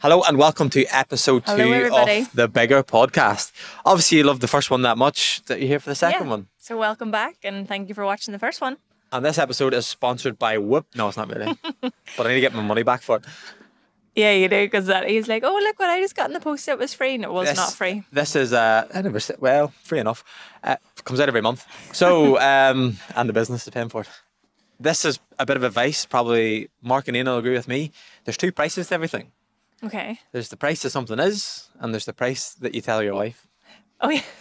Hello 0.00 0.22
and 0.26 0.38
welcome 0.38 0.70
to 0.70 0.84
episode 0.86 1.42
Hello, 1.44 1.58
two 1.64 1.74
everybody. 1.74 2.20
of 2.20 2.32
the 2.32 2.48
Bigger 2.48 2.82
Podcast. 2.82 3.52
Obviously, 3.84 4.18
you 4.18 4.24
loved 4.24 4.40
the 4.40 4.48
first 4.48 4.70
one 4.70 4.82
that 4.82 4.96
much 4.96 5.42
that 5.44 5.58
you're 5.60 5.68
here 5.68 5.80
for 5.80 5.90
the 5.90 5.94
second 5.94 6.24
Yeah. 6.26 6.30
one. 6.30 6.46
So 6.58 6.78
welcome 6.78 7.10
back 7.10 7.36
and 7.44 7.68
thank 7.68 7.88
you 7.88 7.94
for 7.94 8.04
watching 8.04 8.32
the 8.32 8.38
first 8.38 8.60
one. 8.60 8.78
And 9.12 9.24
this 9.24 9.38
episode 9.38 9.74
is 9.74 9.86
sponsored 9.86 10.38
by 10.38 10.56
Whoop. 10.58 10.86
No, 10.94 11.08
it's 11.08 11.16
not 11.16 11.28
really. 11.28 11.56
but 11.82 12.26
I 12.26 12.28
need 12.28 12.34
to 12.36 12.40
get 12.40 12.54
my 12.54 12.62
money 12.62 12.82
back 12.82 13.02
for 13.02 13.16
it. 13.16 13.24
Yeah, 14.14 14.32
you 14.32 14.48
do 14.48 14.64
because 14.64 14.86
that 14.86 15.08
he's 15.08 15.28
like, 15.28 15.44
oh 15.44 15.54
look 15.62 15.78
what 15.78 15.88
I 15.90 16.00
just 16.00 16.16
got 16.16 16.28
in 16.28 16.32
the 16.32 16.40
post. 16.40 16.66
It 16.68 16.78
was 16.78 16.92
free, 16.94 17.14
and 17.14 17.24
it 17.24 17.30
was 17.30 17.48
This- 17.48 17.56
not 17.58 17.72
free. 17.74 18.02
This 18.12 18.34
is, 18.36 18.52
uh, 18.52 18.86
I 18.92 19.02
never 19.02 19.20
said, 19.20 19.36
well, 19.40 19.72
free 19.84 19.98
enough. 20.00 20.24
Uh, 20.64 20.76
comes 21.04 21.20
out 21.20 21.28
every 21.28 21.42
month. 21.42 21.64
So, 21.92 22.38
um, 22.40 22.96
and 23.14 23.28
the 23.28 23.32
business 23.32 23.66
is 23.66 23.70
paying 23.72 23.88
for 23.88 24.02
it. 24.02 24.08
This 24.80 25.04
is 25.04 25.20
a 25.38 25.44
bit 25.46 25.56
of 25.58 25.62
advice. 25.62 26.06
Probably 26.06 26.70
Mark 26.82 27.06
and 27.06 27.16
Ian 27.16 27.26
will 27.26 27.38
agree 27.38 27.52
with 27.52 27.68
me. 27.68 27.92
There's 28.24 28.36
two 28.38 28.50
prices 28.50 28.88
to 28.88 28.94
everything. 28.94 29.32
Okay. 29.82 30.18
There's 30.32 30.48
the 30.48 30.56
price 30.56 30.82
that 30.82 30.90
something 30.90 31.18
is, 31.18 31.68
and 31.80 31.92
there's 31.94 32.04
the 32.04 32.12
price 32.12 32.54
that 32.60 32.74
you 32.74 32.80
tell 32.80 33.02
your 33.02 33.14
wife. 33.14 33.46
Oh 34.00 34.10
yeah. 34.10 34.22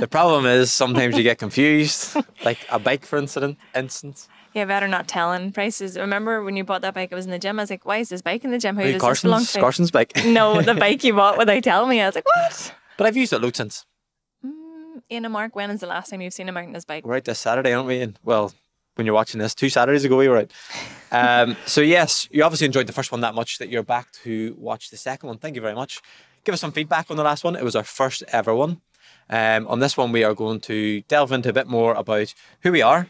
The 0.00 0.08
problem 0.08 0.44
is 0.44 0.72
sometimes 0.72 1.16
you 1.16 1.22
get 1.22 1.38
confused, 1.38 2.16
like 2.44 2.58
a 2.68 2.80
bike, 2.80 3.06
for 3.06 3.16
incident, 3.16 3.58
instance. 3.76 4.28
yeah, 4.52 4.64
better 4.64 4.88
not 4.88 5.06
telling 5.06 5.52
prices. 5.52 5.96
Remember 5.96 6.42
when 6.42 6.56
you 6.56 6.64
bought 6.64 6.80
that 6.82 6.94
bike? 6.94 7.12
It 7.12 7.14
was 7.14 7.26
in 7.26 7.30
the 7.30 7.38
gym. 7.38 7.60
I 7.60 7.62
was 7.62 7.70
like, 7.70 7.86
why 7.86 7.98
is 7.98 8.08
this 8.08 8.20
bike 8.20 8.42
in 8.42 8.50
the 8.50 8.58
gym? 8.58 8.74
Who 8.74 8.82
Hey, 8.82 8.92
does 8.94 9.02
this 9.02 9.22
belong 9.22 9.38
Carson's, 9.42 9.52
to? 9.52 9.60
Carson's 9.60 9.90
bike. 9.92 10.12
No, 10.26 10.60
the 10.62 10.74
bike 10.84 11.04
you 11.04 11.14
bought 11.14 11.38
without 11.38 11.62
telling 11.62 11.90
me. 11.90 12.00
I 12.00 12.06
was 12.06 12.16
like, 12.16 12.26
what? 12.26 12.74
But 12.96 13.06
I've 13.06 13.16
used 13.16 13.32
it 13.32 13.40
loads 13.40 13.56
since. 13.58 13.86
Mm, 14.44 15.02
Ian 15.12 15.26
and 15.26 15.32
Mark, 15.32 15.54
when 15.54 15.70
is 15.70 15.78
the 15.78 15.86
last 15.86 16.10
time 16.10 16.22
you've 16.22 16.32
seen 16.32 16.48
a 16.48 16.72
his 16.74 16.84
bike? 16.84 17.06
We're 17.06 17.14
out 17.14 17.24
this 17.24 17.38
Saturday, 17.38 17.72
aren't 17.72 17.86
we? 17.86 18.00
And 18.00 18.18
well, 18.24 18.52
when 18.98 19.06
you're 19.06 19.14
watching 19.14 19.38
this, 19.38 19.54
two 19.54 19.68
Saturdays 19.68 20.04
ago 20.04 20.16
we 20.18 20.26
were 20.28 20.38
out. 20.38 20.52
Um, 21.12 21.56
so 21.66 21.80
yes, 21.80 22.28
you 22.32 22.42
obviously 22.42 22.66
enjoyed 22.66 22.88
the 22.88 22.92
first 22.92 23.12
one 23.12 23.20
that 23.20 23.32
much 23.34 23.58
that 23.58 23.68
you're 23.68 23.84
back 23.84 24.10
to 24.24 24.56
watch 24.58 24.90
the 24.90 24.96
second 24.96 25.28
one. 25.28 25.38
Thank 25.38 25.54
you 25.54 25.62
very 25.62 25.74
much. 25.76 26.00
Give 26.42 26.52
us 26.52 26.60
some 26.60 26.72
feedback 26.72 27.08
on 27.08 27.16
the 27.16 27.22
last 27.22 27.44
one. 27.44 27.54
It 27.54 27.62
was 27.62 27.76
our 27.76 27.84
first 27.84 28.24
ever 28.32 28.52
one. 28.54 28.80
Um, 29.30 29.68
on 29.68 29.78
this 29.78 29.96
one, 29.96 30.10
we 30.10 30.24
are 30.24 30.34
going 30.34 30.58
to 30.62 31.02
delve 31.02 31.30
into 31.30 31.48
a 31.48 31.52
bit 31.52 31.68
more 31.68 31.94
about 31.94 32.34
who 32.62 32.72
we 32.72 32.82
are, 32.82 33.06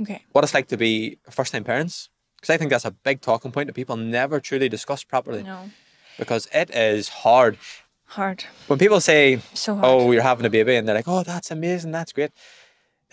Okay. 0.00 0.22
what 0.30 0.44
it's 0.44 0.54
like 0.54 0.68
to 0.68 0.76
be 0.76 1.18
first-time 1.28 1.64
parents, 1.64 2.08
because 2.36 2.50
I 2.50 2.56
think 2.56 2.70
that's 2.70 2.84
a 2.84 2.90
big 2.92 3.20
talking 3.20 3.50
point 3.50 3.66
that 3.66 3.72
people 3.74 3.96
never 3.96 4.38
truly 4.38 4.68
discuss 4.68 5.02
properly. 5.02 5.42
No. 5.42 5.70
Because 6.18 6.46
it 6.54 6.70
is 6.70 7.08
hard. 7.08 7.58
Hard. 8.04 8.44
When 8.68 8.78
people 8.78 9.00
say, 9.00 9.40
So. 9.54 9.80
"Oh, 9.82 10.12
you're 10.12 10.22
having 10.22 10.44
a 10.46 10.50
baby," 10.50 10.76
and 10.76 10.86
they're 10.86 10.94
like, 10.94 11.08
"Oh, 11.08 11.22
that's 11.22 11.50
amazing, 11.50 11.90
that's 11.92 12.12
great," 12.12 12.30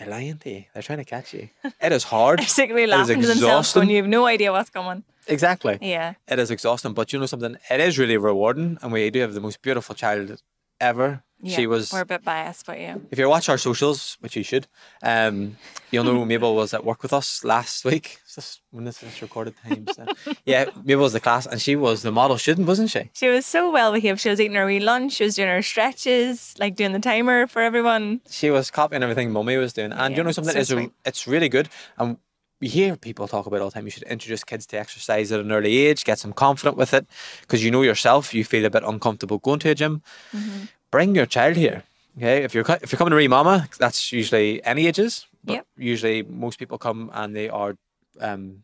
they're 0.00 0.08
lying 0.08 0.38
to 0.38 0.50
you. 0.50 0.64
They're 0.72 0.82
trying 0.82 0.98
to 0.98 1.04
catch 1.04 1.34
you. 1.34 1.50
It 1.80 1.92
is 1.92 2.04
hard. 2.04 2.38
They're 2.40 2.46
secretly 2.46 2.84
It 2.84 2.88
is 2.88 2.90
laughing 2.90 3.20
to 3.20 3.26
themselves 3.26 3.44
exhausting. 3.68 3.80
when 3.80 3.90
you 3.90 3.96
have 3.98 4.06
no 4.08 4.24
idea 4.26 4.50
what's 4.50 4.70
coming. 4.70 5.04
Exactly. 5.26 5.78
Yeah. 5.82 6.14
It 6.26 6.38
is 6.38 6.50
exhausting, 6.50 6.94
but 6.94 7.12
you 7.12 7.18
know 7.20 7.26
something? 7.26 7.56
It 7.70 7.80
is 7.80 7.98
really 7.98 8.16
rewarding, 8.16 8.78
and 8.82 8.90
we 8.92 9.10
do 9.10 9.20
have 9.20 9.34
the 9.34 9.40
most 9.42 9.60
beautiful 9.60 9.94
child 9.94 10.40
ever. 10.80 11.22
Yeah. 11.42 11.56
She 11.56 11.66
was. 11.66 11.92
We're 11.92 12.02
a 12.02 12.06
bit 12.06 12.22
biased, 12.22 12.66
but 12.66 12.78
yeah. 12.78 12.96
If 13.10 13.18
you 13.18 13.28
watch 13.28 13.48
our 13.48 13.58
socials, 13.58 14.16
which 14.20 14.36
you 14.36 14.42
should, 14.42 14.66
um, 15.02 15.56
you'll 15.90 16.04
know 16.04 16.24
Mabel 16.24 16.54
was 16.54 16.74
at 16.74 16.84
work 16.84 17.02
with 17.02 17.12
us 17.12 17.44
last 17.44 17.84
week. 17.84 18.18
Is 18.28 18.34
this 18.36 18.60
when 18.70 18.84
this 18.84 19.02
is 19.02 19.20
recorded 19.22 19.54
times? 19.66 19.98
yeah, 20.44 20.66
Mabel 20.84 21.02
was 21.02 21.12
the 21.14 21.20
class, 21.20 21.46
and 21.46 21.60
she 21.60 21.74
was 21.76 22.02
the 22.02 22.12
model 22.12 22.38
student, 22.38 22.68
wasn't 22.68 22.90
she? 22.90 23.10
She 23.14 23.28
was 23.28 23.44
so 23.46 23.70
well 23.72 23.92
behaved. 23.92 24.20
She 24.20 24.28
was 24.28 24.40
eating 24.40 24.56
her 24.56 24.66
wee 24.66 24.80
lunch. 24.80 25.14
She 25.14 25.24
was 25.24 25.34
doing 25.34 25.48
her 25.48 25.62
stretches, 25.62 26.54
like 26.58 26.76
doing 26.76 26.92
the 26.92 27.00
timer 27.00 27.46
for 27.46 27.62
everyone. 27.62 28.20
She 28.30 28.50
was 28.50 28.70
copying 28.70 29.02
everything 29.02 29.32
Mummy 29.32 29.56
was 29.56 29.72
doing, 29.72 29.92
and 29.92 30.16
you 30.16 30.22
know 30.22 30.32
something? 30.32 30.62
so 30.64 30.78
it's, 30.78 30.92
it's 31.04 31.26
really 31.26 31.48
good, 31.48 31.68
and 31.98 32.18
we 32.60 32.68
hear 32.68 32.96
people 32.96 33.26
talk 33.26 33.46
about 33.46 33.56
it 33.56 33.62
all 33.62 33.70
the 33.70 33.74
time. 33.74 33.86
You 33.86 33.90
should 33.90 34.02
introduce 34.04 34.44
kids 34.44 34.66
to 34.66 34.78
exercise 34.78 35.32
at 35.32 35.40
an 35.40 35.50
early 35.50 35.78
age, 35.78 36.04
get 36.04 36.18
them 36.18 36.32
confident 36.32 36.76
with 36.76 36.92
it, 36.92 37.06
because 37.40 37.64
you 37.64 37.70
know 37.70 37.82
yourself, 37.82 38.34
you 38.34 38.44
feel 38.44 38.64
a 38.64 38.70
bit 38.70 38.82
uncomfortable 38.84 39.38
going 39.38 39.60
to 39.60 39.70
a 39.70 39.74
gym. 39.74 40.02
Mm-hmm. 40.32 40.64
Bring 40.90 41.14
your 41.14 41.26
child 41.26 41.56
here. 41.56 41.84
Okay, 42.16 42.42
if 42.42 42.54
you're 42.54 42.64
if 42.82 42.92
you're 42.92 42.98
coming 42.98 43.10
to 43.10 43.16
re-mama, 43.16 43.68
that's 43.78 44.12
usually 44.12 44.62
any 44.64 44.86
ages. 44.86 45.26
But 45.44 45.54
Yep. 45.54 45.66
Usually, 45.76 46.22
most 46.22 46.58
people 46.58 46.76
come 46.78 47.10
and 47.14 47.34
they 47.34 47.48
are 47.48 47.76
um, 48.20 48.62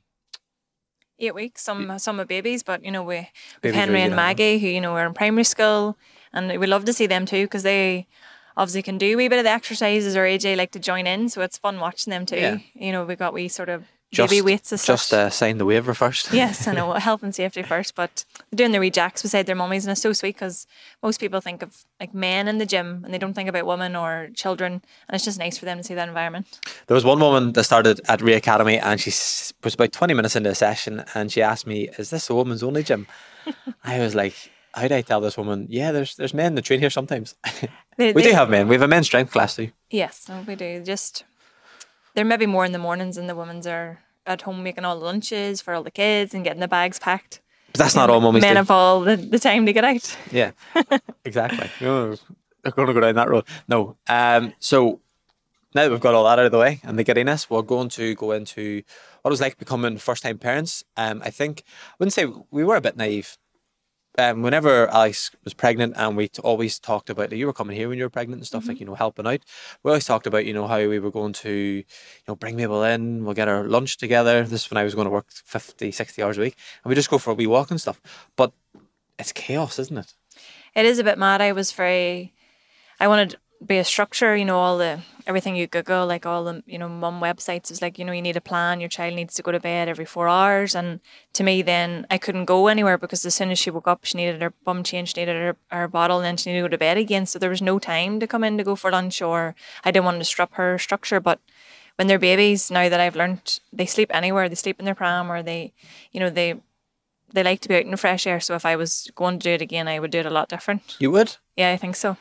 Eight 1.18 1.34
weeks. 1.34 1.62
Some 1.62 1.98
some 1.98 2.20
are 2.20 2.26
babies, 2.26 2.62
but 2.62 2.84
you 2.84 2.90
know 2.90 3.02
we 3.02 3.30
with 3.62 3.74
Henry 3.74 4.02
and. 4.02 4.14
Maggie, 4.14 4.58
who 4.58 4.66
you 4.66 4.82
know 4.82 4.92
are 4.92 5.06
in 5.06 5.14
primary 5.14 5.44
school, 5.44 5.96
and 6.34 6.60
we 6.60 6.66
love 6.66 6.84
to 6.84 6.92
see 6.92 7.06
them 7.06 7.24
too 7.24 7.44
because 7.44 7.62
they 7.62 8.06
obviously 8.54 8.82
can 8.82 8.98
do 8.98 9.14
a 9.14 9.16
wee 9.16 9.28
bit 9.28 9.38
of 9.38 9.44
the 9.44 9.50
exercises 9.50 10.14
or 10.14 10.24
AJ 10.24 10.58
like 10.58 10.72
to 10.72 10.78
join 10.78 11.06
in, 11.06 11.30
so 11.30 11.40
it's 11.40 11.56
fun 11.56 11.80
watching 11.80 12.10
them 12.10 12.26
too. 12.26 12.36
Yeah. 12.36 12.58
You 12.74 12.92
know 12.92 13.06
we 13.06 13.16
got 13.16 13.32
we 13.32 13.48
sort 13.48 13.70
of 13.70 13.84
just 14.12 14.30
baby 14.30 14.40
weights 14.42 14.72
as 14.72 14.84
just 14.86 15.12
uh, 15.12 15.28
sign 15.30 15.58
the 15.58 15.64
waiver 15.64 15.92
first. 15.94 16.32
Yes, 16.32 16.66
I 16.68 16.72
know 16.72 16.92
health 17.08 17.22
and 17.22 17.34
safety 17.34 17.62
first, 17.62 17.94
but 17.94 18.24
they're 18.50 18.56
doing 18.56 18.72
the 18.72 18.78
wee 18.78 18.90
jacks 18.90 19.22
beside 19.22 19.46
their 19.46 19.56
mummies, 19.56 19.84
and 19.84 19.92
it's 19.92 20.00
so 20.00 20.12
sweet 20.12 20.36
because 20.36 20.66
most 21.02 21.18
people 21.20 21.40
think 21.40 21.62
of 21.62 21.84
like 22.00 22.14
men 22.14 22.48
in 22.48 22.58
the 22.58 22.66
gym 22.66 23.02
and 23.04 23.12
they 23.12 23.18
don't 23.18 23.34
think 23.34 23.48
about 23.48 23.66
women 23.66 23.96
or 23.96 24.28
children, 24.34 24.72
and 24.74 25.14
it's 25.14 25.24
just 25.24 25.38
nice 25.38 25.58
for 25.58 25.64
them 25.64 25.78
to 25.78 25.84
see 25.84 25.94
that 25.94 26.08
environment. 26.08 26.46
There 26.86 26.94
was 26.94 27.04
one 27.04 27.18
woman 27.20 27.52
that 27.52 27.64
started 27.64 28.00
at 28.08 28.20
Re 28.22 28.34
Academy 28.34 28.78
and 28.78 29.00
she 29.00 29.10
was 29.64 29.74
about 29.74 29.92
20 29.92 30.14
minutes 30.14 30.36
into 30.36 30.50
a 30.50 30.54
session 30.54 31.04
and 31.14 31.30
she 31.32 31.42
asked 31.42 31.66
me, 31.66 31.88
Is 31.98 32.10
this 32.10 32.30
a 32.30 32.34
woman's 32.34 32.62
only 32.62 32.82
gym? 32.84 33.06
I 33.84 33.98
was 33.98 34.14
like, 34.14 34.34
How 34.74 34.86
do 34.88 34.94
I 34.94 35.02
tell 35.02 35.20
this 35.20 35.36
woman? 35.36 35.66
Yeah, 35.68 35.90
there's 35.92 36.14
there's 36.16 36.34
men 36.34 36.54
that 36.54 36.64
train 36.64 36.80
here 36.80 36.90
sometimes. 36.90 37.34
They, 37.98 38.12
we 38.12 38.22
they- 38.22 38.28
do 38.30 38.34
have 38.36 38.50
men. 38.50 38.68
We 38.68 38.74
have 38.74 38.82
a 38.82 38.88
men's 38.88 39.06
strength 39.06 39.32
class 39.32 39.56
too. 39.56 39.70
Yes, 39.90 40.28
no, 40.28 40.44
we 40.46 40.54
do. 40.54 40.82
Just 40.84 41.24
they're 42.16 42.24
maybe 42.24 42.46
more 42.46 42.64
in 42.64 42.72
the 42.72 42.78
mornings, 42.78 43.16
and 43.16 43.28
the 43.28 43.36
women's 43.36 43.66
are 43.68 44.00
at 44.26 44.42
home 44.42 44.64
making 44.64 44.84
all 44.84 44.98
the 44.98 45.04
lunches 45.04 45.60
for 45.60 45.72
all 45.74 45.84
the 45.84 45.90
kids 45.92 46.34
and 46.34 46.42
getting 46.42 46.60
the 46.60 46.66
bags 46.66 46.98
packed. 46.98 47.40
But 47.72 47.78
that's 47.78 47.94
not 47.94 48.10
all 48.10 48.20
mummies 48.20 48.40
Men 48.40 48.54
do. 48.54 48.56
have 48.56 48.70
all 48.70 49.02
the, 49.02 49.16
the 49.16 49.38
time 49.38 49.66
to 49.66 49.72
get 49.72 49.84
out. 49.84 50.16
Yeah, 50.32 50.50
exactly. 51.24 51.70
No, 51.80 52.16
They're 52.62 52.72
going 52.72 52.88
to 52.88 52.94
go 52.94 53.00
down 53.00 53.14
that 53.14 53.28
road. 53.28 53.44
No. 53.68 53.96
Um. 54.08 54.54
So 54.58 55.00
now 55.74 55.82
that 55.82 55.90
we've 55.90 56.00
got 56.00 56.14
all 56.14 56.24
that 56.24 56.38
out 56.38 56.46
of 56.46 56.52
the 56.52 56.58
way 56.58 56.80
and 56.82 56.98
the 56.98 57.04
giddiness, 57.04 57.48
we're 57.50 57.62
going 57.62 57.90
to 57.90 58.14
go 58.14 58.32
into 58.32 58.82
what 59.22 59.28
it 59.28 59.32
was 59.32 59.40
like 59.42 59.58
becoming 59.58 59.98
first-time 59.98 60.38
parents. 60.38 60.82
Um. 60.96 61.20
I 61.24 61.30
think 61.30 61.62
I 61.90 61.94
wouldn't 61.98 62.14
say 62.14 62.26
we 62.50 62.64
were 62.64 62.76
a 62.76 62.80
bit 62.80 62.96
naive. 62.96 63.36
Um, 64.18 64.40
whenever 64.40 64.88
Alex 64.88 65.30
was 65.44 65.52
pregnant, 65.52 65.94
and 65.96 66.16
we 66.16 66.28
t- 66.28 66.40
always 66.40 66.78
talked 66.78 67.10
about 67.10 67.28
that 67.28 67.36
you 67.36 67.46
were 67.46 67.52
coming 67.52 67.76
here 67.76 67.88
when 67.88 67.98
you 67.98 68.04
were 68.04 68.10
pregnant 68.10 68.40
and 68.40 68.46
stuff 68.46 68.66
like 68.66 68.80
you 68.80 68.86
know 68.86 68.94
helping 68.94 69.26
out. 69.26 69.40
We 69.82 69.90
always 69.90 70.06
talked 70.06 70.26
about 70.26 70.46
you 70.46 70.54
know 70.54 70.66
how 70.66 70.78
we 70.78 70.98
were 70.98 71.10
going 71.10 71.34
to 71.34 71.50
you 71.50 71.84
know 72.26 72.34
bring 72.34 72.56
Mabel 72.56 72.82
in, 72.82 73.24
we'll 73.24 73.34
get 73.34 73.48
our 73.48 73.64
lunch 73.64 73.98
together. 73.98 74.44
This 74.44 74.64
is 74.64 74.70
when 74.70 74.78
I 74.78 74.84
was 74.84 74.94
going 74.94 75.04
to 75.06 75.10
work 75.10 75.26
50, 75.30 75.92
60 75.92 76.22
hours 76.22 76.38
a 76.38 76.40
week, 76.40 76.56
and 76.82 76.88
we 76.88 76.94
just 76.94 77.10
go 77.10 77.18
for 77.18 77.32
a 77.32 77.34
wee 77.34 77.46
walk 77.46 77.70
and 77.70 77.80
stuff. 77.80 78.00
But 78.36 78.52
it's 79.18 79.32
chaos, 79.32 79.78
isn't 79.78 79.98
it? 79.98 80.14
It 80.74 80.86
is 80.86 80.98
a 80.98 81.04
bit 81.04 81.18
mad. 81.18 81.42
I 81.42 81.52
was 81.52 81.72
very, 81.72 82.32
I 83.00 83.08
wanted 83.08 83.36
be 83.64 83.78
a 83.78 83.84
structure. 83.84 84.36
You 84.36 84.44
know, 84.44 84.58
all 84.58 84.78
the 84.78 85.00
everything 85.26 85.56
you 85.56 85.66
Google, 85.66 86.06
like 86.06 86.26
all 86.26 86.44
the 86.44 86.62
you 86.66 86.78
know 86.78 86.88
mum 86.88 87.20
websites, 87.20 87.70
is 87.70 87.80
like 87.80 87.98
you 87.98 88.04
know 88.04 88.12
you 88.12 88.22
need 88.22 88.36
a 88.36 88.40
plan. 88.40 88.80
Your 88.80 88.88
child 88.88 89.14
needs 89.14 89.34
to 89.34 89.42
go 89.42 89.52
to 89.52 89.60
bed 89.60 89.88
every 89.88 90.04
four 90.04 90.28
hours, 90.28 90.74
and 90.74 91.00
to 91.34 91.42
me, 91.42 91.62
then 91.62 92.06
I 92.10 92.18
couldn't 92.18 92.44
go 92.44 92.68
anywhere 92.68 92.98
because 92.98 93.24
as 93.24 93.34
soon 93.34 93.50
as 93.50 93.58
she 93.58 93.70
woke 93.70 93.88
up, 93.88 94.04
she 94.04 94.18
needed 94.18 94.42
her 94.42 94.52
bum 94.64 94.82
change, 94.82 95.16
needed 95.16 95.36
her, 95.36 95.56
her 95.70 95.88
bottle, 95.88 96.18
and 96.18 96.24
then 96.24 96.36
she 96.36 96.50
needed 96.50 96.62
to 96.62 96.68
go 96.68 96.70
to 96.70 96.78
bed 96.78 96.98
again. 96.98 97.26
So 97.26 97.38
there 97.38 97.50
was 97.50 97.62
no 97.62 97.78
time 97.78 98.20
to 98.20 98.26
come 98.26 98.44
in 98.44 98.58
to 98.58 98.64
go 98.64 98.76
for 98.76 98.90
lunch, 98.90 99.22
or 99.22 99.54
I 99.84 99.90
didn't 99.90 100.04
want 100.04 100.16
to 100.16 100.20
disrupt 100.20 100.54
her 100.56 100.78
structure, 100.78 101.20
but. 101.20 101.40
When 101.98 102.08
they're 102.08 102.18
babies, 102.18 102.70
now 102.70 102.90
that 102.90 103.00
I've 103.00 103.16
learned, 103.16 103.58
they 103.72 103.86
sleep 103.86 104.10
anywhere. 104.12 104.50
They 104.50 104.54
sleep 104.54 104.78
in 104.78 104.84
their 104.84 104.94
pram, 104.94 105.32
or 105.32 105.42
they, 105.42 105.72
you 106.12 106.20
know, 106.20 106.28
they 106.28 106.60
they 107.32 107.42
like 107.42 107.60
to 107.60 107.68
be 107.68 107.76
out 107.76 107.84
in 107.84 107.90
the 107.90 107.96
fresh 107.96 108.26
air. 108.26 108.40
So 108.40 108.54
if 108.54 108.66
I 108.66 108.76
was 108.76 109.10
going 109.14 109.38
to 109.38 109.44
do 109.44 109.54
it 109.54 109.62
again, 109.62 109.88
I 109.88 109.98
would 109.98 110.10
do 110.10 110.18
it 110.18 110.26
a 110.26 110.30
lot 110.30 110.50
different. 110.50 110.96
You 110.98 111.10
would. 111.12 111.36
Yeah, 111.56 111.70
I 111.70 111.78
think 111.78 111.96
so. 111.96 112.18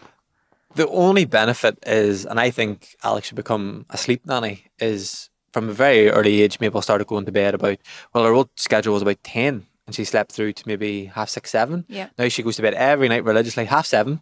The 0.76 0.88
only 0.90 1.26
benefit 1.26 1.78
is, 1.86 2.26
and 2.26 2.40
I 2.40 2.50
think 2.50 2.96
Alex 3.04 3.28
should 3.28 3.36
become 3.38 3.86
a 3.90 3.98
sleep 3.98 4.26
nanny, 4.26 4.66
is 4.80 5.30
from 5.54 5.70
a 5.70 5.74
very 5.74 6.10
early 6.10 6.42
age, 6.42 6.60
Mabel 6.60 6.82
started 6.82 7.08
going 7.08 7.26
to 7.26 7.32
bed 7.32 7.54
about, 7.54 7.78
well, 8.14 8.26
her 8.26 8.34
old 8.34 8.50
schedule 8.58 8.94
was 8.94 9.02
about 9.02 9.24
10 9.24 9.66
and 9.88 9.96
she 9.96 10.04
slept 10.04 10.32
through 10.32 10.54
to 10.54 10.64
maybe 10.68 11.06
half 11.06 11.30
six, 11.30 11.52
seven. 11.52 11.86
Yeah. 11.88 12.10
Now 12.18 12.28
she 12.28 12.44
goes 12.44 12.56
to 12.58 12.62
bed 12.62 12.74
every 12.74 13.08
night 13.08 13.24
religiously, 13.24 13.66
half 13.66 13.86
seven, 13.86 14.22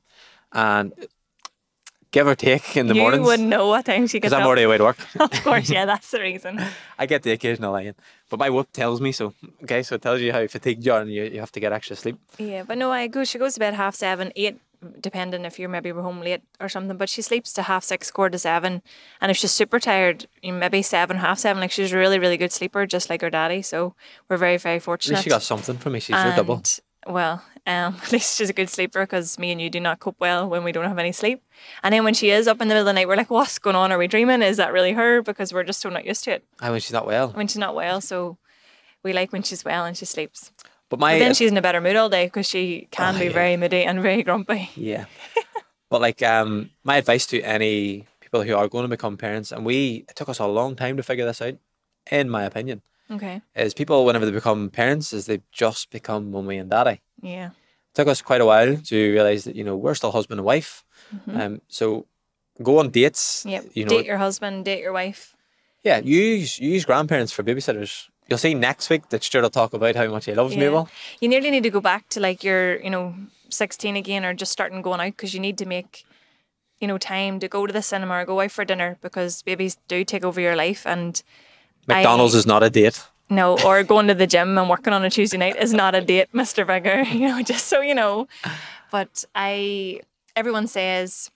and 0.52 0.94
give 2.12 2.28
or 2.28 2.36
take 2.36 2.78
in 2.78 2.88
the 2.88 2.94
you 2.94 3.02
mornings. 3.02 3.26
wouldn't 3.26 3.50
know 3.50 3.68
what 3.70 3.86
time 3.86 4.06
she 4.08 4.20
gets 4.20 4.32
Because 4.32 4.34
I'm 4.34 4.46
already 4.46 4.64
away 4.64 4.78
to 4.78 4.84
work. 4.84 4.98
of 5.20 5.32
course, 5.44 5.70
yeah, 5.70 5.86
that's 5.86 6.12
the 6.12 6.20
reason. 6.20 6.62
I 7.00 7.06
get 7.06 7.24
the 7.24 7.32
occasional 7.32 7.72
lie 7.72 7.82
in. 7.82 7.96
But 8.30 8.40
my 8.40 8.50
whoop 8.50 8.72
tells 8.72 9.02
me 9.02 9.12
so. 9.12 9.34
Okay, 9.64 9.84
so 9.84 9.96
it 9.96 10.02
tells 10.02 10.22
you 10.22 10.32
how 10.32 10.46
fatigued 10.48 10.86
you 10.86 10.94
are 10.94 11.02
and 11.02 11.12
you, 11.12 11.24
you 11.24 11.40
have 11.40 11.52
to 11.54 11.60
get 11.60 11.72
extra 11.74 11.96
sleep. 11.96 12.20
Yeah, 12.38 12.64
but 12.64 12.78
no, 12.78 12.92
I 12.92 13.08
go. 13.08 13.24
She 13.24 13.40
goes 13.40 13.56
to 13.56 13.60
bed 13.60 13.74
half 13.74 13.96
seven, 13.96 14.32
eight, 14.36 14.60
depending 15.00 15.46
if 15.46 15.60
you're 15.60 15.70
maybe 15.70 15.90
home 15.90 16.22
late 16.22 16.42
or 16.60 16.70
something. 16.70 16.98
But 16.98 17.10
she 17.10 17.22
sleeps 17.22 17.54
to 17.54 17.64
half 17.64 17.84
six, 17.84 18.12
quarter 18.12 18.32
to 18.32 18.40
seven, 18.40 18.82
and 19.22 19.32
if 19.32 19.38
she's 19.38 19.52
super 19.52 19.80
tired, 19.80 20.28
you 20.42 20.52
know, 20.52 20.60
maybe 20.60 20.82
seven, 20.82 21.18
half 21.18 21.40
seven. 21.40 21.62
Like 21.62 21.72
she's 21.72 21.94
a 21.94 21.98
really, 21.98 22.20
really 22.20 22.38
good 22.38 22.52
sleeper, 22.52 22.86
just 22.86 23.10
like 23.10 23.22
her 23.22 23.30
daddy. 23.30 23.62
So 23.62 23.96
we're 24.30 24.38
very, 24.38 24.58
very 24.58 24.80
fortunate. 24.80 25.16
At 25.16 25.18
least 25.18 25.24
she 25.24 25.30
got 25.30 25.44
something 25.44 25.78
from 25.78 25.94
me. 25.94 26.00
She's 26.00 26.16
your 26.16 26.36
double. 26.36 26.62
Well, 27.06 27.44
um, 27.66 27.98
at 28.04 28.12
least 28.12 28.38
she's 28.38 28.50
a 28.50 28.54
good 28.54 28.70
sleeper 28.70 29.02
because 29.04 29.38
me 29.38 29.52
and 29.52 29.62
you 29.62 29.70
do 29.70 29.80
not 29.80 30.00
cope 30.00 30.16
well 30.20 30.50
when 30.50 30.64
we 30.64 30.72
don't 30.72 30.88
have 30.88 31.00
any 31.00 31.12
sleep. 31.12 31.44
And 31.84 31.94
then 31.94 32.04
when 32.04 32.14
she 32.14 32.30
is 32.30 32.48
up 32.48 32.62
in 32.62 32.68
the 32.68 32.74
middle 32.74 32.82
of 32.82 32.86
the 32.86 32.94
night, 32.94 33.08
we're 33.08 33.16
like, 33.16 33.30
"What's 33.30 33.60
going 33.60 33.76
on? 33.76 33.92
Are 33.92 33.98
we 33.98 34.08
dreaming? 34.08 34.42
Is 34.42 34.58
that 34.58 34.74
really 34.74 34.94
her?" 34.94 35.22
Because 35.22 35.54
we're 35.54 35.64
just 35.64 35.82
so 35.82 35.90
not 35.90 36.06
used 36.06 36.24
to 36.26 36.32
it 36.32 36.46
I 36.60 36.70
when 36.72 36.80
she's 36.80 36.94
not 36.94 37.06
well. 37.06 37.30
when 37.30 37.48
she's 37.48 37.58
not 37.58 37.76
well. 37.76 38.02
So 38.02 38.38
we 39.04 39.14
like 39.14 39.32
when 39.34 39.44
she's 39.44 39.66
well 39.66 39.86
and 39.86 39.98
she 39.98 40.06
sleeps. 40.06 40.52
But 40.94 41.00
my 41.00 41.14
But 41.16 41.20
then 41.26 41.34
she's 41.34 41.50
in 41.50 41.58
a 41.58 41.62
better 41.62 41.82
mood 41.82 41.96
all 41.96 42.10
day 42.10 42.26
because 42.28 42.46
she 42.46 42.88
can 42.92 43.16
Oh, 43.16 43.20
be 43.20 43.26
yeah. 43.26 43.32
very 43.42 43.58
moody 43.58 43.84
and 43.84 44.00
very 44.02 44.22
grumpy. 44.22 44.70
Yeah. 44.78 45.06
but 45.90 46.02
like 46.02 46.22
um 46.22 46.70
my 46.84 46.98
advice 46.98 47.26
to 47.34 47.42
any 47.42 48.06
people 48.22 48.44
who 48.44 48.54
are 48.56 48.68
going 48.70 48.84
to 48.84 48.96
become 48.98 49.18
parents, 49.18 49.52
and 49.52 49.66
we 49.66 50.06
it 50.10 50.16
took 50.16 50.30
us 50.30 50.38
a 50.40 50.46
long 50.46 50.76
time 50.76 50.96
to 50.98 51.04
figure 51.04 51.26
this 51.26 51.42
out, 51.42 51.56
in 52.12 52.30
my 52.30 52.44
opinion, 52.44 52.82
Okay. 53.10 53.42
is 53.56 53.74
people 53.74 54.06
whenever 54.06 54.26
they 54.28 54.32
become 54.42 54.70
parents 54.70 55.14
is 55.14 55.26
they 55.26 55.42
just 55.52 55.90
become 55.90 56.30
mummy 56.30 56.58
and 56.62 56.70
daddy. 56.70 57.02
Yeah. 57.22 57.48
It 57.90 57.96
took 57.96 58.08
us 58.08 58.22
quite 58.22 58.42
a 58.42 58.46
while 58.46 58.78
to 58.78 58.96
realise 59.12 59.44
that, 59.46 59.56
you 59.56 59.64
know, 59.64 59.76
we're 59.76 59.96
still 59.96 60.12
husband 60.12 60.40
and 60.40 60.46
wife. 60.46 60.84
Um 61.28 61.62
so 61.70 62.06
go 62.62 62.78
on 62.80 62.92
dates. 62.92 63.46
Yep. 63.50 63.64
You 63.74 63.86
know 63.86 63.90
date 63.98 64.06
your 64.06 64.20
husband, 64.22 64.66
date 64.66 64.82
your 64.86 64.94
wife. 64.94 65.34
yeah, 65.84 65.98
use 66.06 66.60
use 66.60 66.86
grandparents 66.86 67.34
for 67.34 67.42
babysitters. 67.44 68.10
You'll 68.28 68.38
see 68.40 68.54
next 68.54 68.90
week 68.90 69.10
that 69.10 69.24
Stuart 69.24 69.42
will 69.44 69.50
talk 69.50 69.74
about 69.74 69.96
how 69.96 70.08
much 70.08 70.26
he 70.26 70.34
loves 70.34 70.54
Yeah. 70.54 70.60
Mabel. 70.62 70.90
You 71.20 71.30
nearly 71.30 71.52
need 71.52 71.64
to 71.64 71.70
go 71.70 71.82
back 71.82 72.08
to 72.10 72.20
like 72.20 72.44
your, 72.44 72.80
you 72.82 72.90
know, 72.90 73.16
16 73.50 73.96
again 73.96 74.26
or 74.26 74.34
just 74.34 74.52
starting 74.52 74.82
going 74.82 75.00
out 75.02 75.08
because 75.18 75.34
you 75.34 75.40
need 75.40 75.58
to 75.60 75.66
make, 75.66 76.06
you 76.80 76.88
know, 76.88 76.98
time 76.98 77.40
to 77.40 77.48
go 77.48 77.68
to 77.68 77.74
the 77.74 77.82
cinema 77.82 78.16
or 78.16 78.26
go 78.26 78.40
out 78.40 78.52
for 78.52 78.66
dinner 78.66 78.98
because 79.02 79.42
babies 79.44 79.78
do 79.88 80.04
take 80.06 80.24
over 80.24 80.40
your 80.42 80.56
life. 80.56 80.88
And 80.88 81.22
McDonald's 81.88 82.34
I- 82.36 82.40
is 82.40 82.46
not 82.48 82.64
a 82.64 82.70
date. 82.70 83.02
no, 83.30 83.60
or 83.66 83.84
going 83.84 84.08
to 84.08 84.14
the 84.16 84.28
gym 84.28 84.58
and 84.58 84.70
working 84.70 84.94
on 84.94 85.04
a 85.04 85.10
Tuesday 85.10 85.38
night 85.38 85.56
is 85.58 85.74
not 85.74 85.94
a 85.96 86.02
date, 86.02 86.30
Mr. 86.34 86.66
Bigger, 86.66 87.02
you 87.12 87.28
know, 87.28 87.42
just 87.42 87.68
so 87.68 87.82
you 87.82 87.94
know. 87.96 88.28
But 88.92 89.26
I, 89.36 90.02
everyone 90.36 90.68
says, 90.68 91.30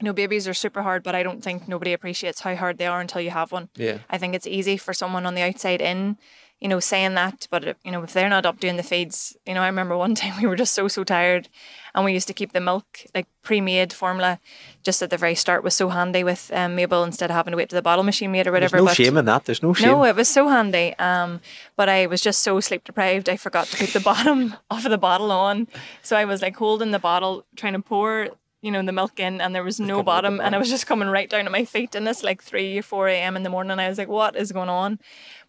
you 0.00 0.06
know, 0.06 0.12
babies 0.12 0.48
are 0.48 0.54
super 0.54 0.82
hard, 0.82 1.02
but 1.02 1.14
I 1.14 1.22
don't 1.22 1.42
think 1.44 1.68
nobody 1.68 1.92
appreciates 1.92 2.40
how 2.40 2.56
hard 2.56 2.78
they 2.78 2.86
are 2.86 3.00
until 3.00 3.20
you 3.20 3.30
have 3.30 3.52
one. 3.52 3.68
Yeah. 3.76 3.98
I 4.08 4.18
think 4.18 4.34
it's 4.34 4.46
easy 4.46 4.76
for 4.76 4.94
someone 4.94 5.26
on 5.26 5.34
the 5.34 5.42
outside 5.42 5.80
in, 5.82 6.16
you 6.58 6.68
know, 6.68 6.80
saying 6.80 7.14
that, 7.14 7.46
but 7.50 7.76
you 7.84 7.90
know, 7.90 8.02
if 8.02 8.12
they're 8.12 8.28
not 8.28 8.44
up 8.46 8.60
doing 8.60 8.76
the 8.76 8.82
feeds, 8.82 9.36
you 9.46 9.54
know, 9.54 9.62
I 9.62 9.66
remember 9.66 9.96
one 9.96 10.14
time 10.20 10.34
we 10.40 10.46
were 10.46 10.56
just 10.56 10.74
so 10.74 10.88
so 10.88 11.04
tired, 11.04 11.48
and 11.94 12.04
we 12.04 12.12
used 12.12 12.28
to 12.28 12.34
keep 12.34 12.52
the 12.52 12.60
milk 12.60 12.84
like 13.14 13.26
pre-made 13.42 13.92
formula, 13.92 14.38
just 14.82 15.02
at 15.02 15.10
the 15.10 15.16
very 15.16 15.34
start 15.34 15.64
was 15.64 15.74
so 15.74 15.88
handy 15.88 16.22
with 16.22 16.50
um, 16.54 16.74
Mabel 16.76 17.02
instead 17.04 17.30
of 17.30 17.36
having 17.36 17.50
to 17.52 17.56
wait 17.56 17.68
to 17.70 17.76
the 17.76 17.82
bottle 17.82 18.04
machine 18.04 18.30
made 18.32 18.46
or 18.46 18.52
There's 18.52 18.72
whatever. 18.72 18.76
no 18.78 18.84
but 18.86 18.96
shame 18.96 19.16
in 19.16 19.24
that. 19.26 19.44
There's 19.46 19.62
no 19.62 19.72
shame. 19.74 19.88
no, 19.88 20.04
it 20.04 20.16
was 20.16 20.28
so 20.28 20.48
handy. 20.48 20.94
Um, 20.98 21.40
but 21.76 21.88
I 21.88 22.06
was 22.06 22.20
just 22.20 22.42
so 22.42 22.60
sleep 22.60 22.84
deprived, 22.84 23.28
I 23.28 23.36
forgot 23.36 23.66
to 23.68 23.76
put 23.76 23.90
the 23.94 24.00
bottom 24.10 24.54
off 24.70 24.84
of 24.84 24.90
the 24.90 24.98
bottle 24.98 25.32
on. 25.32 25.66
So 26.02 26.16
I 26.16 26.24
was 26.26 26.40
like 26.42 26.56
holding 26.56 26.90
the 26.90 26.98
bottle, 26.98 27.44
trying 27.56 27.72
to 27.72 27.80
pour, 27.80 28.28
you 28.62 28.70
know, 28.70 28.82
the 28.82 28.92
milk 28.92 29.18
in, 29.18 29.40
and 29.40 29.54
there 29.54 29.64
was 29.64 29.80
no 29.80 29.86
coming 29.86 29.94
out 29.94 29.98
the 29.98 30.04
bottom, 30.04 30.40
and 30.40 30.54
it 30.54 30.58
was 30.58 30.68
just 30.68 30.86
coming 30.86 31.08
right 31.08 31.30
down 31.30 31.44
to 31.44 31.50
my 31.50 31.64
feet. 31.64 31.94
And 31.94 32.06
it's 32.06 32.22
like 32.22 32.42
three 32.42 32.78
or 32.78 32.82
four 32.82 33.08
a.m. 33.08 33.36
in 33.36 33.42
the 33.42 33.50
morning. 33.50 33.70
And 33.70 33.80
I 33.80 33.88
was 33.88 33.98
like, 33.98 34.08
"What 34.08 34.36
is 34.36 34.52
going 34.52 34.68
on?" 34.68 34.98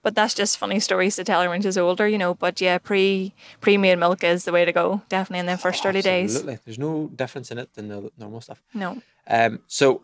But 0.03 0.15
that's 0.15 0.33
just 0.33 0.57
funny 0.57 0.79
stories 0.79 1.15
to 1.17 1.23
tell 1.23 1.41
her 1.43 1.49
when 1.49 1.61
she's 1.61 1.77
older, 1.77 2.07
you 2.07 2.17
know. 2.17 2.33
But 2.33 2.61
yeah, 2.61 2.77
pre 2.77 3.33
pre 3.59 3.77
made 3.77 3.97
milk 3.99 4.23
is 4.23 4.45
the 4.45 4.51
way 4.51 4.65
to 4.65 4.71
go, 4.71 5.01
definitely 5.09 5.39
in 5.39 5.45
the 5.45 5.57
first 5.57 5.85
early 5.85 6.01
days. 6.01 6.35
Absolutely. 6.35 6.59
There's 6.65 6.79
no 6.79 7.07
difference 7.15 7.51
in 7.51 7.57
it 7.57 7.73
than 7.73 7.89
the 7.89 8.11
normal 8.17 8.41
stuff. 8.41 8.63
No, 8.73 9.01
Um, 9.27 9.59
so 9.67 10.03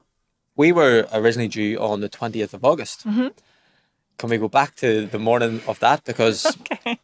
we 0.56 0.71
were 0.71 1.07
originally 1.13 1.48
due 1.48 1.80
on 1.80 2.01
the 2.01 2.09
20th 2.09 2.54
of 2.54 2.65
August. 2.65 3.07
Mm-hmm. 3.07 3.27
Can 4.18 4.30
we 4.30 4.38
go 4.38 4.48
back 4.48 4.75
to 4.77 5.06
the 5.06 5.19
morning 5.19 5.62
of 5.68 5.80
that? 5.80 6.04
Because 6.04 6.45
okay, 6.62 7.00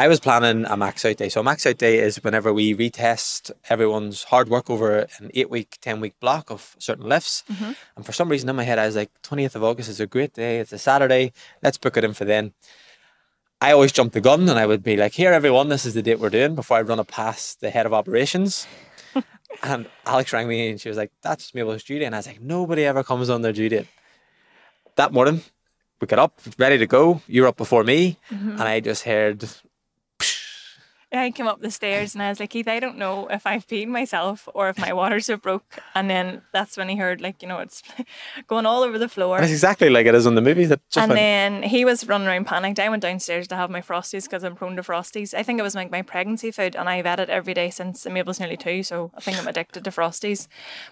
I 0.00 0.08
was 0.08 0.18
planning 0.18 0.64
a 0.64 0.78
max 0.78 1.04
out 1.04 1.18
day. 1.18 1.28
So 1.28 1.42
a 1.42 1.44
max 1.44 1.66
out 1.66 1.76
day 1.76 1.98
is 1.98 2.24
whenever 2.24 2.54
we 2.54 2.74
retest 2.74 3.50
everyone's 3.68 4.22
hard 4.22 4.48
work 4.48 4.70
over 4.70 5.00
an 5.18 5.30
eight 5.34 5.50
week, 5.50 5.76
10 5.82 6.00
week 6.00 6.18
block 6.20 6.50
of 6.50 6.74
certain 6.78 7.06
lifts. 7.06 7.44
Mm-hmm. 7.52 7.72
And 7.96 8.06
for 8.06 8.12
some 8.12 8.30
reason 8.30 8.48
in 8.48 8.56
my 8.56 8.62
head, 8.62 8.78
I 8.78 8.86
was 8.86 8.96
like, 8.96 9.10
20th 9.20 9.56
of 9.56 9.62
August 9.62 9.90
is 9.90 10.00
a 10.00 10.06
great 10.06 10.32
day. 10.32 10.58
It's 10.58 10.72
a 10.72 10.78
Saturday. 10.78 11.34
Let's 11.62 11.76
book 11.76 11.98
it 11.98 12.04
in 12.04 12.14
for 12.14 12.24
then. 12.24 12.54
I 13.60 13.72
always 13.72 13.92
jump 13.92 14.14
the 14.14 14.22
gun 14.22 14.48
and 14.48 14.58
I 14.58 14.64
would 14.64 14.82
be 14.82 14.96
like, 14.96 15.12
here, 15.12 15.34
everyone, 15.34 15.68
this 15.68 15.84
is 15.84 15.92
the 15.92 16.00
date 16.00 16.18
we're 16.18 16.30
doing 16.30 16.54
before 16.54 16.78
I 16.78 16.80
run 16.80 16.98
it 16.98 17.08
past 17.08 17.60
the 17.60 17.68
head 17.68 17.84
of 17.84 17.92
operations. 17.92 18.66
and 19.62 19.86
Alex 20.06 20.32
rang 20.32 20.48
me 20.48 20.70
and 20.70 20.80
she 20.80 20.88
was 20.88 20.96
like, 20.96 21.12
that's 21.20 21.54
Mabel's 21.54 21.84
due 21.84 21.98
date. 21.98 22.06
And 22.06 22.14
I 22.14 22.20
was 22.20 22.26
like, 22.26 22.40
nobody 22.40 22.86
ever 22.86 23.04
comes 23.04 23.28
on 23.28 23.42
their 23.42 23.52
due 23.52 23.68
date. 23.68 23.86
That 24.96 25.12
morning, 25.12 25.42
we 26.00 26.06
got 26.06 26.20
up, 26.20 26.40
ready 26.56 26.78
to 26.78 26.86
go. 26.86 27.20
You 27.26 27.42
were 27.42 27.48
up 27.48 27.58
before 27.58 27.84
me. 27.84 28.16
And 28.52 28.62
I 28.62 28.80
just 28.80 29.04
heard, 29.04 29.46
I 31.12 31.30
came 31.32 31.48
up 31.48 31.60
the 31.60 31.70
stairs 31.72 32.14
and 32.14 32.22
I 32.22 32.28
was 32.28 32.38
like, 32.38 32.50
Keith, 32.50 32.68
I 32.68 32.78
don't 32.78 32.96
know 32.96 33.26
if 33.28 33.46
I've 33.46 33.66
peed 33.66 33.88
myself 33.88 34.48
or 34.54 34.68
if 34.68 34.78
my 34.78 34.92
waters 34.92 35.26
have 35.26 35.42
broke. 35.42 35.64
And 35.94 36.08
then 36.08 36.42
that's 36.52 36.76
when 36.76 36.88
he 36.88 36.96
heard, 36.96 37.20
like, 37.20 37.42
you 37.42 37.48
know, 37.48 37.58
it's 37.58 37.82
going 38.46 38.64
all 38.64 38.82
over 38.84 38.96
the 38.98 39.08
floor. 39.08 39.40
it's 39.40 39.50
exactly 39.50 39.90
like 39.90 40.06
it 40.06 40.14
is 40.14 40.24
in 40.26 40.36
the 40.36 40.40
movie. 40.40 40.66
That 40.66 40.80
just 40.88 41.02
And 41.02 41.10
went, 41.10 41.18
then 41.18 41.62
he 41.64 41.84
was 41.84 42.06
running 42.06 42.28
around 42.28 42.46
panicked. 42.46 42.78
I 42.78 42.88
went 42.88 43.02
downstairs 43.02 43.48
to 43.48 43.56
have 43.56 43.70
my 43.70 43.80
frosties 43.80 44.24
because 44.24 44.44
I'm 44.44 44.54
prone 44.54 44.76
to 44.76 44.82
frosties. 44.82 45.34
I 45.34 45.42
think 45.42 45.58
it 45.58 45.62
was 45.62 45.74
like 45.74 45.90
my 45.90 46.02
pregnancy 46.02 46.50
food, 46.52 46.76
and 46.76 46.88
I've 46.88 47.06
had 47.06 47.18
it 47.18 47.28
every 47.28 47.54
day 47.54 47.70
since 47.70 48.06
Mabel's 48.06 48.38
nearly 48.38 48.56
two, 48.56 48.82
so 48.84 49.10
I 49.16 49.20
think 49.20 49.36
I'm 49.38 49.48
addicted 49.48 49.82
to 49.84 49.90
frosties. 49.90 50.46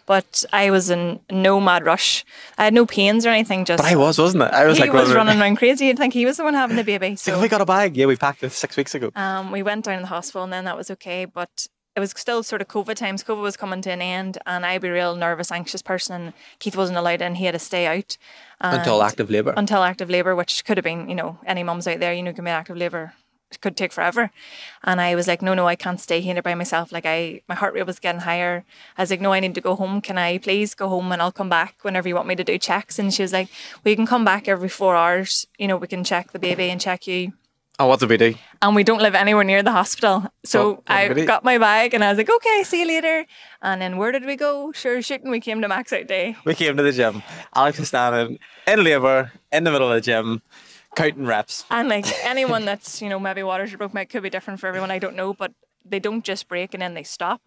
But 0.06 0.44
I 0.53 0.70
was 0.70 0.91
in 0.91 1.20
no 1.31 1.61
mad 1.61 1.85
rush. 1.85 2.25
I 2.56 2.65
had 2.65 2.75
no 2.75 2.87
pains 2.87 3.25
or 3.25 3.29
anything. 3.29 3.65
Just 3.65 3.82
but 3.82 3.91
I 3.93 3.94
was, 3.97 4.19
wasn't 4.19 4.43
it? 4.44 4.53
I 4.53 4.67
was 4.67 4.79
he 4.79 4.85
like, 4.85 4.93
was 4.93 5.12
running- 5.15 5.41
around 5.41 5.56
crazy. 5.56 5.87
You'd 5.87 5.99
think 5.99 6.12
he 6.15 6.26
was 6.26 6.38
the 6.38 6.44
one 6.44 6.55
having 6.55 6.76
the 6.76 6.85
baby. 6.85 7.09
It's 7.09 7.26
like, 7.29 7.41
we 7.41 7.49
got 7.49 7.61
a 7.61 7.67
bag? 7.67 7.97
Yeah, 7.97 8.06
we 8.06 8.17
packed 8.17 8.43
it 8.43 8.50
six 8.50 8.76
weeks 8.76 8.94
ago. 8.97 9.12
um, 9.15 9.53
we 9.53 9.62
went 9.62 9.85
down 9.85 10.07
hospital 10.08 10.44
and 10.44 10.52
then 10.52 10.64
that 10.64 10.76
was 10.76 10.90
okay. 10.90 11.25
But 11.25 11.69
it 11.99 12.00
was 12.00 12.12
still 12.16 12.44
sort 12.44 12.62
of 12.62 12.69
COVID 12.69 12.94
times. 12.94 13.25
COVID 13.25 13.43
was 13.43 13.56
coming 13.56 13.82
to 13.82 13.90
an 13.90 14.00
end 14.00 14.38
and 14.46 14.64
I'd 14.64 14.82
be 14.82 14.88
a 14.88 14.93
real 14.93 15.16
nervous, 15.16 15.50
anxious 15.50 15.82
person. 15.82 16.22
And 16.22 16.32
Keith 16.60 16.76
wasn't 16.76 16.99
allowed 16.99 17.22
in. 17.22 17.34
He 17.34 17.44
had 17.44 17.52
to 17.52 17.58
stay 17.58 17.87
out. 17.87 18.16
until 18.76 19.02
active 19.02 19.31
labour. 19.31 19.52
Until 19.56 19.82
active 19.82 20.08
labour, 20.08 20.37
which 20.37 20.64
could 20.64 20.76
have 20.76 20.84
been, 20.84 21.08
you 21.08 21.16
know, 21.16 21.38
any 21.44 21.64
mums 21.64 21.88
out 21.88 21.99
there, 21.99 22.14
you 22.14 22.22
know, 22.22 22.32
can 22.32 22.44
be 22.44 22.50
active 22.52 22.76
labour. 22.76 23.14
It 23.50 23.60
could 23.60 23.76
take 23.76 23.93
forever. 23.93 24.31
And 24.84 25.00
I 25.00 25.16
was 25.16 25.26
like, 25.26 25.43
no, 25.43 25.55
no, 25.55 25.66
I 25.66 25.75
can't 25.75 26.00
stay 26.00 26.20
here 26.20 26.40
by 26.40 26.55
myself. 26.55 26.93
Like 26.93 27.06
I, 27.06 27.40
my 27.49 27.56
heart 27.56 27.75
rate 27.75 27.87
was 27.87 27.99
getting 27.99 28.20
higher. 28.20 28.64
I 28.96 29.02
was 29.02 29.10
like, 29.10 29.20
no, 29.20 29.32
I 29.32 29.40
need 29.40 29.56
to 29.56 29.60
go 29.60 29.75
home. 29.75 30.00
Can 30.00 30.19
I 30.19 30.38
please 30.38 30.75
go 30.75 30.88
home 30.88 31.10
and 31.10 31.20
I'll 31.20 31.32
come 31.32 31.49
back 31.49 31.78
whenever 31.82 32.06
you 32.06 32.14
want 32.14 32.28
me 32.28 32.37
to 32.37 32.44
do 32.44 32.58
checks? 32.58 32.99
And 32.99 33.12
she 33.12 33.22
was 33.22 33.32
like, 33.32 33.49
well, 33.82 33.90
you 33.90 33.96
can 33.96 34.06
come 34.06 34.25
back 34.25 34.46
every 34.46 34.69
four 34.69 34.94
hours. 34.94 35.49
You 35.58 35.66
know, 35.66 35.78
we 35.78 35.88
can 35.88 36.05
check 36.05 36.31
the 36.31 36.38
baby 36.38 36.70
and 36.70 36.81
check 36.81 37.06
you 37.08 37.32
oh, 37.79 37.87
what 37.87 38.01
did 38.01 38.09
we 38.11 38.17
do? 38.17 38.35
and 38.61 38.75
we 38.75 38.83
don't 38.83 39.01
live 39.01 39.15
anywhere 39.15 39.45
near 39.45 39.63
the 39.63 39.71
hospital. 39.71 40.25
So 40.45 40.61
Oh, 40.61 40.71
what 40.73 40.83
I 40.89 41.09
did 41.09 41.17
we 41.17 41.23
do? 41.23 41.27
got 41.29 41.45
my 41.45 41.59
bag 41.59 41.95
and 41.95 42.03
I 42.03 42.09
was 42.11 42.19
like, 42.19 42.29
okay, 42.31 42.65
see 42.65 42.81
you 42.81 42.89
later. 42.89 43.25
And 43.63 43.81
then 43.81 43.97
where 43.99 44.11
did 44.11 44.25
we 44.25 44.35
go? 44.37 44.73
Sure, 44.73 45.01
shooting. 45.01 45.31
We 45.31 45.39
came 45.41 45.61
to 45.63 45.69
Max 45.69 45.93
Out 45.93 46.09
Day. 46.09 46.37
We 46.45 46.55
came 46.57 46.77
to 46.77 46.83
the 46.83 46.91
gym. 46.93 47.23
Alex 47.55 47.79
is 47.79 47.89
standing 47.89 48.39
in 48.67 48.83
labour 48.83 49.31
in 49.53 49.63
the 49.65 49.71
middle 49.71 49.89
of 49.93 49.95
the 49.95 50.01
gym, 50.01 50.43
counting 50.97 51.25
reps. 51.25 51.65
And 51.71 51.89
like 51.89 52.07
anyone 52.25 52.65
that's, 52.65 53.01
you 53.01 53.09
know, 53.09 53.21
maybe 53.21 53.43
waters 53.45 53.73
are 53.73 53.79
broke, 53.79 53.95
might 53.95 54.11
could 54.11 54.23
be 54.25 54.31
different 54.31 54.59
for 54.59 54.67
everyone. 54.67 54.91
I 54.91 54.99
don't 54.99 55.15
know, 55.15 55.33
but 55.33 55.53
they 55.85 56.01
don't 56.01 56.25
just 56.25 56.49
break 56.49 56.75
and 56.75 56.83
then 56.83 56.95
they 56.95 57.05
stop. 57.05 57.41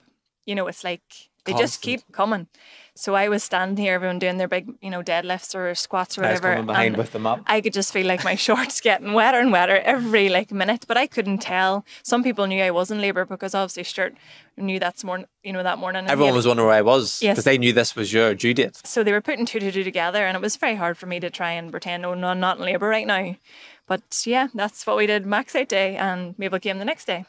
You 0.46 0.56
know, 0.56 0.68
it's 0.68 0.84
like 0.84 1.04
they 1.46 1.54
just 1.54 1.82
keep 1.82 2.02
coming. 2.12 2.48
So 2.94 3.16
I 3.16 3.30
was 3.30 3.42
standing 3.42 3.84
here, 3.84 3.94
everyone 3.94 4.20
doing 4.20 4.38
their 4.38 4.50
big, 4.50 4.70
you 4.82 4.90
know, 4.90 5.02
deadlifts 5.02 5.56
or 5.56 5.74
squats 5.76 6.18
or 6.18 6.26
I 6.26 6.34
whatever. 6.34 6.62
behind 6.62 6.98
with 6.98 7.14
them 7.14 7.26
up. 7.26 7.42
I 7.48 7.62
could 7.62 7.72
just 7.74 7.94
feel 7.94 8.06
like 8.06 8.24
my 8.26 8.36
shorts 8.48 8.82
getting 8.82 9.14
wetter 9.14 9.40
and 9.40 9.52
wetter 9.52 9.78
every 9.78 10.28
like 10.28 10.52
minute, 10.52 10.84
but 10.90 10.98
I 10.98 11.08
couldn't 11.08 11.38
tell. 11.40 11.86
Some 12.04 12.22
people 12.22 12.46
knew 12.48 12.62
I 12.62 12.70
was 12.72 12.92
in 12.92 13.00
labour 13.02 13.26
because 13.26 13.56
obviously 13.56 13.84
Stuart 13.86 14.16
knew 14.58 14.78
that's 14.78 15.04
morning, 15.06 15.26
you 15.42 15.54
know, 15.54 15.64
that 15.64 15.80
morning. 15.80 16.06
Everyone 16.08 16.36
was 16.36 16.46
wondering 16.46 16.68
where 16.68 16.76
I 16.76 16.82
was 16.82 17.20
because 17.22 17.38
Yes. 17.38 17.44
they 17.46 17.58
knew 17.58 17.72
this 17.72 17.96
was 17.96 18.12
your 18.12 18.36
due 18.36 18.54
date. 18.54 18.76
so 18.86 19.02
they 19.04 19.14
were 19.14 19.22
putting 19.22 19.46
two 19.46 19.60
to 19.62 19.72
two 19.72 19.86
together, 19.86 20.26
and 20.28 20.36
it 20.36 20.42
was 20.42 20.58
very 20.58 20.76
hard 20.76 20.98
for 20.98 21.06
me 21.06 21.20
to 21.22 21.30
try 21.30 21.52
and 21.54 21.72
pretend, 21.72 22.06
oh 22.06 22.14
no, 22.14 22.28
I'm 22.28 22.42
not 22.42 22.60
in 22.60 22.66
labour 22.66 22.90
right 22.90 23.08
now. 23.08 23.36
But 23.88 24.24
yeah, 24.26 24.48
that's 24.54 24.86
what 24.86 24.98
we 24.98 25.08
did 25.08 25.26
max 25.26 25.56
out 25.56 25.70
day, 25.70 25.96
and 25.96 26.38
Mabel 26.38 26.60
came 26.60 26.78
the 26.78 26.86
next 26.86 27.06
day. 27.06 27.26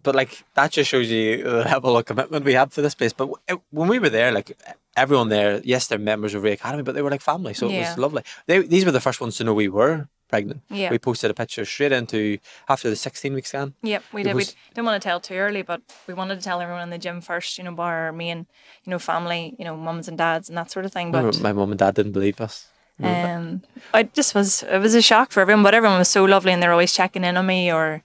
But 0.00 0.14
like 0.14 0.42
that 0.54 0.70
just 0.72 0.88
shows 0.90 1.10
you 1.10 1.42
the 1.44 1.64
level 1.74 1.96
of 1.98 2.04
commitment 2.06 2.44
we 2.44 2.54
have 2.54 2.72
for 2.72 2.80
this 2.82 2.94
place. 2.94 3.12
But 3.12 3.28
when 3.70 3.88
we 3.88 3.98
were 3.98 4.08
there, 4.08 4.32
like 4.32 4.56
everyone 4.96 5.28
there, 5.28 5.60
yes, 5.64 5.86
they're 5.86 5.98
members 5.98 6.34
of 6.34 6.42
Ray 6.42 6.52
Academy, 6.52 6.82
but 6.82 6.94
they 6.94 7.02
were 7.02 7.10
like 7.10 7.20
family, 7.20 7.52
so 7.54 7.68
it 7.68 7.78
was 7.78 7.98
lovely. 7.98 8.22
They, 8.46 8.60
these 8.60 8.84
were 8.86 8.90
the 8.90 9.00
first 9.00 9.20
ones 9.20 9.36
to 9.36 9.44
know 9.44 9.52
we 9.54 9.68
were 9.68 10.08
pregnant. 10.30 10.62
Yeah. 10.70 10.90
We 10.90 10.98
posted 10.98 11.30
a 11.30 11.34
picture 11.34 11.66
straight 11.66 11.92
into 11.92 12.38
after 12.66 12.88
the 12.88 12.96
16 12.96 13.34
week 13.34 13.44
scan. 13.46 13.74
Yep, 13.82 14.02
we 14.14 14.22
It 14.22 14.24
did. 14.24 14.34
was- 14.34 14.54
We 14.70 14.74
didn't 14.74 14.86
want 14.86 15.02
to 15.02 15.06
tell 15.06 15.20
too 15.20 15.34
early, 15.34 15.60
but 15.60 15.82
we 16.06 16.14
wanted 16.14 16.36
to 16.36 16.42
tell 16.42 16.62
everyone 16.62 16.82
in 16.82 16.88
the 16.88 16.96
gym 16.96 17.20
first, 17.20 17.58
you 17.58 17.64
know, 17.64 17.72
bar 17.72 18.06
our 18.06 18.12
main, 18.12 18.46
you 18.84 18.90
know, 18.90 18.98
family, 18.98 19.54
you 19.58 19.66
know, 19.66 19.76
mums 19.76 20.08
and 20.08 20.16
dads 20.16 20.48
and 20.48 20.56
that 20.56 20.70
sort 20.70 20.86
of 20.86 20.92
thing. 20.92 21.12
But 21.12 21.38
My 21.42 21.52
mum 21.52 21.70
and 21.70 21.78
dad 21.78 21.94
didn't 21.96 22.12
believe 22.12 22.40
us. 22.40 22.66
um, 23.02 23.60
it 23.92 24.14
just 24.14 24.34
was 24.34 24.62
it 24.62 24.78
was 24.78 24.94
a 24.94 25.02
shock 25.02 25.32
for 25.32 25.40
everyone. 25.40 25.62
But 25.62 25.74
everyone 25.74 25.98
was 25.98 26.08
so 26.08 26.24
lovely, 26.24 26.52
and 26.52 26.62
they're 26.62 26.72
always 26.72 26.94
checking 26.94 27.24
in 27.24 27.36
on 27.36 27.44
me 27.46 27.70
or. 27.70 28.02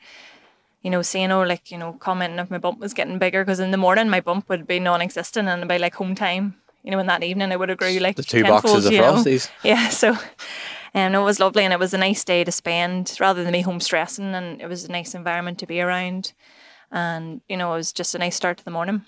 You 0.81 0.91
know, 0.91 1.01
saying 1.01 1.31
or 1.31 1.45
like 1.45 1.71
you 1.71 1.77
know, 1.77 1.93
commenting 1.93 2.39
if 2.39 2.51
my 2.51 2.57
bump 2.57 2.79
was 2.79 2.93
getting 2.93 3.19
bigger 3.19 3.43
because 3.43 3.59
in 3.59 3.71
the 3.71 3.77
morning 3.77 4.09
my 4.09 4.21
bump 4.21 4.47
would 4.49 4.67
be 4.67 4.79
non-existent, 4.79 5.47
and 5.47 5.67
by 5.67 5.77
like 5.77 5.95
home 5.95 6.15
time, 6.15 6.55
you 6.83 6.91
know, 6.91 6.99
in 6.99 7.07
that 7.07 7.23
evening 7.23 7.51
I 7.51 7.55
would 7.55 7.69
have 7.69 7.77
grew 7.77 7.97
like 7.99 8.15
The 8.15 8.23
two 8.23 8.43
tenfold, 8.43 8.63
boxes 8.63 8.85
of 8.85 8.93
know. 8.93 9.13
Frosties. 9.15 9.49
Yeah, 9.63 9.89
so 9.89 10.17
um, 10.93 11.15
it 11.15 11.19
was 11.19 11.39
lovely 11.39 11.63
and 11.63 11.73
it 11.73 11.79
was 11.79 11.93
a 11.93 11.97
nice 11.97 12.23
day 12.23 12.43
to 12.43 12.51
spend 12.51 13.17
rather 13.19 13.43
than 13.43 13.51
me 13.51 13.61
home 13.61 13.79
stressing 13.79 14.33
and 14.33 14.61
it 14.61 14.67
was 14.67 14.85
a 14.85 14.91
nice 14.91 15.13
environment 15.13 15.59
to 15.59 15.67
be 15.67 15.81
around 15.81 16.33
and 16.91 17.41
you 17.49 17.57
know 17.57 17.73
it 17.73 17.77
was 17.77 17.91
just 17.91 18.15
a 18.15 18.19
nice 18.19 18.35
start 18.35 18.57
to 18.57 18.65
the 18.65 18.71
morning. 18.71 19.05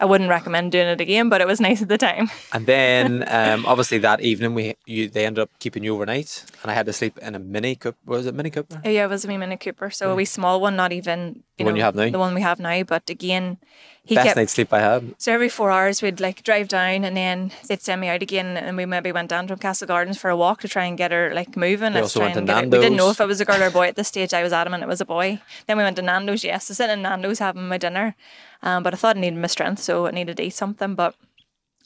I 0.00 0.06
wouldn't 0.06 0.30
recommend 0.30 0.72
doing 0.72 0.88
it 0.88 1.00
again, 1.00 1.28
but 1.28 1.40
it 1.42 1.46
was 1.46 1.60
nice 1.60 1.82
at 1.82 1.88
the 1.88 1.98
time. 1.98 2.30
And 2.52 2.66
then 2.66 3.24
um, 3.28 3.66
obviously 3.66 3.98
that 3.98 4.20
evening 4.22 4.54
we 4.54 4.74
you 4.86 5.08
they 5.08 5.26
ended 5.26 5.42
up 5.42 5.50
keeping 5.58 5.84
you 5.84 5.94
overnight, 5.94 6.44
and 6.62 6.70
I 6.70 6.74
had 6.74 6.86
to 6.86 6.92
sleep 6.92 7.18
in 7.18 7.34
a 7.34 7.38
Mini 7.38 7.76
Cooper. 7.76 7.98
Was 8.06 8.26
it 8.26 8.34
Mini 8.34 8.50
Cooper? 8.50 8.80
Yeah, 8.84 9.04
it 9.04 9.10
was 9.10 9.24
a 9.24 9.28
wee 9.28 9.36
Mini 9.36 9.56
Cooper, 9.56 9.90
so 9.90 10.10
a 10.10 10.14
wee 10.14 10.24
small 10.24 10.60
one, 10.60 10.74
not 10.76 10.92
even 10.92 11.42
The 11.58 11.64
one 11.64 11.74
know, 11.74 11.78
you 11.78 11.84
have 11.84 11.94
now? 11.94 12.10
The 12.10 12.18
one 12.18 12.34
we 12.34 12.40
have 12.42 12.58
now, 12.58 12.82
but 12.82 13.08
again, 13.10 13.58
he 14.02 14.14
Best 14.14 14.26
kept. 14.28 14.36
night's 14.36 14.52
sleep 14.52 14.72
I 14.72 14.80
had. 14.80 15.14
So 15.18 15.32
every 15.32 15.48
four 15.50 15.70
hours 15.70 16.02
we'd 16.02 16.20
like 16.20 16.42
drive 16.42 16.68
down 16.68 17.04
and 17.04 17.14
then 17.16 17.52
they'd 17.68 17.82
send 17.82 18.00
me 18.00 18.08
out 18.08 18.22
again 18.22 18.56
and 18.56 18.76
we 18.76 18.86
maybe 18.86 19.12
went 19.12 19.28
down 19.28 19.46
to 19.48 19.56
Castle 19.56 19.86
Gardens 19.86 20.16
for 20.18 20.30
a 20.30 20.36
walk 20.36 20.60
to 20.62 20.68
try 20.68 20.84
and 20.86 20.96
get 20.96 21.12
her 21.12 21.32
like 21.34 21.56
moving. 21.56 21.92
We 21.92 22.00
also 22.00 22.18
try 22.20 22.26
went 22.28 22.38
and 22.38 22.46
to 22.48 22.54
her- 22.54 22.62
We 22.62 22.70
didn't 22.84 22.96
know 22.96 23.10
if 23.10 23.20
it 23.20 23.26
was 23.26 23.40
a 23.40 23.44
girl 23.44 23.62
or 23.62 23.66
a 23.66 23.70
boy 23.70 23.86
at 23.88 23.96
this 23.96 24.08
stage. 24.08 24.32
I 24.34 24.42
was 24.42 24.52
adamant 24.52 24.82
it 24.82 24.88
was 24.88 25.00
a 25.02 25.06
boy. 25.06 25.40
Then 25.66 25.76
we 25.76 25.84
went 25.84 25.96
to 25.96 26.02
Nando's, 26.02 26.42
yes. 26.42 26.70
I 26.70 26.74
sitting 26.74 26.94
in 26.94 27.02
Nando's 27.02 27.38
having 27.38 27.68
my 27.68 27.78
dinner. 27.78 28.16
Um, 28.62 28.82
but 28.82 28.94
I 28.94 28.96
thought 28.96 29.16
I 29.16 29.20
needed 29.20 29.38
my 29.38 29.46
strength, 29.46 29.82
so 29.82 30.06
I 30.06 30.10
needed 30.10 30.36
to 30.36 30.42
eat 30.42 30.54
something. 30.54 30.94
But 30.94 31.14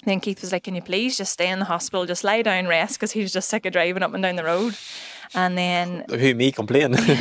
then 0.04 0.20
Keith 0.20 0.40
was 0.40 0.52
like, 0.52 0.64
Can 0.64 0.74
you 0.74 0.82
please 0.82 1.16
just 1.16 1.32
stay 1.32 1.48
in 1.48 1.58
the 1.58 1.64
hospital, 1.64 2.06
just 2.06 2.24
lie 2.24 2.42
down, 2.42 2.66
rest? 2.66 2.94
Because 2.94 3.12
he 3.12 3.22
was 3.22 3.32
just 3.32 3.48
sick 3.48 3.66
of 3.66 3.72
driving 3.72 4.02
up 4.02 4.12
and 4.14 4.22
down 4.22 4.36
the 4.36 4.44
road. 4.44 4.76
And 5.34 5.56
then 5.56 6.04
Who 6.10 6.34
me 6.34 6.52
complaining? 6.52 6.98
and 7.08 7.16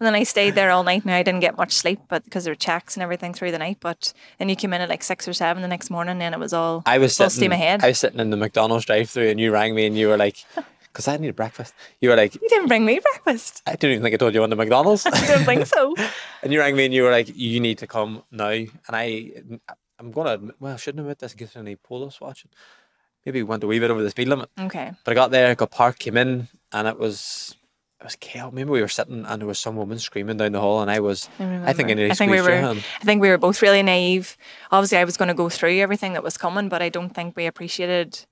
then 0.00 0.14
I 0.14 0.24
stayed 0.24 0.54
there 0.54 0.70
all 0.70 0.82
night. 0.82 1.06
Now 1.06 1.16
I 1.16 1.22
didn't 1.22 1.40
get 1.40 1.56
much 1.56 1.72
sleep, 1.72 2.00
but 2.08 2.24
because 2.24 2.44
there 2.44 2.50
were 2.50 2.56
checks 2.56 2.96
and 2.96 3.02
everything 3.02 3.32
through 3.32 3.52
the 3.52 3.58
night. 3.58 3.78
But 3.80 4.12
then 4.38 4.48
you 4.48 4.56
came 4.56 4.72
in 4.72 4.80
at 4.80 4.88
like 4.88 5.02
six 5.02 5.28
or 5.28 5.32
seven 5.32 5.62
the 5.62 5.68
next 5.68 5.90
morning, 5.90 6.20
and 6.20 6.34
it 6.34 6.38
was 6.38 6.52
all 6.52 6.82
I 6.84 6.98
was 6.98 7.16
full 7.16 7.30
sitting. 7.30 7.40
steam 7.40 7.52
ahead. 7.52 7.84
I 7.84 7.88
was 7.88 7.98
sitting 7.98 8.20
in 8.20 8.30
the 8.30 8.36
McDonald's 8.36 8.84
drive-through, 8.86 9.28
and 9.28 9.38
you 9.40 9.52
rang 9.52 9.74
me, 9.74 9.86
and 9.86 9.96
you 9.96 10.08
were 10.08 10.16
like, 10.16 10.44
"Cause 10.98 11.06
I 11.06 11.16
needed 11.16 11.36
breakfast." 11.36 11.74
You 12.00 12.10
were 12.10 12.16
like, 12.16 12.34
you 12.34 12.48
didn't 12.48 12.66
bring 12.66 12.84
me 12.84 12.98
breakfast. 12.98 13.62
"I 13.66 13.76
didn't 13.76 13.92
even 13.92 14.02
think 14.02 14.14
I 14.14 14.16
told 14.16 14.34
you 14.34 14.42
on 14.42 14.50
the 14.50 14.56
McDonald's." 14.56 15.06
I 15.06 15.26
don't 15.28 15.44
think 15.44 15.66
so. 15.66 15.94
and 16.42 16.52
you 16.52 16.58
rang 16.58 16.74
me, 16.74 16.86
and 16.86 16.92
you 16.92 17.04
were 17.04 17.12
like, 17.12 17.30
"You 17.34 17.60
need 17.60 17.78
to 17.78 17.86
come 17.86 18.24
now." 18.32 18.48
And 18.48 18.70
I, 18.90 19.30
I'm 20.00 20.10
gonna 20.10 20.32
admit, 20.32 20.56
well, 20.58 20.74
I 20.74 20.76
shouldn't 20.76 21.02
admit 21.02 21.20
this 21.20 21.34
in 21.34 21.38
case 21.38 21.54
any 21.54 21.76
police 21.76 22.20
watching. 22.20 22.50
Maybe 23.24 23.38
we 23.38 23.44
went 23.44 23.62
a 23.62 23.68
wee 23.68 23.78
bit 23.78 23.92
over 23.92 24.02
the 24.02 24.10
speed 24.10 24.26
limit. 24.26 24.50
Okay. 24.58 24.90
But 25.04 25.12
I 25.12 25.14
got 25.14 25.30
there, 25.30 25.54
got 25.54 25.70
parked, 25.70 26.00
came 26.00 26.16
in, 26.16 26.48
and 26.72 26.88
it 26.88 26.98
was 26.98 27.54
it 28.00 28.04
was 28.04 28.16
chaos. 28.16 28.52
Maybe 28.52 28.70
we 28.70 28.80
were 28.80 28.88
sitting 28.88 29.24
and 29.24 29.40
there 29.40 29.46
was 29.46 29.58
some 29.58 29.76
woman 29.76 29.98
screaming 29.98 30.36
down 30.36 30.52
the 30.52 30.60
hall, 30.60 30.80
and 30.80 30.90
I 30.90 31.00
was. 31.00 31.28
I, 31.40 31.72
think 31.72 31.90
I 31.90 31.94
nearly 31.94 32.12
I 32.12 32.14
think 32.14 32.30
we 32.30 32.40
were. 32.40 32.50
I 32.50 33.04
think 33.04 33.20
we 33.20 33.28
were 33.28 33.38
both 33.38 33.60
really 33.60 33.82
naive. 33.82 34.36
Obviously, 34.70 34.98
I 34.98 35.04
was 35.04 35.16
going 35.16 35.28
to 35.28 35.34
go 35.34 35.48
through 35.48 35.78
everything 35.78 36.12
that 36.12 36.22
was 36.22 36.36
coming, 36.36 36.68
but 36.68 36.80
I 36.80 36.90
don't 36.90 37.10
think 37.10 37.36
we 37.36 37.46
appreciated 37.46 38.24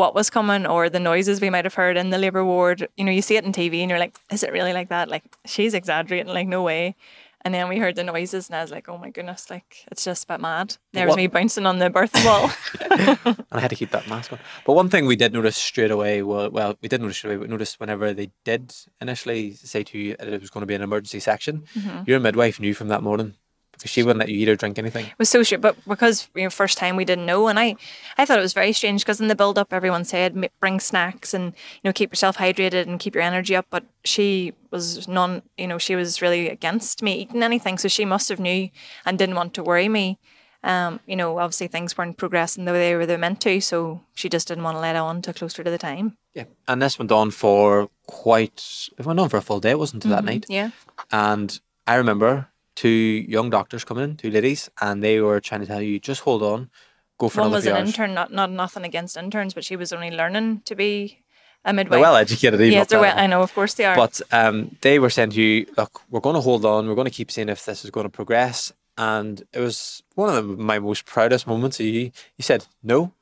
what 0.00 0.14
was 0.14 0.30
coming 0.30 0.66
or 0.66 0.88
the 0.90 0.98
noises 1.12 1.40
we 1.40 1.50
might 1.50 1.64
have 1.64 1.74
heard 1.82 1.96
in 1.96 2.10
the 2.10 2.18
labour 2.18 2.44
ward. 2.44 2.88
You 2.96 3.04
know, 3.04 3.12
you 3.12 3.22
see 3.22 3.36
it 3.36 3.44
in 3.44 3.52
TV 3.52 3.80
and 3.82 3.90
you're 3.90 3.98
like, 4.06 4.18
is 4.32 4.42
it 4.42 4.52
really 4.52 4.72
like 4.72 4.88
that? 4.88 5.08
Like, 5.08 5.24
she's 5.46 5.74
exaggerating, 5.74 6.32
like, 6.32 6.48
no 6.48 6.62
way. 6.62 6.96
And 7.42 7.54
then 7.54 7.68
we 7.70 7.78
heard 7.78 7.96
the 7.96 8.04
noises 8.04 8.48
and 8.48 8.56
I 8.56 8.60
was 8.62 8.70
like, 8.70 8.86
oh 8.90 8.98
my 8.98 9.08
goodness, 9.08 9.48
like, 9.48 9.86
it's 9.90 10.04
just 10.04 10.24
a 10.24 10.26
bit 10.26 10.40
mad. 10.42 10.76
There 10.92 11.06
was 11.06 11.12
What- 11.12 11.16
me 11.22 11.26
bouncing 11.26 11.64
on 11.66 11.78
the 11.78 11.88
birth 11.88 12.12
ball. 12.24 12.50
and 13.24 13.44
I 13.50 13.60
had 13.60 13.70
to 13.70 13.76
keep 13.76 13.92
that 13.92 14.08
mask 14.08 14.32
on. 14.32 14.38
But 14.66 14.74
one 14.74 14.90
thing 14.90 15.06
we 15.06 15.16
did 15.16 15.32
notice 15.32 15.56
straight 15.56 15.90
away, 15.90 16.22
well, 16.22 16.50
well, 16.50 16.76
we 16.82 16.88
did 16.88 17.00
notice 17.00 17.16
straight 17.16 17.30
away, 17.36 17.40
but 17.40 17.50
noticed 17.50 17.80
whenever 17.80 18.12
they 18.12 18.30
did 18.44 18.74
initially 19.00 19.52
say 19.54 19.82
to 19.84 19.98
you 19.98 20.16
that 20.18 20.28
it 20.28 20.40
was 20.40 20.50
going 20.50 20.62
to 20.62 20.66
be 20.66 20.74
an 20.74 20.82
emergency 20.82 21.20
section, 21.20 21.64
Mm-hmm. 21.78 22.02
your 22.06 22.20
midwife 22.20 22.60
knew 22.60 22.74
from 22.74 22.88
that 22.88 23.02
morning 23.02 23.34
she 23.84 24.02
wouldn't 24.02 24.18
let 24.20 24.28
you 24.28 24.38
eat 24.38 24.48
or 24.48 24.56
drink 24.56 24.78
anything. 24.78 25.06
It 25.06 25.18
was 25.18 25.28
so 25.28 25.42
but 25.58 25.76
because 25.88 26.28
you 26.34 26.42
know, 26.44 26.50
first 26.50 26.76
time 26.78 26.96
we 26.96 27.04
didn't 27.04 27.26
know, 27.26 27.48
and 27.48 27.58
I, 27.58 27.76
I 28.18 28.24
thought 28.24 28.38
it 28.38 28.42
was 28.42 28.52
very 28.52 28.72
strange 28.72 29.02
because 29.02 29.20
in 29.20 29.28
the 29.28 29.34
build 29.34 29.58
up, 29.58 29.72
everyone 29.72 30.04
said 30.04 30.50
bring 30.60 30.80
snacks 30.80 31.32
and 31.32 31.46
you 31.82 31.88
know 31.88 31.92
keep 31.92 32.10
yourself 32.12 32.36
hydrated 32.36 32.86
and 32.86 33.00
keep 33.00 33.14
your 33.14 33.24
energy 33.24 33.56
up. 33.56 33.66
But 33.70 33.84
she 34.04 34.52
was 34.70 35.08
non, 35.08 35.42
you 35.56 35.66
know, 35.66 35.78
she 35.78 35.96
was 35.96 36.20
really 36.22 36.48
against 36.48 37.02
me 37.02 37.14
eating 37.14 37.42
anything, 37.42 37.78
so 37.78 37.88
she 37.88 38.04
must 38.04 38.28
have 38.28 38.40
knew 38.40 38.68
and 39.06 39.18
didn't 39.18 39.34
want 39.36 39.54
to 39.54 39.62
worry 39.62 39.88
me. 39.88 40.18
Um, 40.62 41.00
you 41.06 41.16
know, 41.16 41.38
obviously 41.38 41.68
things 41.68 41.96
weren't 41.96 42.18
progressing 42.18 42.66
the 42.66 42.72
way 42.72 42.90
they 42.90 42.94
were 42.94 43.06
they 43.06 43.16
meant 43.16 43.40
to, 43.40 43.62
so 43.62 44.02
she 44.14 44.28
just 44.28 44.48
didn't 44.48 44.62
want 44.64 44.76
to 44.76 44.80
let 44.80 44.94
on 44.94 45.22
to 45.22 45.32
closer 45.32 45.64
to 45.64 45.70
the 45.70 45.78
time. 45.78 46.18
Yeah. 46.34 46.44
And 46.68 46.82
this 46.82 46.98
went 46.98 47.10
on 47.10 47.30
for 47.30 47.88
quite, 48.06 48.62
it 48.98 49.06
went 49.06 49.18
on 49.18 49.30
for 49.30 49.38
a 49.38 49.42
full 49.42 49.60
day, 49.60 49.70
it 49.70 49.78
wasn't 49.78 50.02
Mm-hmm. 50.02 50.10
that 50.12 50.24
night. 50.24 50.44
Yeah, 50.50 50.70
And 51.10 51.58
I 51.86 51.94
remember 51.94 52.49
two 52.80 52.98
young 53.36 53.48
doctors 53.50 53.84
coming 53.84 54.04
in, 54.04 54.16
two 54.16 54.30
ladies, 54.30 54.70
and 54.80 55.02
they 55.06 55.16
were 55.20 55.40
trying 55.48 55.60
to 55.60 55.66
tell 55.72 55.82
you, 55.88 55.98
just 56.10 56.20
hold 56.26 56.42
on, 56.42 56.70
go 57.18 57.28
for 57.28 57.40
one 57.40 57.48
another 57.48 57.56
was 57.58 57.66
an 57.66 57.76
hours. 57.76 57.88
intern, 57.88 58.14
not 58.20 58.28
not 58.40 58.50
nothing 58.50 58.84
against 58.90 59.16
interns, 59.16 59.52
but 59.54 59.64
she 59.68 59.76
was 59.76 59.92
only 59.92 60.10
learning 60.20 60.62
to 60.64 60.74
be 60.74 61.18
a 61.64 61.68
They're 61.68 61.74
midwife. 61.74 62.00
well 62.00 62.16
educated, 62.16 62.60
even 62.60 62.72
yes, 62.72 62.86
they're 62.88 63.00
well. 63.06 63.18
I 63.24 63.26
know, 63.26 63.42
of 63.42 63.52
course 63.58 63.74
they 63.74 63.84
are. 63.84 63.96
But 64.04 64.14
um, 64.40 64.56
they 64.80 64.98
were 64.98 65.10
saying 65.10 65.30
to 65.36 65.40
you, 65.42 65.66
look, 65.76 65.92
we're 66.10 66.24
going 66.26 66.38
to 66.40 66.40
hold 66.48 66.64
on. 66.64 66.88
We're 66.88 66.94
going 67.00 67.12
to 67.12 67.18
keep 67.20 67.30
seeing 67.30 67.48
if 67.50 67.64
this 67.66 67.84
is 67.84 67.90
going 67.90 68.06
to 68.10 68.16
progress. 68.20 68.72
And 68.96 69.42
it 69.52 69.60
was 69.60 70.02
one 70.14 70.28
of 70.28 70.34
the, 70.36 70.42
my 70.72 70.78
most 70.78 71.04
proudest 71.04 71.46
moments. 71.46 71.76
He, 71.78 72.12
you 72.38 72.42
said, 72.50 72.66
no, 72.82 73.12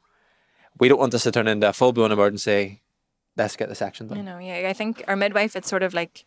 we 0.79 0.89
don't 0.89 1.01
want 1.01 1.13
this 1.13 1.25
to 1.25 1.33
turn 1.33 1.49
into 1.49 1.69
a 1.69 1.73
full 1.73 1.93
blown 1.93 2.13
emergency. 2.13 2.81
Let's 3.37 3.57
get 3.57 3.69
the 3.69 3.75
section 3.75 4.09
You 4.09 4.17
done. 4.17 4.25
know, 4.25 4.39
yeah. 4.39 4.69
I 4.69 4.73
think 4.73 5.05
our 5.09 5.17
midwife, 5.17 5.55
it's 5.57 5.69
sort 5.69 5.83
of 5.83 5.93
like, 5.95 6.25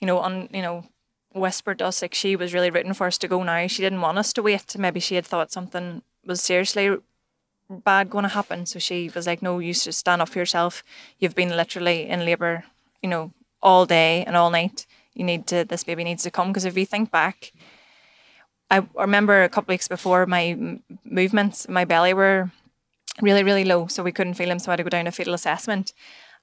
you 0.00 0.06
know, 0.06 0.18
on 0.18 0.48
you 0.52 0.62
know, 0.62 0.84
whispered 1.32 1.78
to 1.78 1.86
us 1.86 2.02
like 2.02 2.14
she 2.14 2.36
was 2.36 2.54
really 2.54 2.70
rooting 2.70 2.94
for 2.94 3.06
us 3.06 3.18
to 3.18 3.28
go 3.28 3.42
now. 3.42 3.66
She 3.66 3.82
didn't 3.82 4.00
want 4.00 4.18
us 4.18 4.32
to 4.34 4.42
wait. 4.42 4.76
Maybe 4.78 5.00
she 5.00 5.14
had 5.14 5.26
thought 5.26 5.52
something 5.52 6.02
was 6.24 6.40
seriously 6.40 6.96
bad 7.68 8.10
going 8.10 8.22
to 8.22 8.28
happen. 8.28 8.66
So 8.66 8.78
she 8.78 9.10
was 9.14 9.26
like, 9.26 9.42
"No, 9.42 9.58
you 9.58 9.74
should 9.74 9.94
stand 9.94 10.22
up 10.22 10.30
for 10.30 10.38
yourself. 10.38 10.82
You've 11.18 11.34
been 11.34 11.56
literally 11.56 12.08
in 12.08 12.24
labour, 12.24 12.64
you 13.02 13.08
know, 13.08 13.32
all 13.62 13.86
day 13.86 14.24
and 14.26 14.36
all 14.36 14.50
night. 14.50 14.86
You 15.14 15.24
need 15.24 15.46
to. 15.48 15.64
This 15.64 15.84
baby 15.84 16.04
needs 16.04 16.22
to 16.22 16.30
come. 16.30 16.48
Because 16.48 16.64
if 16.64 16.76
you 16.76 16.86
think 16.86 17.10
back, 17.10 17.52
I 18.70 18.86
remember 18.94 19.42
a 19.42 19.48
couple 19.48 19.72
weeks 19.72 19.88
before 19.88 20.26
my 20.26 20.78
movements, 21.04 21.68
my 21.68 21.84
belly 21.84 22.14
were 22.14 22.50
really, 23.20 23.42
really 23.42 23.64
low, 23.64 23.86
so 23.88 24.02
we 24.02 24.12
couldn't 24.12 24.34
feel 24.34 24.50
him. 24.50 24.58
So 24.58 24.70
I 24.70 24.72
had 24.72 24.76
to 24.78 24.84
go 24.84 24.90
down 24.90 25.06
a 25.06 25.12
fetal 25.12 25.34
assessment, 25.34 25.92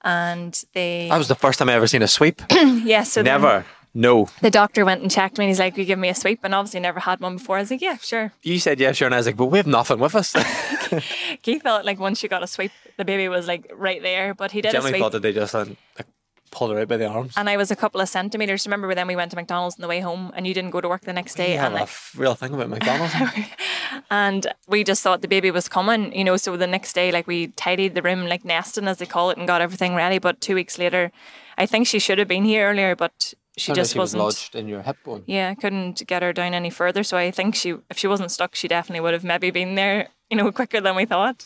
and 0.02 0.64
they 0.74 1.08
That 1.10 1.18
was 1.18 1.28
the 1.28 1.34
first 1.34 1.58
time 1.58 1.68
I 1.68 1.74
ever 1.74 1.86
seen 1.86 2.02
a 2.02 2.08
sweep. 2.08 2.42
yeah. 2.50 3.02
So 3.02 3.22
Never. 3.22 3.64
No. 3.96 4.28
the 4.42 4.50
doctor 4.50 4.84
went 4.84 5.00
and 5.02 5.10
checked 5.10 5.38
me. 5.38 5.44
and 5.46 5.50
He's 5.50 5.58
like, 5.58 5.74
"Will 5.74 5.80
you 5.80 5.86
give 5.86 5.98
me 5.98 6.08
a 6.10 6.14
sweep?" 6.14 6.40
And 6.44 6.54
obviously 6.54 6.80
never 6.80 7.00
had 7.00 7.18
one 7.20 7.36
before. 7.38 7.56
I 7.56 7.60
was 7.60 7.70
like, 7.70 7.80
"Yeah, 7.80 7.96
sure." 7.96 8.32
You 8.42 8.58
said 8.58 8.78
yes, 8.78 8.96
sure. 8.96 9.06
And 9.06 9.14
I 9.14 9.18
was 9.18 9.26
like, 9.26 9.36
but 9.36 9.46
we 9.46 9.58
have 9.58 9.66
nothing 9.66 9.98
with 9.98 10.14
us. 10.14 10.32
Keith 11.42 11.62
thought 11.62 11.84
like 11.84 11.98
once 11.98 12.22
you 12.22 12.28
got 12.28 12.42
a 12.42 12.46
sweep, 12.46 12.72
the 12.96 13.04
baby 13.04 13.28
was 13.28 13.46
like 13.46 13.70
right 13.74 14.02
there, 14.02 14.34
but 14.34 14.50
he 14.52 14.60
did 14.60 14.68
a 14.68 14.72
Generally 14.72 14.90
sweep. 14.92 15.00
thought 15.02 15.12
that 15.12 15.22
they 15.22 15.32
just 15.32 15.54
like, 15.54 15.68
like, 15.98 16.06
pulled 16.50 16.70
her 16.72 16.78
out 16.80 16.88
by 16.88 16.96
the 16.96 17.06
arms. 17.06 17.32
and 17.36 17.48
I 17.48 17.56
was 17.56 17.70
a 17.70 17.76
couple 17.76 18.00
of 18.00 18.08
centimeters. 18.08 18.66
Remember 18.66 18.94
then 18.94 19.06
we 19.06 19.16
went 19.16 19.30
to 19.32 19.36
McDonald's 19.36 19.76
on 19.76 19.82
the 19.82 19.88
way 19.88 20.00
home, 20.00 20.30
and 20.36 20.46
you 20.46 20.54
didn't 20.54 20.70
go 20.70 20.80
to 20.80 20.88
work 20.88 21.02
the 21.02 21.12
next 21.12 21.34
day, 21.36 21.52
have 21.52 21.72
and 21.72 21.76
a 21.76 21.80
like, 21.80 21.90
real 22.16 22.34
thing 22.34 22.54
about 22.54 22.68
McDonald's. 22.68 23.14
and 24.10 24.46
we 24.68 24.84
just 24.84 25.02
thought 25.02 25.22
the 25.22 25.28
baby 25.28 25.50
was 25.50 25.68
coming, 25.68 26.12
you 26.16 26.24
know. 26.24 26.36
So 26.36 26.56
the 26.56 26.66
next 26.66 26.92
day, 26.92 27.10
like 27.12 27.26
we 27.26 27.48
tidied 27.48 27.94
the 27.94 28.02
room, 28.02 28.26
like 28.26 28.44
nesting 28.44 28.88
as 28.88 28.98
they 28.98 29.06
call 29.06 29.30
it, 29.30 29.38
and 29.38 29.46
got 29.46 29.60
everything 29.60 29.94
ready. 29.94 30.18
But 30.18 30.40
two 30.40 30.54
weeks 30.54 30.78
later, 30.78 31.10
I 31.58 31.66
think 31.66 31.86
she 31.86 31.98
should 31.98 32.18
have 32.18 32.28
been 32.28 32.44
here 32.44 32.68
earlier, 32.70 32.94
but 32.94 33.34
she 33.56 33.72
just 33.72 33.92
she 33.92 33.98
was 33.98 34.14
wasn't. 34.14 34.22
lodged 34.24 34.54
in 34.54 34.68
your 34.68 34.82
hip 34.82 34.96
bone. 35.04 35.22
yeah, 35.26 35.54
couldn't 35.54 36.06
get 36.06 36.22
her 36.22 36.32
down 36.32 36.54
any 36.54 36.70
further. 36.70 37.02
So 37.02 37.16
I 37.16 37.30
think 37.30 37.54
she, 37.54 37.74
if 37.90 37.98
she 37.98 38.06
wasn't 38.06 38.30
stuck, 38.30 38.54
she 38.54 38.68
definitely 38.68 39.00
would 39.00 39.14
have 39.14 39.24
maybe 39.24 39.50
been 39.50 39.74
there, 39.74 40.08
you 40.30 40.36
know, 40.36 40.50
quicker 40.60 40.80
than 40.80 40.96
we 40.96 41.04
thought. 41.06 41.44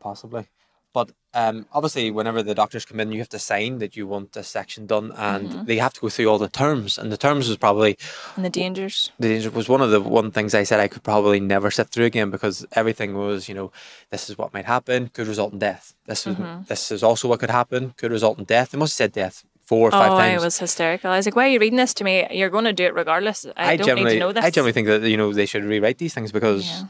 Possibly. 0.00 0.46
But 0.94 1.12
um, 1.34 1.66
obviously, 1.72 2.10
whenever 2.10 2.42
the 2.42 2.54
doctors 2.54 2.84
come 2.86 2.98
in, 2.98 3.12
you 3.12 3.18
have 3.18 3.28
to 3.28 3.38
sign 3.38 3.78
that 3.78 3.94
you 3.94 4.06
want 4.06 4.32
this 4.32 4.48
section 4.48 4.86
done, 4.86 5.12
and 5.16 5.50
Mm-hmm. 5.50 5.64
they 5.66 5.76
have 5.76 5.92
to 5.92 6.00
go 6.00 6.08
through 6.08 6.26
all 6.28 6.38
the 6.38 6.48
terms. 6.48 6.98
And 6.98 7.12
the 7.12 7.16
terms 7.18 7.46
was 7.48 7.56
probably 7.58 7.98
And 8.36 8.44
the 8.44 8.50
dangers. 8.50 9.12
the 9.18 9.28
danger 9.28 9.50
was 9.50 9.68
one 9.68 9.82
of 9.82 9.90
the 9.90 10.00
one 10.00 10.30
things 10.30 10.54
I 10.54 10.62
said 10.64 10.80
I 10.80 10.88
could 10.88 11.02
probably 11.02 11.40
never 11.40 11.70
sit 11.70 11.88
through 11.90 12.06
again 12.06 12.30
because 12.30 12.66
everything 12.72 13.14
was, 13.14 13.48
you 13.48 13.54
know, 13.54 13.70
this 14.10 14.30
is 14.30 14.38
what 14.38 14.54
might 14.54 14.64
happen, 14.64 15.08
could 15.10 15.28
result 15.28 15.52
in 15.52 15.58
death. 15.58 15.94
This 16.06 16.26
is 16.26 16.36
Mm-hmm. 16.36 16.62
this 16.68 16.90
is 16.90 17.02
also 17.02 17.28
what 17.28 17.40
could 17.40 17.50
happen, 17.50 17.94
could 17.98 18.10
result 18.10 18.38
in 18.38 18.44
death. 18.44 18.70
They 18.70 18.78
must 18.78 18.92
have 18.98 19.04
said 19.04 19.12
death 19.12 19.44
four 19.68 19.88
or 19.88 19.90
five 19.90 20.12
oh, 20.12 20.18
times. 20.18 20.42
I 20.42 20.44
was 20.44 20.58
hysterical. 20.58 21.10
I 21.10 21.16
was 21.18 21.26
like, 21.26 21.36
"Why 21.36 21.44
are 21.46 21.52
you 21.54 21.60
reading 21.60 21.76
this 21.76 21.92
to 21.94 22.04
me? 22.04 22.26
You're 22.30 22.48
going 22.56 22.64
to 22.64 22.72
do 22.72 22.84
it 22.84 22.94
regardless. 22.94 23.46
I, 23.56 23.76
don't 23.76 23.96
need 23.96 24.08
to 24.14 24.18
know 24.18 24.32
this." 24.32 24.44
I 24.44 24.50
generally 24.50 24.72
think 24.72 24.86
that 24.88 25.02
you 25.02 25.16
know 25.16 25.32
they 25.32 25.46
should 25.46 25.64
rewrite 25.64 25.98
these 25.98 26.14
things 26.14 26.32
because 26.32 26.66
Yeah. 26.66 26.84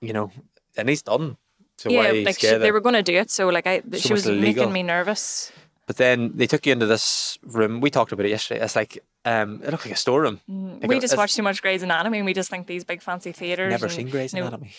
you 0.00 0.12
know 0.12 0.30
it 0.76 0.86
needs 0.86 1.02
done. 1.02 1.36
So 1.76 1.90
yeah, 1.90 2.12
like 2.24 2.38
she, 2.38 2.46
they 2.46 2.72
were 2.72 2.80
going 2.80 2.94
to 2.94 3.02
do 3.02 3.16
it, 3.22 3.30
so 3.30 3.48
like 3.48 3.66
I, 3.66 3.82
So 3.92 3.98
she 3.98 4.12
was 4.12 4.26
illegal. 4.26 4.64
making 4.64 4.72
me 4.72 4.82
nervous. 4.82 5.52
But 5.86 5.96
then 5.96 6.32
they 6.36 6.46
took 6.46 6.64
you 6.64 6.72
into 6.72 6.86
this 6.86 7.38
room. 7.42 7.80
We 7.80 7.90
talked 7.90 8.12
about 8.12 8.24
it 8.24 8.30
yesterday. 8.30 8.64
It's 8.64 8.76
like 8.76 9.02
um, 9.24 9.60
it 9.64 9.70
looked 9.72 9.84
like 9.84 9.94
a 9.94 9.98
storeroom. 10.06 10.40
Like 10.48 10.82
Mm, 10.82 10.88
we 10.88 10.94
just 11.00 11.12
it's 11.14 11.18
watch 11.18 11.34
too 11.34 11.42
much 11.42 11.60
Grey's 11.60 11.82
Anatomy, 11.82 12.18
and 12.18 12.26
we 12.26 12.34
just 12.34 12.50
think 12.50 12.66
these 12.66 12.84
big 12.84 13.02
fancy 13.02 13.32
theaters. 13.32 13.70
Never 13.70 13.86
and, 13.86 13.94
seen 13.94 14.08
Grey's 14.08 14.32
you 14.32 14.40
know, 14.40 14.46
Anatomy. 14.46 14.72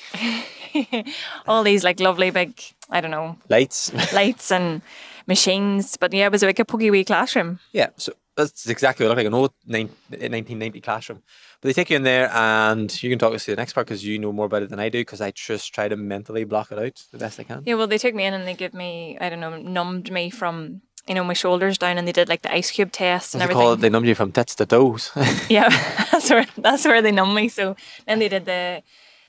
all 1.48 1.64
these 1.64 1.84
like 1.84 2.00
lovely 2.00 2.32
big, 2.32 2.60
I 2.90 3.02
don't 3.02 3.12
know, 3.12 3.38
Lights. 3.50 3.92
lights 4.14 4.52
and 4.52 4.82
machines. 5.28 5.98
But 5.98 6.14
yeah, 6.14 6.26
it 6.26 6.32
was 6.32 6.44
like 6.44 6.60
a 6.60 6.66
puggy 6.66 6.92
wee 6.92 7.04
classroom. 7.04 7.60
yeah. 7.72 7.90
So 7.98 8.14
that's 8.36 8.68
exactly 8.68 9.06
what 9.06 9.08
it 9.08 9.10
looked 9.12 9.18
like 9.20 9.28
an 9.28 9.34
old 9.36 9.54
1990 9.68 10.82
classroom. 10.82 11.22
But 11.62 11.68
they 11.70 11.74
take 11.74 11.90
you 11.92 11.96
in 11.98 12.04
there, 12.04 12.30
and 12.34 13.04
you 13.04 13.10
can 13.10 13.20
talk 13.20 13.34
us 13.34 13.46
through 13.46 13.56
the 13.56 13.62
next 13.62 13.74
part 13.74 13.88
because 13.88 14.04
you 14.06 14.18
know 14.20 14.32
more 14.34 14.48
about 14.48 14.64
it 14.64 14.70
than 14.70 14.80
I 14.80 14.90
do. 14.90 15.02
Because 15.02 15.22
I 15.22 15.32
just 15.32 15.74
try 15.74 15.88
to 15.88 15.96
mentally 15.96 16.44
block 16.44 16.72
it 16.72 16.80
out 16.80 17.04
the 17.12 17.18
best 17.18 17.40
I 17.40 17.44
can. 17.44 17.64
Yeah, 17.66 17.76
well, 17.76 17.88
they 17.88 17.98
took 17.98 18.16
me 18.16 18.26
in 18.26 18.34
and 18.34 18.48
they 18.48 18.54
give 18.56 18.74
me, 18.74 19.18
I 19.22 19.30
don't 19.30 19.40
know, 19.40 19.58
numbed 19.58 20.12
me 20.12 20.30
from 20.30 20.82
you 21.08 21.14
know 21.16 21.24
my 21.24 21.34
shoulders 21.34 21.78
down, 21.78 21.98
and 21.98 22.08
they 22.08 22.12
did 22.12 22.28
like 22.28 22.42
the 22.42 22.54
ice 22.54 22.72
cube 22.72 22.92
test 22.92 23.34
and 23.36 23.40
What's 23.40 23.50
it 23.50 23.54
everything. 23.54 23.62
called? 23.68 23.82
They 23.82 23.90
numbed 23.90 24.08
you 24.08 24.16
from 24.16 24.32
tits 24.32 24.56
to 24.56 24.66
toes. 24.66 25.12
Yeah, 25.50 25.70
that's 26.12 26.30
where 26.30 26.46
that's 26.58 26.86
where 26.86 27.02
they 27.02 27.12
numb 27.12 27.34
me. 27.36 27.50
So 27.50 27.76
then 28.08 28.20
they 28.20 28.30
did 28.30 28.46
the 28.46 28.82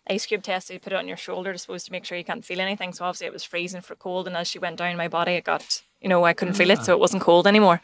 ice 0.08 0.26
cube 0.26 0.42
test. 0.42 0.68
They 0.68 0.78
put 0.78 0.92
it 0.92 0.98
on 0.98 1.08
your 1.08 1.16
shoulder, 1.16 1.56
supposed 1.56 1.86
to 1.86 1.92
make 1.92 2.04
sure 2.04 2.18
you 2.18 2.24
can't 2.24 2.44
feel 2.44 2.60
anything. 2.60 2.92
So 2.92 3.04
obviously 3.04 3.26
it 3.26 3.32
was 3.32 3.44
freezing 3.44 3.80
for 3.80 3.94
cold, 3.94 4.26
and 4.26 4.36
as 4.36 4.48
she 4.48 4.58
went 4.58 4.76
down 4.76 4.96
my 4.96 5.08
body, 5.08 5.32
it 5.32 5.44
got 5.44 5.82
you 6.00 6.08
know 6.08 6.24
I 6.24 6.34
couldn't 6.34 6.54
feel 6.54 6.70
it, 6.70 6.84
so 6.84 6.92
it 6.92 7.00
wasn't 7.00 7.22
cold 7.22 7.46
anymore. 7.46 7.80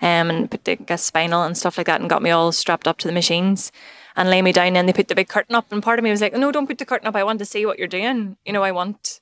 Um, 0.00 0.30
and 0.30 0.50
put 0.50 0.64
the 0.64 0.76
guess, 0.76 1.02
spinal 1.02 1.42
and 1.42 1.56
stuff 1.56 1.78
like 1.78 1.86
that, 1.86 2.00
and 2.00 2.10
got 2.10 2.22
me 2.22 2.30
all 2.30 2.52
strapped 2.52 2.86
up 2.86 2.98
to 2.98 3.08
the 3.08 3.14
machines. 3.14 3.72
And 4.14 4.28
lay 4.28 4.42
me 4.42 4.52
down, 4.52 4.76
and 4.76 4.86
they 4.86 4.92
put 4.92 5.08
the 5.08 5.14
big 5.14 5.28
curtain 5.28 5.54
up. 5.54 5.72
And 5.72 5.82
part 5.82 5.98
of 5.98 6.02
me 6.02 6.10
was 6.10 6.20
like, 6.20 6.34
"No, 6.34 6.52
don't 6.52 6.66
put 6.66 6.76
the 6.76 6.84
curtain 6.84 7.08
up. 7.08 7.16
I 7.16 7.24
want 7.24 7.38
to 7.38 7.46
see 7.46 7.64
what 7.64 7.78
you're 7.78 7.88
doing. 7.88 8.36
You 8.44 8.52
know, 8.52 8.62
I 8.62 8.70
want. 8.70 9.20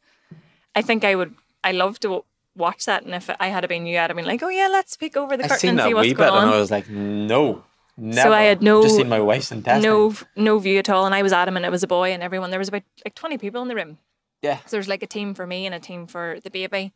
I 0.75 0.83
think 0.83 1.05
I 1.05 1.15
would. 1.15 1.37
I 1.63 1.71
love 1.71 2.01
to 2.01 2.25
watch 2.57 2.87
that. 2.87 3.05
And 3.05 3.15
if 3.15 3.31
I 3.39 3.49
had 3.49 3.69
been 3.69 3.87
you, 3.87 3.99
I'd 3.99 4.11
have 4.11 4.17
been 4.17 4.27
like, 4.27 4.43
"Oh 4.43 4.49
yeah, 4.49 4.67
let's 4.69 4.97
peek 4.97 5.17
over 5.17 5.37
the 5.37 5.45
I 5.45 5.49
curtain 5.49 5.71
and 5.71 5.79
that 5.79 5.87
see 5.87 5.95
what's 5.95 6.09
wee 6.09 6.15
going 6.15 6.27
bit, 6.31 6.35
on." 6.37 6.45
and 6.47 6.55
I 6.55 6.59
was 6.59 6.73
like, 6.73 6.89
no, 6.89 7.63
never. 8.01 8.33
I 8.35 8.43
had 8.43 8.63
no- 8.63 8.83
just 8.83 8.97
seen 8.97 9.09
my 9.09 9.19
no 9.19 10.15
no 10.37 10.59
view 10.59 10.79
at 10.79 10.89
all 10.91 11.07
and 11.07 11.15
i 11.15 11.23
was 11.23 11.33
adamant 11.33 11.65
it 11.67 11.71
was 11.71 11.83
a 11.83 11.87
boy 11.87 12.13
and 12.13 12.23
everyone 12.23 12.51
there 12.51 12.59
was 12.59 12.69
about 12.69 12.83
like 13.05 13.15
20 13.15 13.39
people 13.39 13.63
in 13.63 13.69
the 13.69 13.75
room 13.75 13.99
Yeah. 14.43 14.57
so 14.59 14.71
there's 14.71 14.89
like 14.89 15.03
a 15.03 15.07
team 15.07 15.35
for 15.35 15.47
me 15.47 15.67
and 15.67 15.75
a 15.75 15.81
team 15.81 16.07
for 16.07 16.39
the 16.43 16.51
baby 16.51 16.93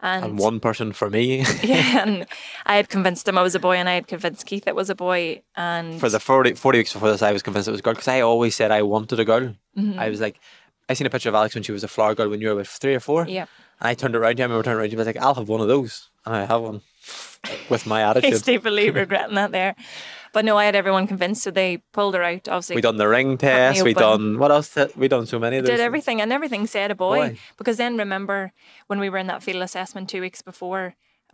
and, 0.00 0.24
And 0.24 0.38
one 0.38 0.60
person 0.60 0.92
for 0.92 1.08
me 1.10 1.44
yeah 1.62 2.02
and 2.02 2.26
i 2.66 2.76
had 2.76 2.88
convinced 2.88 3.26
him 3.28 3.38
i 3.38 3.42
was 3.42 3.54
a 3.54 3.60
boy 3.60 3.76
and 3.76 3.88
i 3.88 3.94
had 3.94 4.06
convinced 4.06 4.46
keith 4.46 4.66
it 4.66 4.74
was 4.76 4.90
a 4.90 4.94
boy 4.94 5.42
and 5.56 5.98
for 6.00 6.08
the 6.08 6.20
40, 6.20 6.54
40 6.54 6.78
weeks 6.78 6.92
before 6.92 7.10
this. 7.10 7.22
I 7.22 7.32
was 7.32 7.42
convinced 7.42 7.68
it 7.68 7.72
was 7.72 7.80
a 7.80 7.82
girl 7.82 7.94
because 7.94 8.08
I 8.08 8.20
always 8.20 8.54
said 8.56 8.70
I 8.70 8.82
wanted 8.82 9.18
a 9.20 9.24
girl. 9.24 9.54
Mm-hmm. 9.76 9.98
I 9.98 10.08
was 10.08 10.20
like, 10.20 10.36
I 10.88 10.94
seen 10.94 11.06
a 11.06 11.10
picture 11.10 11.28
of 11.28 11.34
Alex 11.34 11.54
when 11.54 11.62
she 11.64 11.72
was 11.72 11.84
a 11.84 11.88
flower 11.88 12.14
girl 12.14 12.28
when 12.30 12.40
you 12.40 12.48
were 12.48 12.54
about 12.54 12.66
three 12.68 12.94
or 12.94 13.00
four. 13.00 13.26
yeah 13.28 13.46
And 13.80 13.88
I 13.90 13.94
turned 13.94 14.14
around 14.16 14.36
to 14.36 14.42
him. 14.42 14.50
I 14.50 14.54
remember 14.54 14.64
turning 14.64 14.78
around 14.80 14.90
to 14.90 14.94
him. 14.96 15.00
I 15.00 15.04
was 15.04 15.06
like, 15.14 15.22
I'll 15.24 15.34
have 15.34 15.48
one 15.48 15.60
of 15.60 15.68
those, 15.68 16.10
and 16.24 16.34
I 16.36 16.44
have 16.46 16.62
one 16.62 16.80
with 17.68 17.86
my 17.86 18.02
attitude. 18.08 18.34
i 18.34 18.38
deeply 18.38 18.90
regretting 18.90 19.34
that 19.34 19.50
there 19.52 19.74
but 20.38 20.44
no 20.44 20.56
i 20.62 20.64
had 20.68 20.76
everyone 20.82 21.06
convinced 21.12 21.42
so 21.42 21.50
they 21.50 21.70
pulled 21.96 22.14
her 22.14 22.22
out 22.22 22.44
obviously 22.48 22.76
We 22.76 22.82
done 22.90 22.96
the 23.04 23.08
ring 23.16 23.30
test. 23.38 23.82
We 23.82 23.94
done 23.94 24.38
what 24.38 24.50
else? 24.56 24.68
did- 24.74 24.94
We 24.96 25.08
done 25.08 25.26
so 25.26 25.38
many. 25.44 25.56
did 25.60 25.80
everything 25.90 26.20
and 26.22 26.32
everything 26.38 26.66
said 26.68 26.90
a 26.90 26.94
boy, 26.94 27.18
Boy. 27.18 27.38
because 27.58 27.76
then 27.82 27.96
remember 28.04 28.52
when 28.88 28.98
we 29.02 29.08
were 29.10 29.18
in 29.24 29.26
that 29.32 29.42
fetal 29.42 29.62
assessment 29.62 30.04
two 30.08 30.20
weeks 30.26 30.40
before 30.52 30.84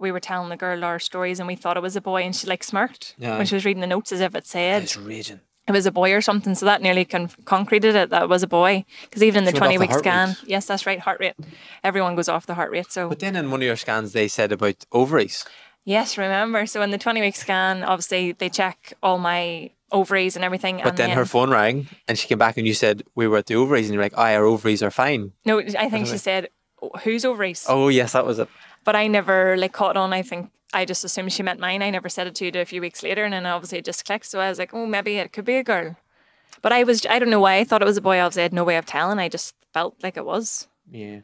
we 0.05 0.11
were 0.15 0.21
telling 0.31 0.49
the 0.55 0.57
girl 0.65 0.79
our 0.91 0.99
stories 1.11 1.39
and 1.41 1.47
we 1.53 1.57
thought 1.61 1.77
it 1.77 1.83
was 1.89 1.97
a 1.97 2.01
boy 2.13 2.21
and 2.27 2.35
she 2.37 2.47
like 2.53 2.65
smirked 2.65 3.15
Yeah. 3.19 3.37
when 3.39 3.47
she 3.47 3.55
was 3.59 3.65
reading 3.69 3.83
the 3.87 3.93
notes 3.97 4.11
as 4.17 4.21
if 4.27 4.33
it 4.35 4.47
said 4.47 4.83
It's 4.85 4.97
raging. 4.97 5.41
it 5.69 5.73
was 5.79 5.87
a 5.87 5.93
boy 6.01 6.11
or 6.17 6.21
something. 6.21 6.55
So 6.61 6.65
that 6.71 6.81
nearly 6.87 7.05
con- 7.05 7.31
concreted 7.45 7.95
it 8.03 8.09
that 8.11 8.23
it 8.27 8.29
was 8.29 8.43
a 8.43 8.53
boy. 8.61 8.85
Because 9.05 9.23
even 9.29 9.39
in 9.43 9.45
the 9.45 9.53
She 9.53 9.59
20 9.59 9.79
week 9.83 9.91
heart 9.91 10.03
scan, 10.05 10.37
yes, 10.55 10.65
that's 10.67 10.85
right, 10.89 11.01
heart 11.07 11.21
rate. 11.25 11.37
Everyone 11.83 12.15
goes 12.19 12.29
off 12.29 12.45
the 12.47 12.55
heart 12.61 12.71
rate. 12.77 12.91
So, 12.97 13.09
But 13.09 13.21
then 13.21 13.37
in 13.37 13.51
one 13.53 13.61
of 13.63 13.67
your 13.67 13.77
scans, 13.85 14.13
they 14.13 14.29
said 14.29 14.51
about 14.53 14.79
ovaries. 14.93 15.45
Yes, 15.85 16.19
remember. 16.19 16.67
So 16.67 16.83
in 16.83 16.91
the 16.91 16.99
20 16.99 17.21
week 17.21 17.37
scan, 17.37 17.83
obviously 17.83 18.33
they 18.33 18.49
check 18.49 18.95
all 19.03 19.19
my 19.19 19.71
ovaries 19.93 20.37
and 20.37 20.45
everything. 20.45 20.79
But 20.79 20.89
and 20.89 20.97
then 20.97 21.11
her 21.11 21.25
phone 21.25 21.51
rang 21.51 21.89
and 22.09 22.19
she 22.19 22.27
came 22.27 22.39
back 22.39 22.57
and 22.57 22.67
you 22.67 22.75
said 22.75 23.03
we 23.15 23.29
were 23.29 23.39
at 23.39 23.47
the 23.47 23.55
ovaries 23.55 23.87
and 23.87 23.95
you're 23.95 24.03
like, 24.03 24.15
"Oh, 24.17 24.23
our 24.23 24.45
ovaries 24.45 24.83
are 24.83 24.91
fine." 24.91 25.33
No, 25.45 25.61
I 25.61 25.89
think 25.89 26.07
she 26.07 26.19
said, 26.19 26.49
"Oh, 26.83 26.91
whose 27.05 27.25
ovaries? 27.25 27.65
Oh 27.69 27.89
yes, 27.89 28.13
that 28.13 28.27
was 28.27 28.39
it. 28.39 28.49
But 28.85 28.97
I 28.97 29.07
never 29.07 29.57
like 29.57 29.73
caught 29.73 29.97
on. 29.97 30.13
I 30.13 30.23
think 30.23 30.51
I 30.75 30.85
just 30.85 31.05
assumed 31.05 31.33
she 31.33 31.43
meant 31.43 31.61
mine. 31.61 31.83
I 31.83 31.91
never 31.91 32.09
said 32.09 32.27
it 32.27 32.35
to 32.37 32.45
you 32.47 32.61
a 32.61 32.65
few 32.65 32.81
weeks 32.81 33.03
later, 33.03 33.25
and 33.25 33.33
then 33.33 33.47
obviously 33.47 33.79
it 33.79 33.85
just 33.85 34.05
clicked. 34.05 34.27
So 34.27 34.41
I 34.41 34.49
was 34.49 34.59
like, 34.59 34.75
oh, 34.75 34.87
maybe 34.87 35.17
it 35.17 35.33
could 35.33 35.45
be 35.45 35.57
a 35.57 35.63
girl. 35.63 35.97
But 36.61 36.73
I 36.73 36.83
was, 36.83 37.05
I 37.07 37.19
don't 37.19 37.31
know 37.31 37.41
why 37.41 37.59
I 37.59 37.65
thought 37.65 37.83
it 37.83 37.87
was 37.87 37.97
a 37.97 38.03
boy. 38.03 38.19
Obviously, 38.21 38.43
I 38.43 38.45
had 38.45 38.53
no 38.53 38.65
way 38.65 38.77
of 38.77 38.87
telling. 38.87 39.19
I 39.19 39.29
just 39.29 39.55
felt 39.73 39.95
like 40.03 40.17
it 40.17 40.25
was. 40.25 40.67
Yeah. 40.91 41.21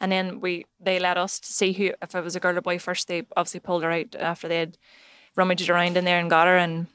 And 0.00 0.10
then 0.10 0.40
we, 0.40 0.66
they 0.80 0.98
let 0.98 1.16
us 1.16 1.38
to 1.40 1.52
see 1.52 1.72
who, 1.72 1.92
if 2.02 2.14
it 2.14 2.24
was 2.24 2.36
a 2.36 2.40
girl 2.40 2.58
or 2.58 2.60
boy 2.60 2.78
first. 2.78 3.08
They 3.08 3.26
obviously 3.36 3.60
pulled 3.60 3.82
her 3.82 3.92
out 3.92 4.14
after 4.16 4.48
they 4.48 4.58
had 4.58 4.78
rummaged 5.36 5.70
around 5.70 5.96
in 5.96 6.04
there 6.04 6.18
and 6.18 6.30
got 6.30 6.46
her 6.46 6.56
and 6.56 6.86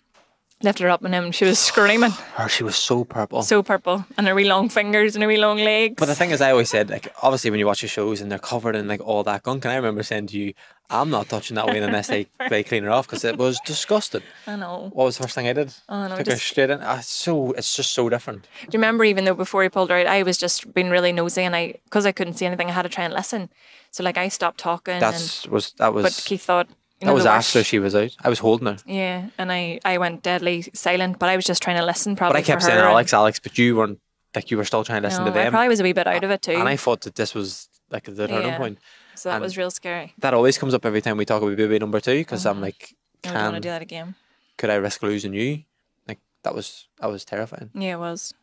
lifted 0.61 0.83
her 0.83 0.89
up, 0.89 1.03
and 1.03 1.13
then 1.13 1.31
she 1.31 1.45
was 1.45 1.57
screaming, 1.59 2.11
Her, 2.11 2.47
she 2.55 2.63
was 2.63 2.75
so 2.75 3.03
purple. 3.03 3.41
so 3.43 3.63
purple, 3.63 4.05
and 4.17 4.27
her 4.27 4.35
wee 4.35 4.45
long 4.45 4.69
fingers 4.69 5.15
and 5.15 5.23
her 5.23 5.27
wee 5.27 5.37
long 5.37 5.57
legs. 5.57 5.95
but 5.97 6.07
the 6.07 6.15
thing 6.15 6.31
is, 6.31 6.41
I 6.41 6.51
always 6.51 6.69
said, 6.69 6.89
like, 6.89 7.13
obviously, 7.21 7.49
when 7.51 7.59
you 7.59 7.65
watch 7.67 7.81
the 7.81 7.87
shows 7.87 8.21
and 8.21 8.31
they're 8.31 8.39
covered 8.39 8.75
in 8.75 8.87
like 8.87 9.01
all 9.01 9.23
that 9.23 9.43
gunk, 9.43 9.65
and 9.65 9.71
I 9.71 9.75
remember 9.75 10.03
saying 10.03 10.27
to 10.27 10.37
you, 10.37 10.53
"I'm 10.89 11.09
not 11.09 11.29
touching 11.29 11.55
that 11.55 11.67
wing 11.67 11.83
unless 11.83 12.07
they 12.07 12.27
they 12.49 12.63
clean 12.63 12.83
her 12.83 12.91
off 12.91 13.07
because 13.07 13.23
it 13.23 13.37
was 13.37 13.59
disgusting." 13.65 14.23
I 14.47 14.55
know. 14.55 14.89
What 14.93 15.05
was 15.05 15.17
the 15.17 15.23
first 15.23 15.35
thing 15.35 15.47
I 15.47 15.53
did? 15.53 15.73
Oh, 15.87 16.03
no, 16.03 16.09
Took 16.09 16.17
her 16.19 16.23
just- 16.33 16.43
straight 16.45 16.69
in. 16.69 16.79
Ah, 16.81 16.99
it's 16.99 17.07
so 17.07 17.51
it's 17.53 17.75
just 17.75 17.93
so 17.93 18.09
different. 18.09 18.43
Do 18.43 18.49
you 18.73 18.79
remember 18.79 19.03
even 19.05 19.25
though 19.25 19.33
before 19.35 19.63
he 19.63 19.69
pulled 19.69 19.89
her 19.91 19.97
out, 19.97 20.07
I 20.07 20.23
was 20.23 20.37
just 20.37 20.73
being 20.73 20.89
really 20.89 21.11
nosy 21.13 21.43
and 21.43 21.55
I, 21.55 21.75
because 21.85 22.05
I 22.05 22.11
couldn't 22.11 22.33
see 22.35 22.45
anything, 22.45 22.67
I 22.69 22.71
had 22.73 22.83
to 22.83 22.89
try 22.89 23.05
and 23.05 23.13
listen. 23.13 23.49
So 23.91 24.03
like 24.03 24.17
I 24.17 24.27
stopped 24.27 24.59
talking 24.59 24.99
That's 24.99 25.47
was 25.47 25.71
that 25.77 25.93
was 25.93 26.03
but 26.03 26.21
Keith 26.25 26.43
thought, 26.43 26.67
you 27.01 27.05
that 27.07 27.13
was 27.13 27.25
after 27.25 27.63
she 27.63 27.79
was 27.79 27.95
out. 27.95 28.15
I 28.21 28.29
was 28.29 28.39
holding 28.39 28.67
her, 28.67 28.77
Yeah, 28.85 29.29
and 29.37 29.51
I, 29.51 29.79
I 29.85 29.97
went 29.97 30.21
deadly 30.23 30.63
silent, 30.73 31.17
but 31.19 31.29
I 31.29 31.35
was 31.35 31.45
just 31.45 31.61
trying 31.63 31.77
to 31.77 31.85
listen 31.85 32.15
probably 32.15 32.41
but 32.41 32.43
I 32.43 32.45
kept 32.45 32.63
saying. 32.63 32.77
Alex, 32.77 33.13
Alex, 33.13 33.39
but 33.39 33.57
you 33.57 33.75
weren't 33.75 33.99
like 34.35 34.51
you 34.51 34.57
were 34.57 34.65
still 34.65 34.83
trying 34.83 35.01
to 35.01 35.07
listen 35.07 35.23
No, 35.25 35.31
to 35.31 35.39
I 35.39 35.43
them. 35.43 35.51
probably 35.51 35.69
was 35.69 35.79
a 35.79 35.83
wee 35.83 35.93
bit 35.93 36.07
out 36.07 36.23
of 36.23 36.31
it 36.31 36.41
too. 36.41 36.51
and 36.51 36.67
I 36.67 36.75
thought 36.75 37.01
that 37.01 37.15
this 37.15 37.33
was 37.33 37.69
like 37.89 38.03
the 38.03 38.27
turning 38.27 38.47
Yeah. 38.47 38.57
point. 38.57 38.79
so 39.15 39.29
that 39.29 39.35
and- 39.35 39.43
was 39.43 39.57
real 39.57 39.71
scary. 39.71 40.13
That 40.19 40.33
always 40.33 40.57
comes 40.57 40.73
up 40.73 40.85
every 40.85 41.01
time 41.01 41.17
we 41.17 41.25
talk 41.25 41.41
about 41.41 41.55
baby 41.57 41.79
number 41.79 41.99
two 41.99 42.19
because 42.19 42.45
I'm 42.45 42.57
uh-huh. 42.57 42.61
like, 42.65 42.95
I 43.25 43.33
don't 43.33 43.43
want 43.43 43.55
to 43.55 43.61
do 43.61 43.69
that 43.69 43.81
again. 43.81 44.15
could 44.57 44.69
I 44.69 44.75
risk 44.75 45.01
losing 45.03 45.33
you? 45.33 45.63
Like 46.07 46.19
that 46.43 46.53
was 46.53 46.87
that 46.99 47.09
was 47.09 47.23
terrifying. 47.25 47.69
Yeah, 47.73 47.93
it 47.93 47.99
was. 47.99 48.33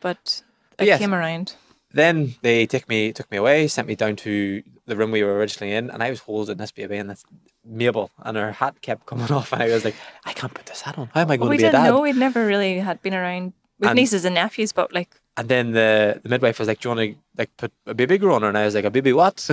But 0.00 0.42
But 0.76 0.84
it 0.84 0.88
yes. 0.88 0.98
came 1.00 1.14
around. 1.14 1.54
Then 1.96 2.34
they 2.42 2.66
took 2.66 2.88
me 2.88 3.12
took 3.12 3.30
me 3.30 3.38
away, 3.38 3.68
sent 3.68 3.88
me 3.88 3.96
down 3.96 4.16
to 4.16 4.62
the 4.86 4.96
room 4.96 5.10
we 5.10 5.22
were 5.24 5.36
originally 5.38 5.72
in, 5.74 5.90
and 5.90 6.02
I 6.02 6.10
was 6.10 6.20
holding 6.20 6.58
this 6.58 6.70
baby 6.70 6.96
and 6.96 7.08
this 7.10 7.24
Mabel, 7.64 8.10
and 8.18 8.36
her 8.36 8.52
hat 8.52 8.80
kept 8.82 9.06
coming 9.06 9.30
off, 9.38 9.52
and 9.52 9.62
I 9.62 9.68
was 9.68 9.84
like, 9.84 9.96
I 10.24 10.32
can't 10.32 10.54
put 10.54 10.66
this 10.66 10.82
hat 10.82 10.98
on. 10.98 11.08
How 11.14 11.22
am 11.22 11.30
I 11.30 11.36
going 11.36 11.50
we 11.50 11.56
to 11.56 11.62
be 11.62 11.66
a 11.68 11.72
didn't 11.72 11.86
know. 11.86 12.02
We'd 12.02 12.16
never 12.16 12.46
really 12.46 12.78
had 12.78 13.02
been 13.02 13.14
around 13.14 13.54
with 13.80 13.88
And- 13.90 13.96
nieces 13.96 14.24
and 14.24 14.34
nephews, 14.34 14.72
but 14.72 14.92
like, 14.92 15.20
And 15.38 15.48
then 15.48 15.72
the, 15.72 16.20
the 16.22 16.28
midwife 16.28 16.58
was 16.58 16.68
like, 16.68 16.80
"Do 16.80 16.88
you 16.88 16.94
want 16.96 17.10
to 17.10 17.16
like 17.36 17.50
put 17.56 17.72
a 17.86 17.94
baby 17.94 18.18
grow 18.18 18.34
on 18.36 18.42
her?" 18.42 18.48
And 18.48 18.58
I 18.58 18.64
was 18.66 18.74
like, 18.74 18.84
"A 18.86 18.90
baby 18.90 19.12
what?" 19.12 19.36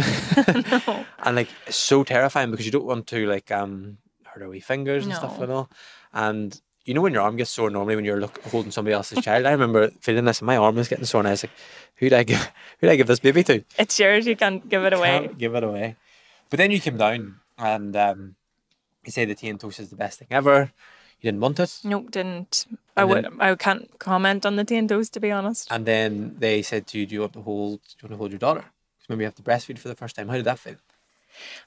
no. 0.71 1.05
And 1.25 1.35
like 1.35 1.49
so 1.69 2.03
terrifying 2.03 2.51
because 2.51 2.65
you 2.65 2.71
don't 2.71 2.85
want 2.85 3.07
to 3.07 3.25
like 3.35 3.51
um 3.51 3.97
hurt 4.25 4.41
her 4.43 4.49
wee 4.49 4.59
fingers 4.59 5.05
and 5.05 5.13
stuff 5.15 5.39
and 5.39 5.51
all. 5.51 5.69
And 6.13 6.59
you 6.85 6.93
know 6.93 7.01
when 7.01 7.13
your 7.13 7.21
arm 7.21 7.35
gets 7.37 7.49
sore 7.51 7.69
normally 7.69 7.95
when 7.95 8.05
you're 8.05 8.19
look, 8.19 8.41
holding 8.43 8.71
somebody 8.71 8.93
else's 8.93 9.23
child. 9.23 9.45
I 9.45 9.51
remember 9.51 9.89
feeling 10.01 10.25
this, 10.25 10.39
and 10.39 10.47
my 10.47 10.57
arm 10.57 10.75
was 10.75 10.87
getting 10.87 11.05
sore, 11.05 11.21
and 11.21 11.27
I 11.27 11.31
was 11.31 11.43
like, 11.43 11.51
"Who 11.97 12.09
do 12.09 12.15
I 12.15 12.23
give? 12.23 12.39
Who 12.79 12.87
do 12.87 12.91
I 12.91 12.95
give 12.95 13.07
this 13.07 13.19
baby 13.19 13.43
to?" 13.45 13.63
it's 13.77 13.99
yours. 13.99 14.25
You 14.27 14.35
can't 14.35 14.67
give 14.67 14.83
it 14.85 14.93
away. 14.93 15.19
Can't 15.19 15.37
give 15.37 15.55
it 15.55 15.63
away. 15.63 15.95
But 16.49 16.57
then 16.57 16.71
you 16.71 16.79
came 16.79 16.97
down 16.97 17.39
and 17.57 17.95
um, 17.95 18.35
you 19.05 19.11
say 19.11 19.25
the 19.25 19.35
tea 19.35 19.49
and 19.49 19.59
toast 19.59 19.79
is 19.79 19.89
the 19.89 19.95
best 19.95 20.19
thing 20.19 20.27
ever. 20.31 20.71
You 21.21 21.31
didn't 21.31 21.39
want 21.41 21.59
it. 21.59 21.79
Nope, 21.85 22.11
didn't. 22.11 22.65
I 22.97 23.05
would. 23.05 23.23
then- 23.25 23.37
I 23.39 23.55
can't 23.55 23.87
comment 23.97 24.45
on 24.45 24.57
the 24.57 24.65
tea 24.65 24.75
and 24.77 24.89
toast 24.89 25.13
to 25.13 25.19
be 25.21 25.31
honest. 25.31 25.67
And 25.71 25.85
then 25.85 26.35
they 26.37 26.61
said 26.61 26.85
to 26.87 26.99
you, 26.99 27.05
"Do 27.05 27.15
you 27.15 27.21
want 27.21 27.33
to 27.33 27.41
hold? 27.41 27.79
Do 27.81 27.95
you 27.95 28.03
want 28.09 28.11
to 28.13 28.17
hold 28.17 28.31
your 28.31 28.39
daughter?" 28.39 28.61
'Cause 28.61 29.09
Maybe 29.09 29.21
you 29.23 29.25
have 29.25 29.35
to 29.35 29.41
breastfeed 29.43 29.79
for 29.79 29.87
the 29.87 29.95
first 29.95 30.15
time. 30.15 30.27
How 30.29 30.35
did 30.35 30.45
that 30.45 30.59
feel? 30.59 30.75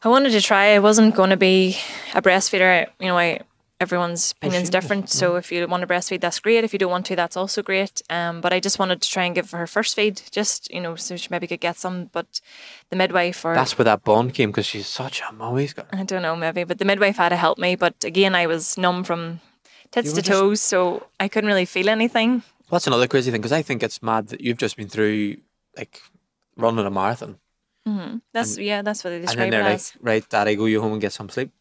I 0.04 0.08
wanted 0.08 0.30
to 0.32 0.40
try. 0.40 0.74
I 0.74 0.78
wasn't 0.78 1.14
going 1.14 1.30
to 1.30 1.36
be 1.36 1.76
a 2.14 2.22
breastfeeder. 2.22 2.86
You 3.00 3.08
know, 3.08 3.18
I 3.18 3.40
everyone's 3.80 4.32
opinion's 4.32 4.66
sure. 4.66 4.80
different. 4.80 5.10
So 5.10 5.36
if 5.36 5.52
you 5.52 5.66
want 5.66 5.82
to 5.82 5.86
breastfeed, 5.86 6.20
that's 6.20 6.40
great. 6.40 6.64
If 6.64 6.72
you 6.72 6.78
don't 6.78 6.90
want 6.90 7.06
to, 7.06 7.16
that's 7.16 7.36
also 7.36 7.62
great. 7.62 8.02
Um, 8.10 8.40
but 8.40 8.52
I 8.52 8.60
just 8.60 8.78
wanted 8.78 9.02
to 9.02 9.08
try 9.08 9.24
and 9.24 9.34
give 9.34 9.50
her 9.50 9.66
first 9.66 9.94
feed, 9.94 10.22
just 10.30 10.70
you 10.72 10.80
know, 10.80 10.96
so 10.96 11.16
she 11.16 11.28
maybe 11.30 11.46
could 11.46 11.60
get 11.60 11.76
some. 11.76 12.10
But 12.12 12.40
the 12.90 12.96
midwife 12.96 13.44
or 13.44 13.54
That's 13.54 13.76
where 13.78 13.84
that 13.84 14.04
bond 14.04 14.34
came 14.34 14.50
because 14.50 14.66
she's 14.66 14.86
such 14.86 15.22
a 15.28 15.32
mommy's 15.32 15.72
got. 15.72 15.88
I 15.92 16.04
don't 16.04 16.22
know, 16.22 16.36
maybe. 16.36 16.64
But 16.64 16.78
the 16.78 16.84
midwife 16.84 17.16
had 17.16 17.30
to 17.30 17.36
help 17.36 17.58
me. 17.58 17.76
But 17.76 18.04
again, 18.04 18.34
I 18.34 18.46
was 18.46 18.78
numb 18.78 19.04
from 19.04 19.40
tits 19.90 20.12
to 20.12 20.22
just- 20.22 20.28
toes, 20.28 20.60
so 20.60 21.06
I 21.20 21.28
couldn't 21.28 21.48
really 21.48 21.66
feel 21.66 21.88
anything. 21.88 22.42
Well, 22.68 22.78
That's 22.78 22.88
another 22.88 23.06
crazy 23.06 23.30
thing 23.30 23.40
because 23.40 23.52
I 23.52 23.62
think 23.62 23.82
it's 23.82 24.02
mad 24.02 24.28
that 24.28 24.40
you've 24.40 24.58
just 24.58 24.76
been 24.76 24.88
through 24.88 25.36
like 25.76 26.00
running 26.56 26.84
a 26.84 26.90
marathon, 26.90 27.38
That's 28.32 28.58
yeah, 28.58 28.82
that's 28.82 29.04
what 29.04 29.10
they 29.10 29.16
and 29.16 29.28
then 29.28 29.34
describe 29.36 29.50
they're 29.52 29.62
like, 29.62 29.74
as. 29.74 29.92
"Right, 30.00 30.28
Daddy, 30.28 30.56
go 30.56 30.64
you 30.64 30.80
home 30.80 30.92
and 30.92 31.00
get 31.00 31.12
some 31.12 31.28
sleep. 31.28 31.52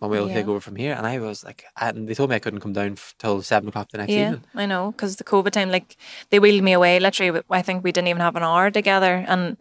When 0.00 0.10
we'll 0.10 0.28
Yeah. 0.28 0.34
take 0.34 0.48
over 0.48 0.60
from 0.60 0.76
here." 0.76 0.94
And 0.94 1.06
I 1.06 1.18
was 1.20 1.44
like, 1.44 1.64
and 1.80 2.08
they 2.08 2.14
told 2.14 2.30
me 2.30 2.36
I 2.36 2.40
couldn't 2.40 2.60
come 2.60 2.72
down 2.72 2.92
f- 2.92 3.14
till 3.18 3.40
seven 3.42 3.68
o'clock 3.68 3.90
the 3.90 3.98
next 3.98 4.12
Yeah, 4.12 4.24
evening. 4.24 4.44
I 4.54 4.66
know, 4.66 4.90
because 4.90 5.16
the 5.16 5.24
COVID 5.24 5.52
time, 5.52 5.70
like 5.70 5.96
they 6.30 6.40
wheeled 6.40 6.64
me 6.64 6.72
away. 6.72 6.98
Literally, 6.98 7.40
I 7.50 7.62
think 7.62 7.84
we 7.84 7.92
didn't 7.92 8.08
even 8.08 8.20
have 8.22 8.36
an 8.36 8.42
hour 8.42 8.70
together, 8.70 9.24
and 9.28 9.56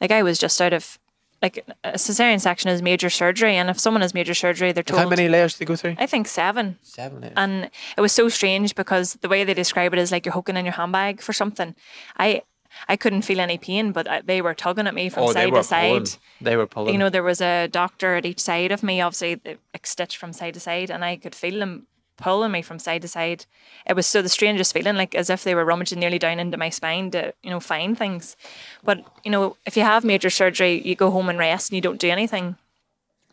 like 0.00 0.10
I 0.10 0.22
was 0.22 0.38
just 0.38 0.60
out 0.60 0.72
of 0.72 0.98
like 1.42 1.64
a 1.84 1.92
cesarean 1.92 2.40
section 2.40 2.70
is 2.70 2.82
major 2.82 3.10
surgery, 3.10 3.56
and 3.56 3.70
if 3.70 3.80
someone 3.80 4.02
has 4.02 4.14
major 4.14 4.34
surgery, 4.34 4.72
they're 4.72 4.82
told. 4.82 5.00
how 5.00 5.08
many 5.08 5.28
layers 5.28 5.54
did 5.54 5.60
they 5.60 5.68
go 5.68 5.76
through? 5.76 5.96
I 5.98 6.06
think 6.06 6.28
seven. 6.28 6.78
Seven 6.82 7.20
layers. 7.22 7.34
And 7.36 7.70
it 7.96 8.00
was 8.00 8.12
so 8.12 8.28
strange 8.28 8.74
because 8.74 9.14
the 9.22 9.28
way 9.28 9.44
they 9.44 9.54
describe 9.54 9.92
it 9.94 9.98
is 9.98 10.12
like 10.12 10.26
you're 10.26 10.34
hooking 10.34 10.56
in 10.56 10.64
your 10.66 10.74
handbag 10.74 11.20
for 11.22 11.32
something. 11.32 11.74
I 12.18 12.42
I 12.88 12.96
couldn't 12.96 13.22
feel 13.22 13.40
any 13.40 13.58
pain, 13.58 13.92
but 13.92 14.08
I, 14.08 14.20
they 14.20 14.42
were 14.42 14.54
tugging 14.54 14.86
at 14.86 14.94
me 14.94 15.08
from 15.08 15.24
oh, 15.24 15.32
side 15.32 15.52
to 15.52 15.62
side. 15.62 15.88
pulling. 15.88 16.06
They 16.40 16.56
were 16.56 16.66
pulling. 16.66 16.92
You 16.92 16.98
know, 16.98 17.10
there 17.10 17.22
was 17.22 17.40
a 17.40 17.68
doctor 17.68 18.14
at 18.16 18.26
each 18.26 18.40
side 18.40 18.72
of 18.72 18.82
me, 18.82 19.00
obviously 19.00 19.34
they- 19.36 19.58
like 19.74 19.86
stitched 19.86 20.16
from 20.16 20.32
side 20.32 20.54
to 20.54 20.60
side, 20.60 20.90
and 20.90 21.04
I 21.04 21.16
could 21.16 21.34
feel 21.34 21.58
them 21.58 21.86
pulling 22.16 22.52
me 22.52 22.62
from 22.62 22.78
side 22.78 23.02
to 23.02 23.08
side. 23.08 23.46
It 23.86 23.94
was 23.94 24.06
so 24.06 24.22
the 24.22 24.28
strangest 24.28 24.72
feeling, 24.74 24.96
like 24.96 25.14
as 25.14 25.30
if 25.30 25.42
they 25.42 25.54
were 25.54 25.64
rummaging 25.64 25.98
nearly 25.98 26.18
down 26.18 26.38
into 26.38 26.58
my 26.58 26.68
spine 26.68 27.10
to, 27.12 27.32
you 27.42 27.50
know, 27.50 27.60
find 27.60 27.96
things. 27.96 28.36
But 28.84 29.04
you 29.24 29.30
know, 29.30 29.56
if 29.66 29.76
you 29.76 29.82
have 29.82 30.04
major 30.04 30.30
surgery, 30.30 30.80
you 30.84 30.94
go 30.94 31.10
home 31.10 31.28
and 31.28 31.38
rest 31.38 31.70
and 31.70 31.76
you 31.76 31.80
don't 31.80 32.00
do 32.00 32.10
anything. 32.10 32.56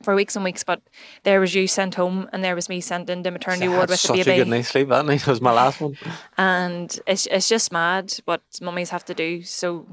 For 0.02 0.16
weeks 0.16 0.36
and 0.36 0.44
weeks. 0.44 0.64
But 0.64 0.82
there 1.24 1.40
was 1.40 1.54
you 1.56 1.68
sent 1.68 1.96
home, 1.96 2.30
and 2.32 2.44
there 2.44 2.56
was 2.56 2.70
me 2.70 2.82
sent 2.82 3.10
into 3.10 3.32
maternity 3.32 3.66
I 3.66 3.70
ward 3.70 3.82
had 3.82 3.90
with 3.90 4.02
the 4.02 4.08
such 4.08 4.18
baby. 4.18 4.32
a 4.32 4.38
good 4.38 4.48
night's 4.48 4.70
sleep 4.70 4.90
that 4.90 5.06
night. 5.06 5.22
It 5.22 5.28
was 5.28 5.42
my 5.42 5.52
last 5.52 5.82
one. 5.82 5.98
and 6.38 7.00
it's 7.08 7.26
it's 7.28 7.50
just 7.50 7.72
mad 7.72 8.14
what 8.26 8.42
mummies 8.62 8.90
have 8.90 9.06
to 9.06 9.14
do 9.14 9.44
so 9.44 9.86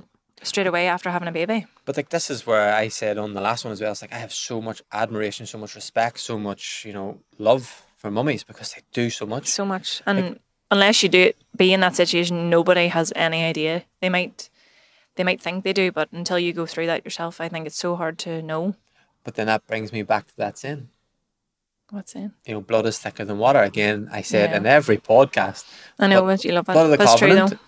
straight 0.43 0.67
away 0.67 0.88
after 0.88 1.11
having 1.11 1.29
a 1.29 1.33
baby. 1.33 1.67
But 1.85 1.97
like 1.97 2.11
this 2.11 2.31
is 2.31 2.47
where 2.47 2.75
I 2.75 2.88
said 2.88 3.19
on 3.19 3.35
the 3.35 3.40
last 3.40 3.64
one 3.64 3.73
as 3.73 3.81
well. 3.81 3.93
It's 3.93 4.03
like 4.03 4.12
I 4.12 4.19
have 4.19 4.33
so 4.33 4.61
much 4.61 4.83
admiration, 4.93 5.47
so 5.47 5.59
much 5.59 5.75
respect, 5.75 6.21
so 6.21 6.38
much 6.38 6.85
you 6.87 6.93
know 6.93 7.21
love 7.38 7.85
for 7.97 8.11
mummies 8.11 8.45
because 8.45 8.73
they 8.73 8.83
do 8.93 9.11
so 9.11 9.27
much. 9.27 9.47
So 9.47 9.64
much, 9.64 10.03
and 10.07 10.38
unless 10.71 11.03
you 11.03 11.09
do 11.09 11.21
it, 11.21 11.37
be 11.57 11.73
in 11.73 11.81
that 11.81 11.97
situation, 11.97 12.51
nobody 12.51 12.88
has 12.88 13.12
any 13.17 13.43
idea. 13.45 13.85
They 14.01 14.09
might 14.09 14.51
they 15.17 15.25
might 15.25 15.40
think 15.40 15.64
they 15.64 15.73
do, 15.73 15.93
but 15.93 16.09
until 16.12 16.38
you 16.38 16.53
go 16.53 16.67
through 16.67 16.87
that 16.87 17.05
yourself, 17.05 17.40
I 17.40 17.49
think 17.49 17.67
it's 17.67 17.79
so 17.79 17.97
hard 17.97 18.19
to 18.21 18.43
know 18.43 18.75
But 19.24 19.34
then 19.34 19.46
that 19.46 19.66
brings 19.66 19.92
me 19.92 20.02
back 20.02 20.26
to 20.28 20.37
that 20.37 20.58
sin. 20.58 20.88
What 21.90 22.08
sin? 22.08 22.32
You 22.46 22.54
know, 22.54 22.60
blood 22.60 22.87
is 22.87 22.98
thicker 22.98 23.24
than 23.24 23.38
water. 23.38 23.60
Again, 23.62 24.08
I 24.12 24.22
say 24.22 24.44
it 24.44 24.52
in 24.52 24.66
every 24.66 24.96
podcast. 24.98 25.64
I 25.98 26.06
know, 26.08 26.22
But 26.24 26.44
you 26.44 26.52
love 26.52 26.66
Blood 26.66 26.84
of 26.87 26.90
the 26.90 26.96
That's 26.96 27.18
covenant. 27.20 27.50
though. 27.50 27.58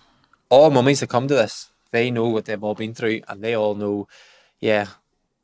All 0.49 0.69
mummies 0.69 0.99
that 1.01 1.09
come 1.09 1.27
to 1.27 1.35
this, 1.35 1.71
they 1.91 2.09
know 2.11 2.27
what 2.27 2.45
they've 2.45 2.63
all 2.63 2.75
been 2.75 2.93
through, 2.93 3.21
and 3.27 3.43
they 3.43 3.53
all 3.53 3.75
know, 3.75 4.07
yeah, 4.59 4.87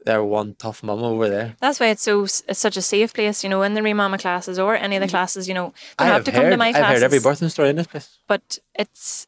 they're 0.06 0.24
one 0.24 0.56
tough 0.58 0.82
mum 0.84 1.02
over 1.04 1.30
there. 1.30 1.56
That's 1.60 1.80
why 1.80 1.88
it's 1.88 2.02
so 2.04 2.24
it's 2.24 2.60
such 2.60 2.78
a 2.78 2.82
safe 2.82 3.14
place, 3.14 3.44
you 3.44 3.50
know, 3.50 3.62
in 3.64 3.74
the 3.74 3.82
remama 3.82 4.20
classes 4.20 4.58
or 4.60 4.76
any 4.76 4.96
of 4.98 5.02
the 5.02 5.08
classes, 5.08 5.48
you 5.48 5.54
know, 5.54 5.74
they 5.98 6.06
Mm. 6.06 6.08
I 6.08 6.14
have 6.14 6.24
to 6.26 6.32
come 6.32 6.50
to 6.50 6.58
my 6.58 6.68
I've 6.70 6.76
classes. 6.76 7.02
heard 7.02 7.06
every 7.06 7.20
birthing 7.20 7.50
story 7.52 7.70
in 7.70 7.76
this 7.78 7.88
place. 7.88 8.18
but 8.28 8.60
it's 8.76 9.28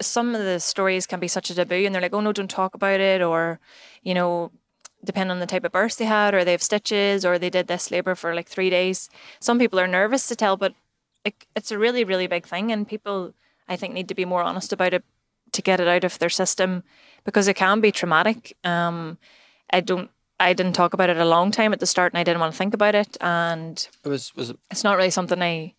some 0.00 0.34
of 0.34 0.42
the 0.42 0.58
stories 0.60 1.06
can 1.06 1.20
be 1.20 1.28
such 1.28 1.50
a 1.50 1.54
taboo 1.54 1.84
and 1.86 1.94
they're 1.94 2.02
like 2.02 2.12
oh 2.12 2.20
no 2.20 2.32
don't 2.32 2.50
talk 2.50 2.74
about 2.74 2.98
it 2.98 3.22
or 3.22 3.60
you 4.02 4.12
know 4.12 4.50
depending 5.04 5.30
on 5.32 5.40
the 5.40 5.46
type 5.46 5.64
of 5.64 5.72
birth 5.72 5.96
they 5.96 6.04
had 6.04 6.34
or 6.34 6.44
they 6.44 6.52
have 6.52 6.62
stitches 6.62 7.24
or 7.24 7.38
they 7.38 7.50
did 7.50 7.66
this 7.66 7.90
labor 7.90 8.14
for 8.14 8.34
like 8.34 8.48
three 8.48 8.70
days 8.70 9.08
some 9.40 9.58
people 9.58 9.78
are 9.78 9.86
nervous 9.86 10.26
to 10.26 10.36
tell 10.36 10.56
but 10.56 10.74
it, 11.24 11.34
it's 11.54 11.70
a 11.70 11.78
really 11.78 12.04
really 12.04 12.26
big 12.26 12.46
thing 12.46 12.72
and 12.72 12.88
people 12.88 13.34
i 13.68 13.76
think 13.76 13.94
need 13.94 14.08
to 14.08 14.14
be 14.14 14.24
more 14.24 14.42
honest 14.42 14.72
about 14.72 14.94
it 14.94 15.04
to 15.52 15.62
get 15.62 15.80
it 15.80 15.88
out 15.88 16.04
of 16.04 16.18
their 16.18 16.30
system 16.30 16.82
because 17.24 17.48
it 17.48 17.54
can 17.54 17.80
be 17.80 17.92
traumatic 17.92 18.56
um 18.64 19.18
i 19.70 19.80
don't 19.80 20.10
i 20.40 20.52
didn't 20.52 20.72
talk 20.74 20.94
about 20.94 21.10
it 21.10 21.16
a 21.16 21.24
long 21.24 21.50
time 21.50 21.72
at 21.72 21.80
the 21.80 21.86
start 21.86 22.12
and 22.12 22.18
i 22.18 22.24
didn't 22.24 22.40
want 22.40 22.52
to 22.52 22.58
think 22.58 22.74
about 22.74 22.94
it 22.94 23.16
and 23.20 23.88
It 24.04 24.08
was 24.08 24.34
was 24.34 24.50
it? 24.50 24.58
it's 24.70 24.84
not 24.84 24.96
really 24.96 25.10
something 25.10 25.40
I 25.42 25.74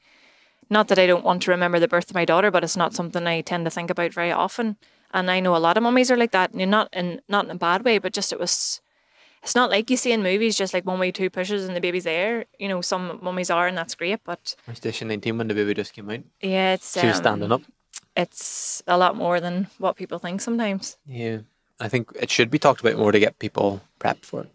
not 0.69 0.87
that 0.87 0.97
I 0.97 1.05
don't 1.05 1.23
want 1.23 1.43
to 1.43 1.51
remember 1.51 1.79
the 1.79 1.87
birth 1.87 2.09
of 2.09 2.15
my 2.15 2.25
daughter, 2.25 2.49
but 2.49 2.63
it's 2.63 2.75
not 2.75 2.95
something 2.95 3.27
I 3.27 3.41
tend 3.41 3.65
to 3.65 3.69
think 3.69 3.91
about 3.91 4.13
very 4.13 4.31
often. 4.31 4.77
And 5.13 5.29
I 5.29 5.39
know 5.39 5.55
a 5.55 5.57
lot 5.61 5.77
of 5.77 5.83
mummies 5.83 6.09
are 6.09 6.17
like 6.17 6.31
that, 6.31 6.53
and 6.53 6.71
not 6.71 6.89
in 6.91 7.21
not 7.29 7.45
in 7.45 7.51
a 7.51 7.55
bad 7.55 7.85
way, 7.85 7.99
but 7.99 8.13
just 8.13 8.33
it 8.33 8.39
was 8.39 8.81
it's 9.45 9.53
not 9.53 9.69
like 9.69 9.91
you 9.91 9.97
see 9.97 10.11
in 10.11 10.23
movies, 10.23 10.57
just 10.57 10.73
like 10.73 10.87
one 10.87 10.97
way, 10.97 11.11
two 11.11 11.29
pushes 11.29 11.67
and 11.67 11.75
the 11.75 11.79
baby's 11.79 12.03
there. 12.03 12.45
You 12.57 12.67
know, 12.67 12.81
some 12.81 13.19
mummies 13.21 13.51
are 13.51 13.67
and 13.67 13.77
that's 13.77 13.93
great, 13.93 14.19
but 14.23 14.55
Station 14.73 15.07
19 15.07 15.37
when 15.37 15.47
the 15.47 15.53
baby 15.53 15.75
just 15.75 15.93
came 15.93 16.09
out. 16.09 16.21
yeah, 16.41 16.73
it's 16.73 16.99
She 16.99 17.05
was 17.05 17.17
um, 17.17 17.23
standing 17.23 17.51
up. 17.51 17.61
It's 18.17 18.81
a 18.87 18.97
lot 18.97 19.15
more 19.15 19.39
than 19.39 19.67
what 19.77 19.97
people 19.97 20.17
think 20.17 20.41
sometimes. 20.41 20.97
Yeah. 21.05 21.41
I 21.79 21.89
think 21.89 22.09
it 22.19 22.31
should 22.31 22.49
be 22.49 22.57
talked 22.57 22.81
about 22.81 22.97
more 22.97 23.11
to 23.11 23.19
get 23.19 23.37
people 23.37 23.81
prepped 23.99 24.25
for 24.25 24.41
it. 24.41 24.51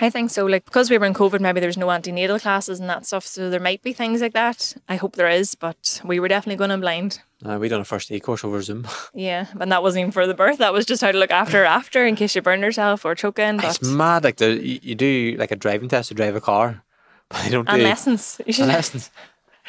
I 0.00 0.10
think 0.10 0.30
so. 0.30 0.46
Like 0.46 0.64
because 0.64 0.90
we 0.90 0.98
were 0.98 1.06
in 1.06 1.14
COVID, 1.14 1.40
maybe 1.40 1.60
there's 1.60 1.76
no 1.76 1.90
antenatal 1.90 2.38
classes 2.38 2.78
and 2.78 2.88
that 2.88 3.04
stuff, 3.06 3.26
so 3.26 3.50
there 3.50 3.60
might 3.60 3.82
be 3.82 3.92
things 3.92 4.20
like 4.20 4.32
that. 4.34 4.74
I 4.88 4.96
hope 4.96 5.16
there 5.16 5.28
is, 5.28 5.54
but 5.54 6.00
we 6.04 6.20
were 6.20 6.28
definitely 6.28 6.56
going 6.56 6.70
in 6.70 6.80
blind. 6.80 7.20
Uh, 7.44 7.58
we 7.60 7.68
done 7.68 7.80
a 7.80 7.84
first 7.84 8.10
aid 8.10 8.22
course 8.22 8.44
over 8.44 8.60
Zoom. 8.62 8.86
Yeah, 9.14 9.46
and 9.60 9.72
that 9.72 9.82
wasn't 9.82 10.02
even 10.02 10.12
for 10.12 10.26
the 10.26 10.34
birth. 10.34 10.58
That 10.58 10.72
was 10.72 10.86
just 10.86 11.02
how 11.02 11.10
to 11.10 11.18
look 11.18 11.30
after 11.30 11.64
after 11.64 12.06
in 12.06 12.14
case 12.14 12.34
you 12.36 12.42
burn 12.42 12.60
yourself 12.60 13.04
or 13.04 13.14
choking. 13.14 13.56
But 13.56 13.76
it's 13.76 13.88
mad. 13.88 14.24
Like 14.24 14.36
the 14.36 14.64
you, 14.64 14.78
you 14.82 14.94
do 14.94 15.36
like 15.38 15.50
a 15.50 15.56
driving 15.56 15.88
test 15.88 16.08
to 16.08 16.14
drive 16.14 16.36
a 16.36 16.40
car, 16.40 16.84
but 17.28 17.42
they 17.42 17.50
don't 17.50 17.68
and 17.68 17.78
do 17.78 17.84
lessons. 17.84 18.40
You 18.46 18.52
should 18.52 18.62
and 18.64 18.72
lessons. 18.72 19.10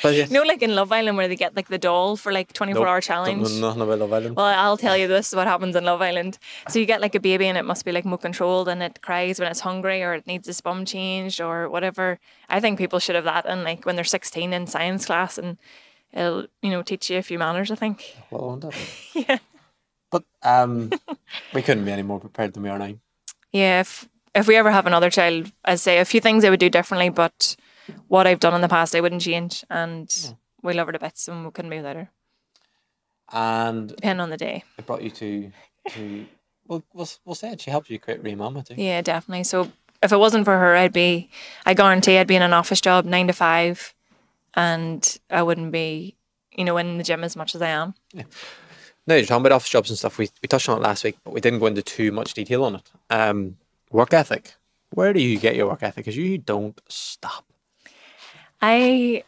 But 0.02 0.16
yes, 0.16 0.30
you 0.30 0.36
know, 0.36 0.44
like 0.44 0.62
in 0.62 0.76
Love 0.76 0.92
Island, 0.92 1.18
where 1.18 1.28
they 1.28 1.36
get 1.36 1.56
like 1.56 1.68
the 1.68 1.78
doll 1.78 2.16
for 2.16 2.32
like 2.32 2.54
twenty 2.54 2.74
four 2.74 2.82
nope, 2.82 2.90
hour 2.90 2.96
don't 2.96 3.02
challenge. 3.02 3.52
know 3.54 3.68
nothing 3.68 3.82
about 3.82 4.00
Love 4.00 4.14
Island. 4.14 4.36
Well, 4.36 4.46
I'll 4.46 4.78
tell 4.78 4.96
you 4.98 5.08
this 5.08 5.30
is 5.30 5.36
what 5.36 5.48
happens 5.48 5.76
in 5.76 5.84
Love 5.86 6.02
Island. 6.02 6.38
So 6.70 6.80
you 6.80 6.86
get 6.86 7.02
like 7.02 7.16
a 7.16 7.20
baby 7.20 7.48
and 7.48 7.58
it 7.58 7.66
must 7.66 7.86
be 7.86 7.92
like 7.92 8.06
more 8.06 8.18
controlled 8.18 8.68
and 8.70 8.82
it 8.82 9.02
cries 9.02 9.40
when 9.40 9.50
it's 9.50 9.60
hungry 9.62 10.02
or 10.04 10.14
it 10.14 10.28
needs 10.28 10.48
its 10.48 10.62
bum 10.62 10.86
changed 10.86 11.42
or 11.42 11.70
whatever. 11.70 12.20
I 12.50 12.60
think 12.60 12.78
people 12.78 13.00
should 13.00 13.16
have 13.16 13.26
that 13.26 13.46
in 13.46 13.64
like 13.64 13.86
when 13.86 13.96
they're 13.96 14.06
16 14.06 14.54
in 14.54 14.68
science 14.68 15.06
class 15.06 15.38
and 15.38 15.58
it'll, 16.14 16.48
you 16.62 16.70
know, 16.70 16.82
teach 16.82 17.10
you 17.10 17.18
a 17.18 17.22
few 17.24 17.38
manners, 17.40 17.72
I 17.72 17.76
think. 17.76 18.16
Well, 18.32 18.48
won't 18.48 18.64
it? 18.66 18.76
Yeah. 19.28 19.38
But 20.12 20.24
um, 20.42 20.92
we 21.54 21.62
couldn't 21.62 21.86
be 21.86 21.92
any 21.92 22.02
more 22.02 22.20
prepared 22.20 22.54
than 22.54 22.64
we 22.64 22.70
are 22.70 22.80
now. 22.80 22.96
Yeah, 23.52 23.82
if 23.82 24.08
if 24.34 24.48
we 24.48 24.56
ever 24.56 24.72
have 24.72 24.88
another 24.88 25.10
child, 25.10 25.52
I'd 25.66 25.80
say 25.80 26.00
a 26.00 26.06
few 26.06 26.22
things 26.22 26.44
I 26.44 26.50
would 26.50 26.60
do 26.60 26.70
differently, 26.70 27.10
but 27.10 27.56
what 28.08 28.28
I've 28.28 28.40
done 28.40 28.54
in 28.54 28.62
the 28.62 28.70
past 28.70 28.96
I 28.96 29.02
wouldn't 29.02 29.22
change 29.22 29.64
and 29.70 30.10
we 30.62 30.74
love 30.74 30.88
her 30.88 30.94
to 30.94 31.00
bits 31.00 31.28
and 31.28 31.46
we 31.46 31.52
couldn't 31.52 31.72
be 31.72 31.78
without 31.78 31.96
her. 31.96 32.10
And 33.32 33.90
Depending 33.90 34.22
on 34.22 34.30
the 34.30 34.38
day. 34.38 34.64
it 34.78 34.86
brought 34.86 35.04
you 35.04 35.12
to 35.12 35.52
to 35.92 36.26
well, 36.68 36.84
we'll 36.94 37.08
we'll 37.26 37.36
say 37.36 37.52
it. 37.52 37.62
She 37.62 37.72
helped 37.72 37.90
you 37.90 38.00
create 38.00 38.24
Remama 38.24 38.66
too. 38.66 38.76
Yeah, 38.78 39.02
definitely. 39.02 39.44
So 39.44 39.72
if 40.02 40.12
it 40.12 40.18
wasn't 40.18 40.46
for 40.46 40.58
her, 40.58 40.76
I'd 40.76 40.94
be, 40.94 41.30
I 41.66 41.74
guarantee 41.74 42.18
I'd 42.18 42.28
be 42.28 42.36
in 42.36 42.42
an 42.42 42.54
office 42.54 42.80
job 42.82 43.06
nine 43.06 43.28
to 43.28 43.34
five 43.34 43.94
and 44.54 45.18
I 45.30 45.44
wouldn't 45.44 45.72
be, 45.72 46.16
you 46.56 46.64
know, 46.64 46.78
in 46.78 46.98
the 46.98 47.04
gym 47.04 47.24
as 47.24 47.36
much 47.36 47.54
as 47.56 47.62
I 47.62 47.70
am. 47.70 47.94
No, 49.08 49.16
you're 49.16 49.26
talking 49.26 49.42
about 49.46 49.56
office 49.56 49.70
jobs 49.70 49.90
and 49.90 49.98
stuff. 49.98 50.18
We 50.18 50.30
we 50.42 50.48
touched 50.48 50.70
on 50.70 50.78
it 50.78 50.82
last 50.84 51.04
week, 51.04 51.18
but 51.24 51.34
we 51.34 51.42
didn't 51.42 51.60
go 51.60 51.66
into 51.66 51.82
too 51.82 52.12
much 52.12 52.34
detail 52.34 52.64
on 52.64 52.76
it. 52.76 52.92
Um, 53.10 53.58
work 53.92 54.14
ethic. 54.14 54.54
Where 54.92 55.14
do 55.14 55.22
you 55.22 55.38
get 55.40 55.56
your 55.56 55.68
work 55.68 55.82
ethic? 55.84 56.06
Because 56.06 56.18
you 56.18 56.38
don't 56.38 56.80
stop. 56.88 57.46
I, 58.62 59.24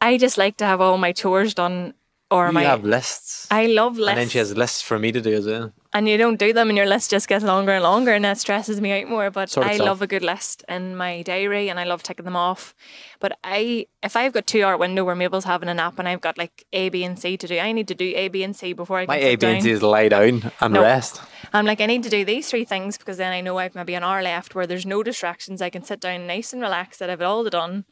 I 0.00 0.18
just 0.18 0.38
like 0.38 0.56
to 0.58 0.66
have 0.66 0.80
all 0.80 0.98
my 0.98 1.12
chores 1.12 1.54
done 1.54 1.94
or 2.30 2.46
You 2.48 2.52
my, 2.52 2.62
have 2.64 2.84
lists, 2.84 3.46
I 3.50 3.66
love 3.66 3.96
lists. 3.98 4.10
and 4.10 4.18
then 4.18 4.28
she 4.28 4.38
has 4.38 4.56
lists 4.56 4.82
for 4.82 4.98
me 4.98 5.12
to 5.12 5.20
do 5.20 5.34
as 5.34 5.46
well. 5.46 5.72
and 5.92 6.08
you 6.08 6.16
don't 6.16 6.38
do 6.38 6.52
them 6.52 6.68
and 6.68 6.76
your 6.76 6.86
list 6.86 7.10
just 7.10 7.28
gets 7.28 7.44
longer 7.44 7.72
and 7.72 7.82
longer 7.84 8.12
and 8.12 8.24
that 8.24 8.38
stresses 8.38 8.80
me 8.80 8.90
out 9.02 9.08
more 9.08 9.30
but 9.30 9.50
Sort 9.50 9.66
i 9.66 9.76
love 9.76 10.02
a 10.02 10.06
good 10.08 10.22
list 10.24 10.64
in 10.68 10.96
my 10.96 11.22
diary 11.22 11.68
and 11.68 11.78
i 11.78 11.84
love 11.84 12.02
ticking 12.02 12.24
them 12.24 12.34
off 12.34 12.74
but 13.20 13.38
i 13.44 13.86
if 14.02 14.16
i've 14.16 14.32
got 14.32 14.46
two 14.46 14.64
hour 14.64 14.76
window 14.76 15.04
where 15.04 15.14
mabel's 15.14 15.44
having 15.44 15.68
a 15.68 15.74
nap 15.74 15.98
and 15.98 16.08
i've 16.08 16.20
got 16.22 16.36
like 16.38 16.64
a 16.72 16.88
b 16.88 17.04
and 17.04 17.18
c 17.20 17.36
to 17.36 17.46
do 17.46 17.58
i 17.58 17.70
need 17.70 17.86
to 17.86 17.94
do 17.94 18.12
a 18.16 18.26
b 18.28 18.42
and 18.42 18.56
c 18.56 18.72
before 18.72 18.98
i 18.98 19.06
can 19.06 19.12
My 19.14 19.18
A, 19.18 19.36
B, 19.36 19.46
and. 19.46 19.62
C 19.62 19.70
is 19.70 19.82
lie 19.82 20.08
down 20.08 20.50
and 20.60 20.74
No. 20.74 20.80
rest. 20.82 21.20
i'm 21.52 21.66
like 21.66 21.80
i 21.80 21.86
need 21.86 22.02
to 22.02 22.10
do 22.10 22.24
these 22.24 22.48
three 22.50 22.64
things 22.64 22.98
because 22.98 23.18
then 23.18 23.32
i 23.32 23.40
know 23.40 23.58
i've 23.58 23.74
maybe 23.76 23.94
an 23.94 24.02
hour 24.02 24.22
left 24.22 24.54
where 24.56 24.66
there's 24.66 24.86
no 24.86 25.02
distractions 25.04 25.62
i 25.62 25.70
can 25.70 25.84
sit 25.84 26.00
down 26.00 26.26
nice 26.26 26.52
and 26.52 26.60
relaxed 26.62 26.98
that 26.98 27.10
i've 27.10 27.20
it 27.20 27.24
all 27.24 27.44
done 27.44 27.84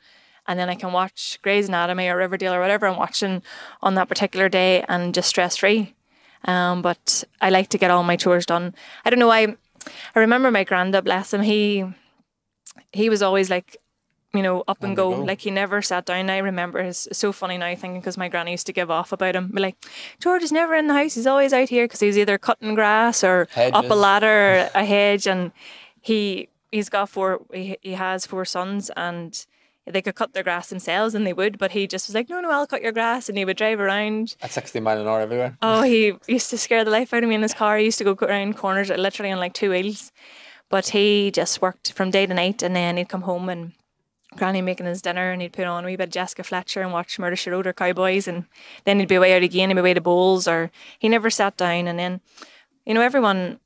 and 0.47 0.59
then 0.59 0.69
I 0.69 0.75
can 0.75 0.93
watch 0.93 1.39
Grey's 1.43 1.69
Anatomy 1.69 2.09
or 2.09 2.17
Riverdale 2.17 2.55
or 2.55 2.61
whatever 2.61 2.87
I'm 2.87 2.99
watching 2.99 3.43
on 3.83 3.95
that 3.95 4.09
particular 4.09 4.49
day 4.49 4.85
and 4.89 5.15
just 5.15 5.29
stress 5.29 5.57
free. 5.57 5.95
Um, 6.45 6.83
but 6.83 7.25
I 7.41 7.51
like 7.51 7.69
to 7.69 7.79
get 7.79 7.91
all 7.91 8.03
my 8.03 8.17
chores 8.17 8.47
done. 8.47 8.75
I 9.05 9.11
don't 9.11 9.21
know. 9.21 9.31
I 9.31 9.57
I 10.15 10.19
remember 10.19 10.51
my 10.51 10.65
granddad, 10.65 11.05
bless 11.05 11.33
him. 11.33 11.43
He 11.43 11.85
he 12.93 13.09
was 13.09 13.23
always 13.23 13.51
like, 13.51 13.77
you 14.35 14.43
know, 14.43 14.65
up 14.67 14.83
and 14.83 14.97
go. 14.97 15.11
go. 15.11 15.23
Like 15.23 15.41
he 15.41 15.51
never 15.51 15.83
sat 15.83 16.07
down. 16.07 16.31
I 16.31 16.39
remember 16.39 16.81
it's 16.81 17.09
so 17.13 17.33
funny 17.33 17.59
now 17.59 17.75
thinking 17.75 18.01
because 18.01 18.17
my 18.17 18.29
granny 18.29 18.53
used 18.53 18.67
to 18.67 18.73
give 18.73 18.91
off 18.91 19.13
about 19.13 19.37
him. 19.37 19.49
Be 19.49 19.61
like, 19.61 19.77
George 20.21 20.43
is 20.43 20.53
never 20.53 20.75
in 20.75 20.89
the 20.89 20.95
house. 20.95 21.15
He's 21.15 21.27
always 21.27 21.53
out 21.53 21.69
here 21.69 21.85
because 21.85 22.01
he's 22.01 22.19
either 22.19 22.39
cutting 22.39 22.75
grass 22.75 23.23
or 23.23 23.49
up 23.57 23.91
a 23.91 23.95
ladder, 23.95 24.27
or 24.27 24.71
a 24.75 24.85
hedge, 24.85 25.27
and 25.27 25.53
he 26.01 26.49
he's 26.71 26.89
got 26.89 27.09
four. 27.09 27.43
He, 27.53 27.77
he 27.83 27.93
has 27.93 28.27
four 28.27 28.45
sons 28.45 28.91
and. 28.97 29.47
They 29.85 30.01
could 30.01 30.15
cut 30.15 30.33
their 30.33 30.45
grass 30.45 30.69
themselves 30.69 31.15
and 31.15 31.27
they 31.27 31.33
would, 31.33 31.59
but 31.59 31.73
he 31.73 31.89
just 31.89 32.09
was 32.09 32.15
like, 32.15 32.29
No, 32.29 32.41
no, 32.41 32.51
I'll 32.51 32.67
cut 32.67 32.83
your 32.83 32.93
grass. 32.93 33.29
And 33.29 33.37
he 33.37 33.45
would 33.45 33.57
drive 33.57 33.81
around 33.81 34.37
At 34.41 34.53
60 34.53 34.79
mile 34.81 35.01
an 35.01 35.09
hour 35.09 35.21
everywhere. 35.21 35.57
Oh, 35.61 35.83
he 35.83 36.15
used 36.29 36.51
to 36.51 36.59
scare 36.59 36.85
the 36.85 36.91
life 36.91 37.13
out 37.13 37.25
of 37.25 37.29
me 37.29 37.35
in 37.35 37.43
his 37.43 37.55
car. 37.55 37.79
He 37.79 37.87
used 37.87 37.99
to 37.99 38.05
go 38.05 38.17
around 38.27 38.57
corners 38.57 38.91
literally 38.91 39.33
on 39.33 39.41
like 39.41 39.55
two 39.55 39.71
wheels. 39.71 40.13
But 40.69 40.89
he 40.89 41.31
just 41.33 41.61
worked 41.61 41.93
from 41.93 42.11
day 42.11 42.27
to 42.27 42.33
night 42.33 42.63
and 42.63 42.75
then 42.77 42.97
he'd 42.97 43.09
come 43.09 43.23
home 43.23 43.49
and 43.49 43.73
Granny 44.37 44.63
making 44.63 44.87
his 44.87 45.03
dinner 45.03 45.33
and 45.33 45.43
he'd 45.43 45.53
put 45.53 45.67
on 45.67 45.85
a 45.85 45.87
wee 45.87 45.97
bit 45.97 46.05
of 46.09 46.13
Jessica 46.13 46.43
Fletcher 46.45 46.81
and 46.81 46.93
watch 46.93 47.19
Murder 47.19 47.37
She 47.37 47.51
Wrote 47.51 47.67
or 47.67 47.75
Cowboys 47.75 48.27
and 48.27 48.45
then 48.85 48.99
he'd 48.99 49.09
be 49.09 49.17
away 49.17 49.35
out 49.37 49.43
again, 49.43 49.69
he'd 49.69 49.75
be 49.75 49.81
away 49.81 49.93
to 49.95 50.01
bowls 50.01 50.49
or 50.49 50.71
he 50.99 51.09
never 51.09 51.29
sat 51.29 51.57
down 51.59 51.87
and 51.89 51.99
then 51.99 52.21
you 52.87 52.95
know, 52.95 53.03
everyone 53.03 53.59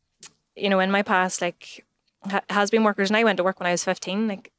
you 0.57 0.69
know, 0.71 0.81
in 0.81 0.91
my 0.91 1.03
past 1.03 1.41
like 1.41 1.85
ha- 2.25 2.41
has 2.51 2.71
been 2.71 2.83
workers 2.83 3.11
and 3.11 3.17
I 3.17 3.23
went 3.25 3.37
to 3.37 3.45
work 3.45 3.61
when 3.61 3.69
I 3.69 3.73
was 3.73 3.85
fifteen, 3.85 4.27
like 4.27 4.51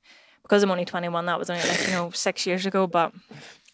because 0.48 0.64
I'm 0.64 0.72
only 0.72 0.86
twenty 0.86 1.10
one, 1.10 1.26
that 1.26 1.38
was 1.38 1.50
only 1.50 1.68
like, 1.68 1.86
you 1.88 1.92
know, 1.92 2.10
six 2.12 2.46
years 2.46 2.66
ago, 2.66 2.88
but 2.88 3.12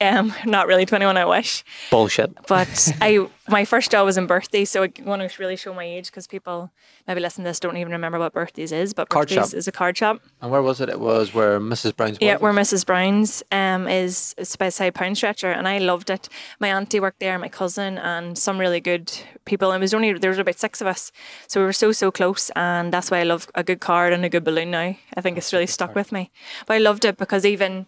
Um, 0.04 0.34
not 0.46 0.68
really 0.68 0.86
21, 0.86 1.16
I 1.16 1.26
wish. 1.26 1.64
Bullshit. 1.90 2.36
But 2.48 2.92
I, 3.00 3.26
my 3.48 3.64
first 3.64 3.92
job 3.92 4.06
was 4.06 4.18
in 4.18 4.28
birthdays, 4.28 4.70
so 4.70 4.84
I 4.84 4.92
want 5.04 5.30
to 5.30 5.42
really 5.42 5.56
show 5.56 5.74
my 5.74 5.86
age 5.86 6.08
because 6.08 6.28
people 6.28 6.72
maybe 7.08 7.22
listen 7.22 7.44
to 7.44 7.50
this 7.50 7.60
don't 7.60 7.78
even 7.78 7.94
remember 7.94 8.20
what 8.20 8.34
birthdays 8.34 8.72
is. 8.72 8.94
But 8.94 9.10
Card 9.10 9.30
birthdays 9.30 9.52
shop. 9.52 9.58
is 9.58 9.68
a 9.68 9.72
card 9.72 9.98
shop. 9.98 10.22
And 10.42 10.52
where 10.52 10.62
was 10.62 10.82
it? 10.82 10.90
It 10.90 11.00
was 11.00 11.34
where 11.34 11.60
Mrs. 11.60 11.96
Brown's. 11.96 12.18
Yeah, 12.20 12.34
was. 12.34 12.42
where 12.42 12.54
Mrs. 12.54 12.86
Brown's 12.86 13.44
um 13.52 13.88
is 13.88 14.36
is 14.38 14.56
beside 14.56 14.94
Poundstretcher, 14.94 15.56
and 15.56 15.68
I 15.68 15.78
loved 15.78 16.10
it. 16.10 16.28
My 16.60 16.70
auntie 16.70 17.00
worked 17.00 17.20
there, 17.20 17.38
my 17.40 17.50
cousin, 17.50 17.98
and 17.98 18.38
some 18.38 18.60
really 18.60 18.82
good 18.82 19.12
people. 19.46 19.72
And 19.72 19.82
it 19.82 19.86
was 19.86 19.94
only 19.94 20.14
there 20.14 20.30
was 20.30 20.40
about 20.40 20.60
six 20.60 20.82
of 20.82 20.88
us, 20.88 21.12
so 21.48 21.60
we 21.60 21.66
were 21.66 21.74
so 21.74 21.92
so 21.92 22.12
close, 22.12 22.50
and 22.56 22.92
that's 22.92 23.10
why 23.10 23.20
I 23.20 23.24
love 23.24 23.48
a 23.56 23.64
good 23.64 23.80
card 23.80 24.14
and 24.14 24.26
a 24.26 24.30
good 24.30 24.44
balloon 24.44 24.72
now. 24.72 24.96
I 25.16 25.22
think 25.22 25.38
it's 25.38 25.54
really 25.54 25.68
stuck 25.68 25.96
with 25.96 26.12
me. 26.12 26.32
But 26.66 26.76
I 26.76 26.80
loved 26.80 27.06
it 27.06 27.18
because 27.18 27.46
even 27.46 27.88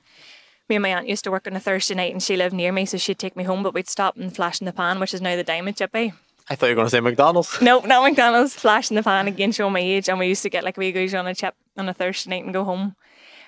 me 0.70 0.76
and 0.76 0.84
my 0.84 0.90
aunt 0.90 1.08
used 1.08 1.24
to 1.26 1.32
work 1.32 1.48
on 1.48 1.56
a 1.56 1.60
Thursday 1.60 1.96
night, 1.96 2.12
and 2.12 2.22
she 2.22 2.36
lived 2.36 2.56
near 2.56 2.72
me, 2.72 2.86
so 2.86 2.98
she'd 2.98 3.20
take 3.20 3.36
me 3.36 3.44
home, 3.44 3.64
but 3.64 3.74
we'd 3.74 3.90
stop 3.90 4.18
and 4.18 4.36
flash 4.36 4.60
in 4.62 4.66
the 4.66 4.74
pan, 4.74 5.00
which 5.00 5.14
is 5.14 5.22
now 5.22 5.36
the 5.36 5.44
Diamond 5.44 5.78
Chippy. 5.78 6.14
I 6.50 6.56
thought 6.56 6.68
you 6.68 6.72
were 6.74 6.76
going 6.76 6.86
to 6.86 6.92
say 6.92 7.00
McDonald's. 7.00 7.60
No, 7.62 7.80
not 7.80 8.04
McDonald's. 8.04 8.54
Flash 8.54 8.92
in 8.92 8.96
the 8.96 9.04
pan 9.04 9.28
again, 9.28 9.52
show 9.52 9.70
my 9.70 9.80
age. 9.80 10.10
And 10.10 10.20
we 10.20 10.28
used 10.28 10.44
to 10.44 10.50
get 10.50 10.64
like 10.64 10.78
a 10.78 10.80
wee 10.80 10.92
goose 10.92 11.14
on 11.14 11.26
a 11.26 11.34
chip 11.34 11.56
on 11.78 11.90
a 11.90 11.94
Thursday 11.94 12.30
night 12.30 12.44
and 12.44 12.54
go 12.54 12.64
home. 12.64 12.96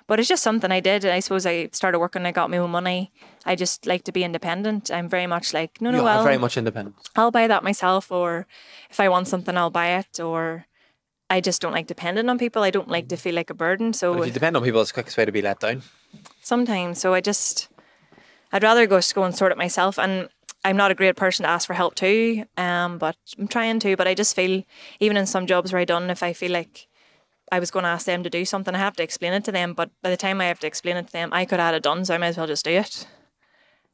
But 0.07 0.19
it's 0.19 0.29
just 0.29 0.41
something 0.41 0.71
I 0.71 0.79
did. 0.79 1.03
And 1.05 1.13
I 1.13 1.19
suppose 1.19 1.45
I 1.45 1.69
started 1.73 1.99
working, 1.99 2.25
I 2.25 2.31
got 2.31 2.49
my 2.49 2.57
own 2.57 2.71
money. 2.71 3.11
I 3.45 3.55
just 3.55 3.85
like 3.85 4.03
to 4.05 4.11
be 4.11 4.23
independent. 4.23 4.89
I'm 4.89 5.09
very 5.09 5.27
much 5.27 5.53
like, 5.53 5.79
no, 5.79 5.91
no, 5.91 6.03
well, 6.03 6.21
are 6.21 6.23
very 6.23 6.37
much 6.37 6.57
independent. 6.57 6.95
I'll 7.15 7.29
buy 7.29 7.47
that 7.47 7.63
myself. 7.63 8.11
Or 8.11 8.47
if 8.89 8.99
I 8.99 9.09
want 9.09 9.27
something, 9.27 9.55
I'll 9.55 9.69
buy 9.69 9.97
it. 9.97 10.19
Or 10.19 10.65
I 11.29 11.39
just 11.41 11.61
don't 11.61 11.73
like 11.73 11.87
depending 11.87 12.29
on 12.29 12.39
people. 12.39 12.63
I 12.63 12.71
don't 12.71 12.89
like 12.89 13.09
to 13.09 13.15
mm. 13.15 13.19
feel 13.19 13.35
like 13.35 13.51
a 13.51 13.53
burden. 13.53 13.93
So 13.93 14.13
But 14.13 14.21
if 14.21 14.27
you 14.27 14.33
depend 14.33 14.57
on 14.57 14.63
people, 14.63 14.81
it's 14.81 14.91
the 14.91 14.95
quickest 14.95 15.17
way 15.17 15.25
to 15.25 15.31
be 15.31 15.41
let 15.43 15.59
down. 15.59 15.83
Sometimes. 16.41 16.99
So 16.99 17.13
I 17.13 17.21
just, 17.21 17.69
I'd 18.51 18.63
rather 18.63 18.87
go 18.87 18.99
go 19.13 19.23
and 19.23 19.35
sort 19.35 19.51
it 19.51 19.57
myself. 19.57 19.99
And 19.99 20.29
I'm 20.63 20.77
not 20.77 20.91
a 20.91 20.95
great 20.95 21.15
person 21.15 21.43
to 21.43 21.49
ask 21.49 21.67
for 21.67 21.73
help 21.73 21.95
too. 21.95 22.45
Um, 22.57 22.97
but 22.97 23.15
I'm 23.37 23.47
trying 23.47 23.79
to. 23.79 23.95
But 23.95 24.07
I 24.07 24.13
just 24.13 24.35
feel 24.35 24.63
even 24.99 25.17
in 25.17 25.25
some 25.25 25.47
jobs 25.47 25.71
where 25.71 25.81
I 25.81 25.85
done, 25.85 26.09
if 26.09 26.23
I 26.23 26.33
feel 26.33 26.51
like 26.51 26.87
I 27.51 27.59
was 27.59 27.71
going 27.71 27.83
to 27.83 27.89
ask 27.89 28.05
them 28.05 28.23
to 28.23 28.29
do 28.29 28.43
something, 28.45 28.75
I 28.75 28.79
have 28.79 28.95
to 28.97 29.03
explain 29.03 29.33
it 29.33 29.45
to 29.45 29.51
them. 29.51 29.73
But 29.73 29.89
by 30.01 30.09
the 30.09 30.17
time 30.17 30.41
I 30.41 30.45
have 30.45 30.59
to 30.59 30.67
explain 30.67 30.97
it 30.97 31.07
to 31.07 31.13
them, 31.13 31.29
I 31.31 31.45
could 31.45 31.59
have 31.59 31.67
had 31.67 31.75
it 31.75 31.83
done. 31.83 32.03
So 32.05 32.13
I 32.13 32.17
might 32.17 32.27
as 32.27 32.37
well 32.37 32.47
just 32.47 32.65
do 32.65 32.71
it. 32.71 33.07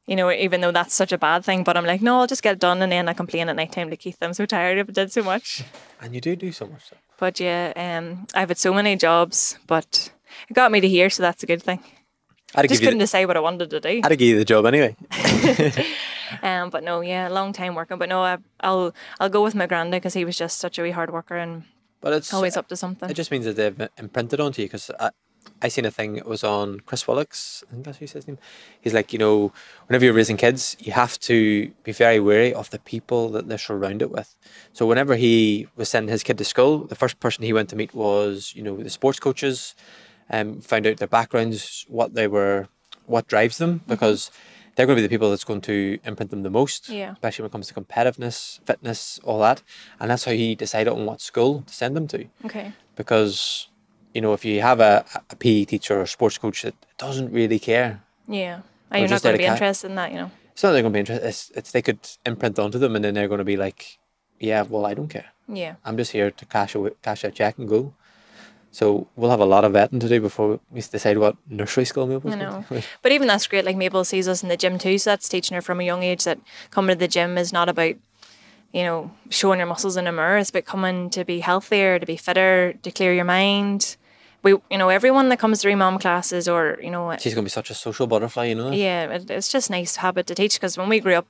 You 0.05 0.17
know, 0.17 0.29
even 0.29 0.59
though 0.59 0.71
that's 0.71 0.93
such 0.93 1.13
a 1.13 1.17
bad 1.17 1.45
thing, 1.45 1.63
but 1.63 1.77
I'm 1.77 1.85
like, 1.85 2.01
no, 2.01 2.19
I'll 2.19 2.27
just 2.27 2.43
get 2.43 2.55
it 2.55 2.59
done, 2.59 2.81
and 2.81 2.91
then 2.91 3.07
I 3.07 3.13
complain 3.13 3.47
at 3.47 3.55
night 3.55 3.71
time 3.71 3.89
to 3.89 3.95
Keith. 3.95 4.17
I'm 4.21 4.33
so 4.33 4.45
tired. 4.45 4.77
I 4.77 4.91
did 4.91 5.13
so 5.13 5.23
much. 5.23 5.63
And 6.01 6.13
you 6.13 6.19
do 6.19 6.35
do 6.35 6.51
so 6.51 6.67
much 6.67 6.87
stuff. 6.87 6.99
But 7.17 7.39
yeah, 7.39 7.71
um, 7.77 8.27
I've 8.35 8.49
had 8.49 8.57
so 8.57 8.73
many 8.73 8.97
jobs, 8.97 9.57
but 9.65 10.11
it 10.49 10.53
got 10.55 10.73
me 10.73 10.81
to 10.81 10.89
here, 10.89 11.09
so 11.09 11.23
that's 11.23 11.41
a 11.43 11.45
good 11.45 11.63
thing. 11.63 11.81
I'd 12.55 12.69
Just 12.69 12.81
couldn't 12.81 12.99
The, 12.99 13.03
decide 13.03 13.25
what 13.25 13.37
I 13.37 13.39
wanted 13.39 13.69
to 13.69 13.79
do. 13.79 14.01
I'd 14.03 14.17
give 14.17 14.27
you 14.27 14.37
the 14.37 14.45
job 14.45 14.65
anyway. 14.65 14.95
Um, 16.41 16.71
but 16.71 16.83
no, 16.83 17.01
yeah, 17.01 17.27
long 17.27 17.53
time 17.53 17.75
working. 17.75 17.99
But 17.99 18.09
no, 18.09 18.23
I, 18.23 18.37
I'll 18.61 18.93
I'll 19.19 19.29
go 19.29 19.43
with 19.43 19.53
my 19.53 19.67
granddad 19.67 20.01
because 20.01 20.15
he 20.15 20.25
was 20.25 20.35
just 20.35 20.57
such 20.57 20.79
a 20.79 20.81
wee 20.81 20.89
hard 20.91 21.11
worker 21.11 21.37
and 21.37 21.63
But 22.01 22.13
it's 22.13 22.33
always 22.33 22.57
up 22.57 22.67
to 22.69 22.75
something. 22.75 23.07
It 23.09 23.13
just 23.13 23.29
means 23.29 23.45
that 23.45 23.55
they've 23.55 23.89
imprinted 23.97 24.39
onto 24.39 24.61
you 24.63 24.67
because 24.67 24.89
I, 24.99 25.11
I 25.61 25.67
seen 25.67 25.85
a 25.85 25.91
thing. 25.91 26.17
It 26.17 26.25
was 26.25 26.43
on 26.43 26.79
Chris 26.81 27.07
Willicks. 27.07 27.63
I 27.69 27.73
think 27.73 27.85
that's 27.85 27.97
who 27.99 28.07
says 28.07 28.23
his 28.23 28.27
name. 28.27 28.37
He's 28.81 28.93
like, 28.93 29.13
you 29.13 29.19
know, 29.19 29.51
whenever 29.87 30.05
you're 30.05 30.13
raising 30.13 30.37
kids, 30.37 30.75
you 30.79 30.91
have 30.93 31.19
to 31.21 31.71
be 31.83 31.91
very 31.91 32.19
wary 32.19 32.53
of 32.53 32.69
the 32.71 32.79
people 32.79 33.29
that 33.29 33.47
they're 33.47 33.57
surrounded 33.57 34.09
with. 34.09 34.35
So 34.73 34.85
whenever 34.85 35.15
he 35.15 35.67
was 35.75 35.89
sending 35.89 36.11
his 36.11 36.23
kid 36.23 36.37
to 36.39 36.45
school, 36.45 36.79
the 36.79 36.95
first 36.95 37.19
person 37.19 37.43
he 37.43 37.53
went 37.53 37.69
to 37.69 37.75
meet 37.75 37.93
was, 37.93 38.53
you 38.55 38.63
know, 38.63 38.75
the 38.77 38.89
sports 38.89 39.19
coaches, 39.19 39.75
um, 40.33 40.59
found 40.59 40.87
out 40.87 40.97
their 40.97 41.07
backgrounds, 41.07 41.85
what 41.87 42.15
they 42.15 42.27
were, 42.27 42.67
what 43.05 43.27
drives 43.27 43.59
them, 43.59 43.81
because 43.87 44.31
they're 44.75 44.87
going 44.87 44.97
to 44.97 45.01
be 45.01 45.07
the 45.07 45.13
people 45.13 45.29
that's 45.29 45.43
going 45.43 45.61
to 45.61 45.99
imprint 46.03 46.31
them 46.31 46.41
the 46.41 46.49
most. 46.49 46.89
Yeah. 46.89 47.13
Especially 47.13 47.43
when 47.43 47.49
it 47.49 47.51
comes 47.51 47.67
to 47.67 47.73
competitiveness, 47.75 48.59
fitness, 48.65 49.19
all 49.23 49.39
that, 49.41 49.61
and 49.99 50.09
that's 50.09 50.25
how 50.25 50.31
he 50.31 50.55
decided 50.55 50.91
on 50.91 51.05
what 51.05 51.21
school 51.21 51.61
to 51.67 51.73
send 51.73 51.95
them 51.95 52.07
to 52.07 52.25
okay. 52.45 52.73
because 52.95 53.67
you 54.13 54.21
know 54.21 54.33
if 54.33 54.43
you 54.43 54.61
have 54.61 54.79
a, 54.79 55.05
a 55.29 55.35
PE 55.35 55.65
teacher 55.65 56.01
or 56.01 56.05
sports 56.07 56.37
coach 56.37 56.63
that 56.63 56.75
doesn't 56.97 57.31
really 57.31 57.59
care, 57.59 58.01
Yeah. 58.27 58.61
And 58.91 59.01
you're 59.01 59.09
not 59.09 59.23
going 59.23 59.33
to 59.33 59.39
be 59.39 59.45
interested 59.45 59.89
in 59.89 59.95
that, 59.95 60.11
you 60.11 60.17
know. 60.17 60.31
it's 60.51 60.61
not 60.61 60.71
they're 60.71 60.83
going 60.83 60.93
to 60.93 60.97
be 60.97 60.99
interested. 60.99 61.27
It's, 61.27 61.51
it's 61.55 61.71
they 61.71 61.81
could 61.81 61.99
imprint 62.25 62.59
onto 62.59 62.77
them, 62.77 62.95
and 62.95 63.03
then 63.03 63.15
they're 63.15 63.27
going 63.27 63.39
to 63.39 63.43
be 63.43 63.57
like, 63.57 63.97
yeah, 64.39 64.61
well, 64.61 64.85
I 64.85 64.93
don't 64.93 65.07
care. 65.07 65.29
Yeah. 65.47 65.75
I'm 65.83 65.97
just 65.97 66.11
here 66.11 66.29
to 66.29 66.45
cash 66.45 66.75
a 66.75 66.91
cash 67.01 67.23
a 67.23 67.31
check 67.31 67.57
and 67.57 67.67
go. 67.67 67.93
So 68.73 69.07
we'll 69.15 69.29
have 69.29 69.39
a 69.39 69.45
lot 69.45 69.63
of 69.65 69.71
vetting 69.73 69.99
to 70.01 70.09
do 70.09 70.19
before 70.19 70.59
we 70.71 70.81
decide 70.81 71.19
what 71.19 71.37
nursery 71.47 71.85
school 71.85 72.07
we'll 72.07 72.33
I 72.33 72.35
know. 72.35 72.65
But 73.03 73.11
even 73.11 73.27
that's 73.27 73.45
great. 73.45 73.65
Like 73.65 73.77
Mabel 73.77 74.03
sees 74.03 74.27
us 74.27 74.41
in 74.41 74.49
the 74.49 74.57
gym 74.57 74.79
too, 74.79 74.97
so 74.97 75.11
that's 75.11 75.29
teaching 75.29 75.53
her 75.53 75.61
from 75.61 75.79
a 75.79 75.83
young 75.83 76.01
age 76.01 76.23
that 76.23 76.39
coming 76.71 76.95
to 76.95 76.99
the 76.99 77.07
gym 77.07 77.37
is 77.37 77.53
not 77.53 77.69
about, 77.69 77.93
you 78.73 78.81
know, 78.81 79.11
showing 79.29 79.59
your 79.59 79.67
muscles 79.67 79.95
in 79.95 80.07
a 80.07 80.11
mirror. 80.11 80.37
It's 80.39 80.49
about 80.49 80.65
coming 80.65 81.11
to 81.11 81.23
be 81.23 81.39
healthier, 81.39 81.99
to 81.99 82.05
be 82.07 82.17
fitter, 82.17 82.73
to 82.81 82.89
clear 82.91 83.13
your 83.13 83.25
mind. 83.25 83.95
We, 84.41 84.53
you 84.71 84.77
know, 84.79 84.89
everyone 84.89 85.29
that 85.29 85.37
comes 85.37 85.61
through 85.61 85.75
mom 85.77 85.99
classes 85.99 86.47
or 86.49 86.79
you 86.81 86.89
know, 86.89 87.15
She's 87.19 87.35
going 87.35 87.43
to 87.45 87.49
be 87.49 87.51
such 87.51 87.69
a 87.69 87.75
social 87.75 88.07
butterfly, 88.07 88.45
you 88.45 88.55
know. 88.55 88.71
yeah, 88.71 89.05
it, 89.11 89.29
it's 89.29 89.49
just 89.49 89.69
nice 89.69 89.97
habit 89.97 90.25
to 90.27 90.35
teach 90.35 90.55
because 90.59 90.79
when 90.79 90.89
we 90.89 90.99
grew 90.99 91.13
up 91.13 91.27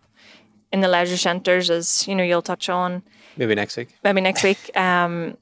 in 0.71 0.79
the 0.79 0.87
leisure 0.87 1.17
centres, 1.17 1.69
as 1.69 2.07
you 2.07 2.15
know, 2.15 2.23
you'll 2.23 2.41
touch 2.41 2.69
on 2.69 3.03
Maybe 3.35 3.53
next 3.53 3.75
week. 3.75 3.89
maybe 4.03 4.21
next 4.21 4.43
week. 4.43 4.71
Um, 4.77 5.35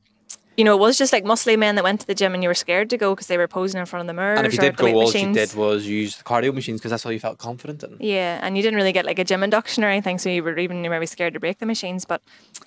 you 0.57 0.63
know, 0.63 0.75
it 0.75 0.79
was 0.79 0.97
just 0.97 1.13
like 1.13 1.23
muscly 1.23 1.57
men 1.57 1.75
that 1.75 1.83
went 1.83 2.01
to 2.01 2.07
the 2.07 2.15
gym 2.15 2.33
and 2.33 2.43
you 2.43 2.49
were 2.49 2.53
scared 2.55 2.89
to 2.89 2.97
go 2.97 3.15
because 3.15 3.27
they 3.27 3.37
were 3.37 3.47
posing 3.47 3.79
in 3.79 3.85
front 3.85 4.01
of 4.01 4.07
the 4.07 4.13
mirror. 4.13 4.35
And 4.35 4.45
if 4.45 4.53
you 4.53 4.59
did 4.59 4.73
at 4.73 4.77
the 4.77 4.83
weight 4.83 4.93
go, 4.93 4.99
all 4.99 5.05
machines. 5.07 5.37
you 5.37 5.45
did 5.45 5.55
was 5.55 5.87
use 5.87 6.17
the 6.17 6.23
cardio 6.23 6.53
machines 6.53 6.79
because 6.79 6.91
that's 6.91 7.05
all 7.05 7.11
you 7.11 7.19
felt 7.19 7.37
confident 7.37 7.83
in. 7.83 7.97
Yeah, 7.99 8.39
and 8.41 8.57
you 8.57 8.63
didn't 8.63 8.77
really 8.77 8.91
get 8.91 9.05
like 9.05 9.19
a 9.19 9.23
gym 9.23 9.43
induction 9.43 9.83
or 9.83 9.87
anything, 9.87 10.17
so 10.17 10.29
you 10.29 10.43
were 10.43 10.57
even 10.57 10.81
maybe 10.81 11.05
scared 11.05 11.33
to 11.33 11.39
break 11.39 11.59
the 11.59 11.65
machines. 11.65 12.05
But 12.05 12.21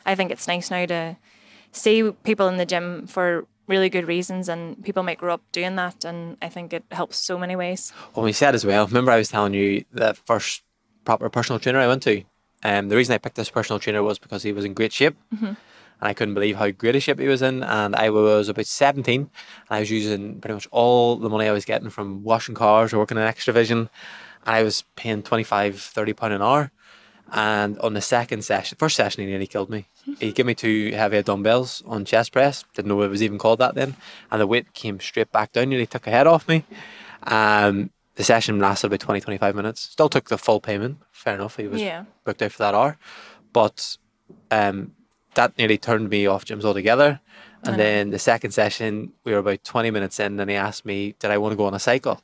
I 0.06 0.14
think 0.14 0.30
it's 0.30 0.48
nice 0.48 0.70
now 0.70 0.86
to 0.86 1.16
see 1.72 2.10
people 2.24 2.48
in 2.48 2.56
the 2.56 2.66
gym 2.66 3.06
for 3.06 3.46
really 3.66 3.88
good 3.88 4.06
reasons, 4.06 4.48
and 4.48 4.82
people 4.84 5.02
might 5.02 5.18
grow 5.18 5.34
up 5.34 5.42
doing 5.52 5.76
that, 5.76 6.04
and 6.04 6.36
I 6.42 6.48
think 6.48 6.72
it 6.72 6.84
helps 6.90 7.18
so 7.18 7.38
many 7.38 7.56
ways. 7.56 7.92
Well, 8.14 8.24
we 8.24 8.32
said 8.32 8.54
as 8.54 8.64
well. 8.64 8.86
Remember, 8.86 9.12
I 9.12 9.18
was 9.18 9.28
telling 9.28 9.54
you 9.54 9.84
the 9.92 10.14
first 10.26 10.62
proper 11.04 11.28
personal 11.28 11.58
trainer 11.60 11.80
I 11.80 11.86
went 11.86 12.02
to. 12.04 12.22
Um, 12.62 12.88
the 12.88 12.96
reason 12.96 13.14
I 13.14 13.18
picked 13.18 13.36
this 13.36 13.50
personal 13.50 13.78
trainer 13.78 14.02
was 14.02 14.18
because 14.18 14.42
he 14.42 14.52
was 14.52 14.64
in 14.64 14.72
great 14.72 14.92
shape, 14.92 15.16
and 16.00 16.08
I 16.08 16.14
couldn't 16.14 16.34
believe 16.34 16.56
how 16.56 16.70
great 16.70 16.96
a 16.96 17.00
shape 17.00 17.18
he 17.20 17.28
was 17.28 17.42
in. 17.42 17.62
And 17.62 17.94
I 17.96 18.10
was 18.10 18.48
about 18.48 18.66
seventeen, 18.66 19.20
and 19.22 19.30
I 19.70 19.80
was 19.80 19.90
using 19.90 20.40
pretty 20.40 20.54
much 20.54 20.68
all 20.70 21.16
the 21.16 21.28
money 21.30 21.46
I 21.46 21.52
was 21.52 21.64
getting 21.64 21.90
from 21.90 22.22
washing 22.24 22.54
cars 22.54 22.92
or 22.92 22.98
working 22.98 23.16
in 23.18 23.24
Xtra-vision, 23.24 23.78
and 24.46 24.54
I 24.56 24.62
was 24.62 24.82
paying 24.96 25.22
25 25.22 25.80
30 25.80 26.12
pound 26.12 26.32
an 26.34 26.42
hour. 26.42 26.70
And 27.32 27.78
on 27.80 27.94
the 27.94 28.02
second 28.02 28.44
session, 28.44 28.76
first 28.78 28.96
session, 28.96 29.22
he 29.22 29.26
nearly 29.30 29.46
killed 29.46 29.70
me. 29.70 29.86
He 30.20 30.30
gave 30.30 30.44
me 30.44 30.54
two 30.54 30.92
heavy 30.92 31.22
dumbbells 31.22 31.82
on 31.86 32.04
chest 32.04 32.32
press. 32.32 32.64
Didn't 32.74 32.88
know 32.88 33.00
it 33.02 33.08
was 33.08 33.22
even 33.22 33.38
called 33.38 33.60
that 33.60 33.74
then. 33.74 33.96
And 34.30 34.40
the 34.40 34.46
weight 34.46 34.74
came 34.74 35.00
straight 35.00 35.32
back 35.32 35.52
down. 35.52 35.70
Nearly 35.70 35.86
took 35.86 36.06
a 36.06 36.10
head 36.10 36.26
off 36.26 36.46
me. 36.46 36.64
Um, 37.22 37.90
the 38.16 38.24
session 38.24 38.58
lasted 38.60 38.88
about 38.88 39.00
20, 39.00 39.20
25 39.22 39.54
minutes. 39.56 39.80
Still 39.80 40.10
took 40.10 40.28
the 40.28 40.36
full 40.38 40.60
payment. 40.60 40.98
Fair 41.10 41.34
enough. 41.34 41.56
He 41.56 41.66
was 41.66 41.80
Yeah. 41.80 42.04
booked 42.24 42.42
out 42.42 42.52
for 42.52 42.58
that 42.58 42.74
hour. 42.74 42.98
But 43.52 43.96
um, 44.50 44.92
that 45.34 45.56
nearly 45.58 45.78
turned 45.78 46.08
me 46.10 46.26
off 46.26 46.44
gyms 46.44 46.64
altogether. 46.64 47.20
And 47.66 47.78
then 47.78 48.10
the 48.10 48.18
second 48.18 48.50
session, 48.50 49.12
we 49.24 49.32
were 49.32 49.38
about 49.38 49.64
20 49.64 49.90
minutes 49.90 50.20
in, 50.20 50.38
and 50.38 50.50
he 50.50 50.56
asked 50.56 50.84
me, 50.84 51.14
Did 51.18 51.30
I 51.30 51.38
want 51.38 51.52
to 51.52 51.56
go 51.56 51.64
on 51.66 51.72
a 51.74 51.78
cycle? 51.78 52.20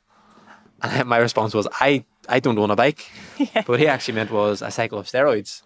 And 0.83 1.05
my 1.13 1.17
response 1.17 1.53
was, 1.53 1.67
I, 1.79 2.05
I 2.29 2.39
don't 2.39 2.57
own 2.59 2.69
a 2.71 2.75
bike. 2.75 3.09
But 3.53 3.67
what 3.67 3.79
he 3.79 3.87
actually 3.87 4.15
meant 4.15 4.31
was 4.31 4.61
a 4.61 4.69
cycle 4.71 4.99
of 4.99 5.07
steroids. 5.07 5.63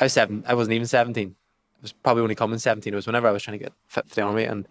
I 0.00 0.04
was 0.04 0.12
seven. 0.12 0.42
I 0.48 0.54
wasn't 0.54 0.74
even 0.74 0.86
17. 0.88 1.28
It 1.28 1.34
was 1.82 1.92
probably 1.92 2.22
only 2.22 2.34
coming 2.34 2.58
17. 2.58 2.92
It 2.92 2.96
was 2.96 3.06
whenever 3.06 3.28
I 3.28 3.30
was 3.30 3.42
trying 3.42 3.58
to 3.58 3.64
get 3.64 3.72
fit 3.86 4.08
for 4.08 4.14
the 4.16 4.22
army. 4.22 4.44
And 4.44 4.66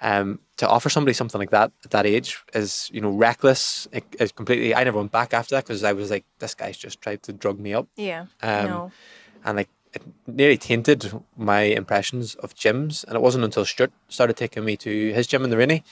um, 0.00 0.40
to 0.56 0.68
offer 0.68 0.88
somebody 0.88 1.12
something 1.14 1.38
like 1.38 1.50
that 1.50 1.72
at 1.84 1.90
that 1.90 2.06
age 2.06 2.42
is, 2.54 2.88
you 2.92 3.00
know, 3.02 3.10
reckless. 3.10 3.86
It, 3.92 4.04
it's 4.18 4.32
completely, 4.32 4.74
I 4.74 4.84
never 4.84 4.98
went 4.98 5.12
back 5.12 5.34
after 5.34 5.54
that 5.56 5.64
because 5.64 5.84
I 5.84 5.92
was 5.92 6.10
like, 6.10 6.24
this 6.38 6.54
guy's 6.54 6.78
just 6.78 7.00
tried 7.02 7.22
to 7.24 7.32
drug 7.32 7.58
me 7.58 7.74
up. 7.74 7.86
Yeah, 7.96 8.26
Um, 8.42 8.66
no, 8.66 8.92
And 9.44 9.56
like, 9.58 9.68
nearly 10.26 10.56
tainted 10.56 11.12
my 11.36 11.62
impressions 11.62 12.34
of 12.36 12.54
gyms. 12.54 13.04
And 13.04 13.14
it 13.16 13.22
wasn't 13.22 13.44
until 13.44 13.64
Stuart 13.64 13.92
started 14.08 14.36
taking 14.36 14.64
me 14.64 14.76
to 14.78 15.12
his 15.12 15.26
gym 15.26 15.44
in 15.44 15.50
the 15.50 15.56
Rainy 15.56 15.82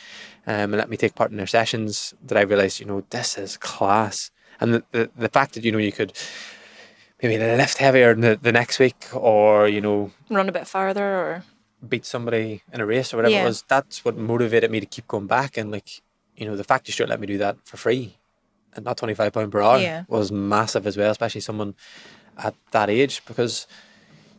um, 0.47 0.73
and 0.73 0.77
let 0.77 0.89
me 0.91 0.97
take 0.97 1.15
part 1.15 1.31
in 1.31 1.37
their 1.37 1.47
sessions 1.47 2.15
that 2.25 2.37
I 2.39 2.43
realized, 2.43 2.81
you 2.81 2.87
know, 2.87 3.05
this 3.11 3.39
is 3.39 3.57
class. 3.57 4.31
And 4.61 4.75
the, 4.75 4.85
the, 4.93 5.11
the 5.17 5.29
fact 5.29 5.55
that, 5.55 5.65
you 5.65 5.73
know, 5.73 5.79
you 5.79 5.93
could 5.93 6.13
maybe 7.23 7.39
lift 7.39 7.79
heavier 7.79 8.15
the, 8.15 8.39
the 8.41 8.53
next 8.53 8.79
week 8.79 9.07
or, 9.15 9.69
you 9.69 9.81
know, 9.81 10.11
run 10.31 10.49
a 10.49 10.53
bit 10.53 10.67
farther 10.67 11.05
or 11.05 11.45
beat 11.89 12.05
somebody 12.05 12.63
in 12.73 12.81
a 12.81 12.87
race 12.87 13.13
or 13.13 13.17
whatever 13.19 13.35
Yeah. 13.35 13.43
it 13.43 13.45
was, 13.47 13.65
that's 13.69 14.05
what 14.05 14.17
motivated 14.17 14.71
me 14.71 14.81
to 14.81 14.87
keep 14.87 15.07
going 15.09 15.27
back. 15.27 15.57
And 15.57 15.71
like, 15.71 16.03
you 16.37 16.47
know, 16.47 16.57
the 16.57 16.65
fact 16.65 16.89
you 16.89 16.93
Stuart 16.93 17.09
let 17.11 17.21
me 17.21 17.27
do 17.27 17.39
that 17.39 17.57
for 17.65 17.77
free 17.77 18.19
and 18.75 18.85
not 18.85 18.97
£25 18.97 19.51
per 19.51 19.61
hour 19.63 19.79
Yeah. 19.81 20.05
was 20.09 20.31
massive 20.33 20.87
as 20.87 20.97
well, 20.97 21.11
especially 21.11 21.41
someone 21.41 21.75
at 22.39 22.55
that 22.71 22.89
age 22.89 23.23
because 23.27 23.67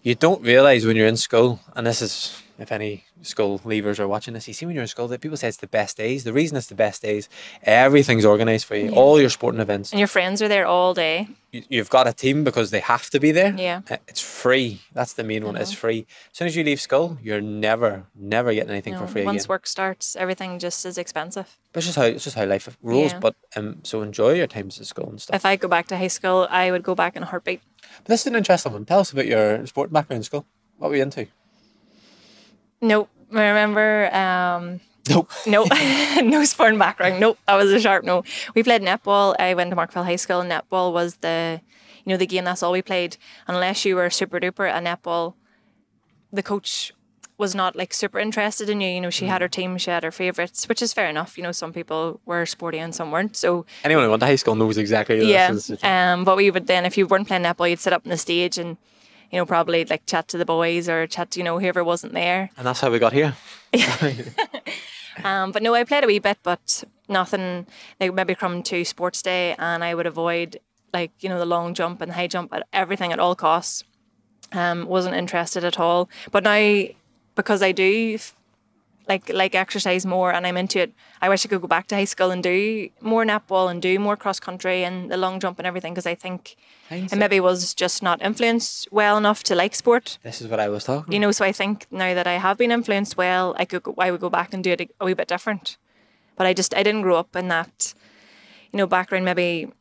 you 0.03 0.15
don't 0.15 0.41
realize 0.43 0.85
when 0.85 0.95
you're 0.95 1.07
in 1.07 1.17
school, 1.17 1.59
and 1.75 1.87
this 1.87 2.01
is 2.01 2.39
if 2.59 2.71
any 2.71 3.03
school 3.23 3.57
leavers 3.59 3.99
are 3.99 4.07
watching 4.07 4.33
this, 4.35 4.47
you 4.47 4.53
see 4.53 4.65
when 4.65 4.75
you're 4.75 4.83
in 4.83 4.87
school 4.87 5.07
that 5.07 5.21
people 5.21 5.35
say 5.37 5.47
it's 5.47 5.57
the 5.57 5.67
best 5.67 5.97
days. 5.97 6.23
The 6.23 6.31
reason 6.33 6.55
it's 6.55 6.67
the 6.67 6.75
best 6.75 7.01
days, 7.01 7.27
everything's 7.63 8.25
organised 8.25 8.65
for 8.65 8.75
you. 8.75 8.91
All 8.91 9.19
your 9.19 9.29
sporting 9.29 9.59
events. 9.59 9.91
And 9.91 9.99
your 9.99 10.07
friends 10.07 10.41
are 10.41 10.47
there 10.47 10.65
all 10.67 10.93
day. 10.93 11.27
You, 11.51 11.63
you've 11.69 11.89
got 11.89 12.05
a 12.07 12.13
team 12.13 12.43
because 12.43 12.69
they 12.69 12.81
have 12.81 13.09
to 13.09 13.19
be 13.19 13.31
there. 13.31 13.55
Yeah. 13.57 13.81
Uh, 13.89 13.97
It's 14.07 14.21
free. 14.21 14.81
That's 14.93 15.13
the 15.13 15.23
main 15.23 15.45
one. 15.45 15.55
It's 15.55 15.73
free. 15.73 16.05
As 16.31 16.37
soon 16.37 16.47
as 16.47 16.55
you 16.55 16.63
leave 16.63 16.79
school, 16.79 17.17
you're 17.23 17.41
never, 17.41 18.03
never 18.15 18.53
getting 18.53 18.69
anything 18.71 18.93
You 18.93 18.99
for 18.99 19.07
free 19.07 19.23
once 19.25 19.43
again. 19.45 19.49
work 19.49 19.65
starts, 19.65 20.15
everything 20.15 20.59
just 20.59 20.85
is 20.85 20.97
expensive. 20.97 21.57
But 21.71 21.79
it's 21.79 21.87
just 21.87 21.97
how 21.97 22.03
it's 22.05 22.23
just 22.23 22.35
how 22.35 22.45
life 22.45 22.77
rolls. 22.83 23.13
Yeah. 23.13 23.19
But 23.19 23.35
um, 23.55 23.79
so 23.83 24.03
enjoy 24.03 24.33
your 24.33 24.47
times 24.47 24.79
at 24.79 24.85
school 24.85 25.09
and 25.09 25.19
stuff. 25.19 25.35
If 25.35 25.45
I 25.45 25.55
go 25.55 25.67
back 25.67 25.87
to 25.87 25.97
high 25.97 26.07
school, 26.07 26.47
I 26.51 26.69
would 26.71 26.83
go 26.83 26.93
back 26.93 27.15
in 27.15 27.23
a 27.23 27.25
heartbeat. 27.25 27.61
But 27.99 28.07
this 28.07 28.21
is 28.21 28.27
an 28.27 28.35
interesting 28.35 28.73
one. 28.73 28.85
Tell 28.85 28.99
us 28.99 29.11
about 29.11 29.27
your 29.27 29.65
sport 29.67 29.91
background 29.91 30.19
in 30.19 30.23
school. 30.23 30.45
What 30.77 30.89
were 30.89 30.95
you 30.95 31.03
into? 31.03 31.27
Nope. 32.81 33.09
I 33.33 33.47
remember 33.47 34.13
um 34.15 34.79
Nope. 35.09 35.31
no 35.47 35.65
no 36.23 36.45
sporting 36.45 36.79
background. 36.79 37.19
Nope. 37.19 37.37
That 37.47 37.55
was 37.55 37.71
a 37.71 37.79
sharp 37.79 38.03
no. 38.03 38.23
We 38.55 38.63
played 38.63 38.81
netball. 38.81 39.35
I 39.39 39.53
went 39.53 39.69
to 39.71 39.75
Markville 39.75 40.05
High 40.05 40.17
School 40.17 40.41
and 40.41 40.51
netball 40.51 40.93
was 40.93 41.17
the 41.17 41.61
you 42.05 42.11
know, 42.11 42.17
the 42.17 42.27
game 42.27 42.43
that's 42.43 42.63
all 42.63 42.71
we 42.71 42.81
played. 42.81 43.17
Unless 43.47 43.85
you 43.85 43.95
were 43.95 44.09
super 44.09 44.39
duper 44.39 44.69
at 44.69 44.83
netball, 44.83 45.35
the 46.31 46.43
coach 46.43 46.93
was 47.43 47.53
not 47.53 47.75
like 47.75 47.93
super 47.93 48.19
interested 48.27 48.67
in 48.73 48.77
you. 48.83 48.89
You 48.95 49.01
know, 49.03 49.09
she 49.19 49.25
had 49.33 49.41
her 49.41 49.49
team, 49.57 49.77
she 49.77 49.91
had 49.91 50.03
her 50.07 50.11
favourites, 50.11 50.67
which 50.69 50.81
is 50.85 50.93
fair 50.93 51.09
enough. 51.09 51.37
You 51.37 51.43
know, 51.45 51.51
some 51.51 51.71
people 51.79 52.01
were 52.25 52.45
sporty 52.45 52.79
and 52.79 52.95
some 52.99 53.11
weren't. 53.11 53.35
So 53.35 53.65
Anyone 53.83 54.03
who 54.05 54.09
went 54.11 54.21
to 54.21 54.29
high 54.31 54.37
school 54.43 54.55
knows 54.55 54.77
exactly 54.77 55.17
yeah. 55.31 55.49
Um, 55.83 56.23
but 56.27 56.35
we 56.37 56.49
would 56.53 56.67
then, 56.67 56.85
if 56.85 56.97
you 56.97 57.05
weren't 57.05 57.27
playing 57.27 57.43
netball, 57.43 57.69
you'd 57.69 57.79
sit 57.87 57.93
up 57.93 58.03
on 58.05 58.09
the 58.09 58.17
stage 58.17 58.57
and, 58.57 58.77
you 59.31 59.37
know, 59.39 59.45
probably 59.45 59.83
like 59.85 60.05
chat 60.05 60.27
to 60.29 60.37
the 60.37 60.45
boys 60.45 60.87
or 60.87 61.05
chat 61.07 61.31
to, 61.31 61.39
you 61.39 61.43
know, 61.43 61.59
whoever 61.59 61.83
wasn't 61.83 62.13
there. 62.13 62.49
and 62.57 62.65
that's 62.65 62.79
how 62.81 62.89
we 62.89 62.99
got 62.99 63.13
here. 63.13 63.35
Um, 65.23 65.51
but 65.51 65.61
no, 65.61 65.75
I 65.75 65.83
played 65.83 66.03
a 66.03 66.07
wee 66.07 66.19
bit, 66.19 66.39
but 66.41 66.83
nothing 67.07 67.67
like 67.99 68.13
maybe 68.15 68.33
come 68.33 68.63
to 68.63 68.83
sports 68.83 69.21
day 69.21 69.55
and 69.59 69.83
I 69.83 69.93
would 69.93 70.07
avoid 70.07 70.59
like, 70.91 71.11
you 71.19 71.29
know, 71.29 71.37
the 71.37 71.45
long 71.45 71.75
jump 71.75 72.01
and 72.01 72.11
high 72.13 72.27
jump 72.27 72.51
at 72.51 72.67
everything 72.73 73.11
at 73.13 73.19
all 73.19 73.35
costs. 73.35 73.83
Um, 74.53 74.85
wasn't 74.87 75.15
interested 75.15 75.63
at 75.63 75.79
all. 75.79 76.09
But 76.31 76.43
now 76.43 76.85
because 77.35 77.61
I 77.61 77.71
do 77.71 78.17
like 79.07 79.29
like 79.33 79.53
exercise 79.55 80.05
more 80.05 80.33
and 80.33 80.47
I'm 80.47 80.57
into 80.57 80.79
it, 80.79 80.93
I 81.21 81.29
wish 81.29 81.45
I 81.45 81.49
could 81.49 81.61
go 81.61 81.67
back 81.67 81.87
to 81.87 81.95
high 81.95 82.05
school 82.05 82.31
and 82.31 82.41
do 82.41 82.89
more 83.01 83.25
netball 83.25 83.69
and 83.69 83.81
do 83.81 83.99
more 83.99 84.15
cross 84.15 84.39
country 84.39 84.83
and 84.83 85.11
the 85.11 85.17
long 85.17 85.39
jump 85.39 85.59
and 85.59 85.67
everything 85.67 85.93
because 85.93 86.05
I 86.05 86.15
think 86.15 86.55
I 86.89 87.07
maybe 87.15 87.39
was 87.39 87.73
just 87.73 88.01
not 88.03 88.21
influenced 88.21 88.87
well 88.91 89.17
enough 89.17 89.43
to 89.43 89.55
like 89.55 89.75
sport. 89.75 90.17
This 90.23 90.41
is 90.41 90.47
what 90.47 90.59
I 90.59 90.69
was 90.69 90.85
talking. 90.85 91.13
You 91.13 91.19
know, 91.19 91.31
so 91.31 91.43
I 91.43 91.51
think 91.51 91.85
now 91.91 92.13
that 92.13 92.27
I 92.27 92.33
have 92.33 92.57
been 92.57 92.71
influenced 92.71 93.17
well, 93.17 93.55
I 93.57 93.65
could 93.65 93.83
go, 93.83 93.95
I 93.97 94.11
would 94.11 94.21
go 94.21 94.29
back 94.29 94.53
and 94.53 94.63
do 94.63 94.71
it 94.71 94.81
a, 94.81 94.87
a 95.01 95.05
wee 95.05 95.13
bit 95.13 95.27
different. 95.27 95.77
But 96.35 96.47
I 96.47 96.53
just 96.53 96.73
I 96.75 96.83
didn't 96.83 97.01
grow 97.01 97.17
up 97.17 97.35
in 97.35 97.47
that, 97.49 97.93
you 98.71 98.77
know, 98.77 98.87
background. 98.87 99.25
Maybe, 99.25 99.71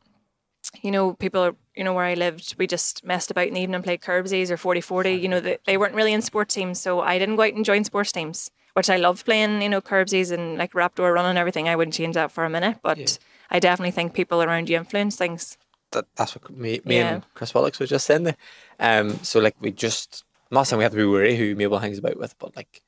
you 0.83 0.91
know, 0.91 1.15
people 1.15 1.43
are, 1.43 1.57
you 1.77 1.85
know 1.85 1.93
where 1.95 2.05
I 2.05 2.15
lived, 2.15 2.55
we 2.59 2.67
just 2.67 3.05
messed 3.05 3.31
about 3.31 3.49
in 3.49 3.55
the 3.55 3.61
evening, 3.61 3.77
and 3.77 3.85
played 3.85 4.01
curbsies 4.01 4.51
or 4.51 4.57
40-40. 4.57 5.21
You 5.21 5.29
know, 5.29 5.41
they, 5.41 5.59
they 5.67 5.77
weren't 5.77 5.95
really 5.95 6.13
in 6.13 6.23
sports 6.23 6.55
teams, 6.55 6.81
so 6.81 7.01
I 7.01 7.19
didn't 7.19 7.37
go 7.37 7.43
out 7.43 7.55
and 7.55 7.65
join 7.65 7.85
sports 7.85 8.13
teams, 8.13 8.51
which 8.75 8.91
I 8.91 8.97
loved 8.97 9.25
playing. 9.25 9.63
You 9.63 9.69
know, 9.69 9.81
curbsies 9.81 10.31
and 10.33 10.59
like 10.59 10.73
raptor 10.73 11.13
run 11.13 11.27
and 11.27 11.39
everything. 11.39 11.69
I 11.69 11.77
wouldn't 11.77 11.95
change 11.95 12.15
that 12.15 12.31
for 12.33 12.45
a 12.45 12.51
minute, 12.51 12.79
but 12.83 13.19
I 13.51 13.59
definitely 13.59 13.91
think 13.93 14.15
people 14.15 14.43
around 14.43 14.69
you 14.69 14.77
influence 14.77 15.17
things. 15.17 15.57
that, 15.93 16.07
that's 16.17 16.35
what 16.35 16.51
me, 16.51 16.81
me 16.85 16.97
Yeah. 16.97 17.15
and 17.15 17.25
Chris 17.35 17.53
Willicks 17.55 17.79
was 17.79 17.91
just 17.91 18.07
saying 18.07 18.23
there. 18.25 18.37
Um, 18.81 19.23
so 19.23 19.41
like 19.41 19.55
we 19.61 19.71
just, 19.73 20.25
I'm 20.51 20.55
not 20.55 20.63
saying 20.67 20.79
we 20.79 20.85
have 20.85 20.93
to 20.93 20.99
be 20.99 21.05
worried 21.05 21.37
who 21.37 21.55
Mabel 21.55 21.79
hangs 21.79 21.99
about 21.99 22.17
with, 22.19 22.39
but 22.39 22.57
like 22.57 22.81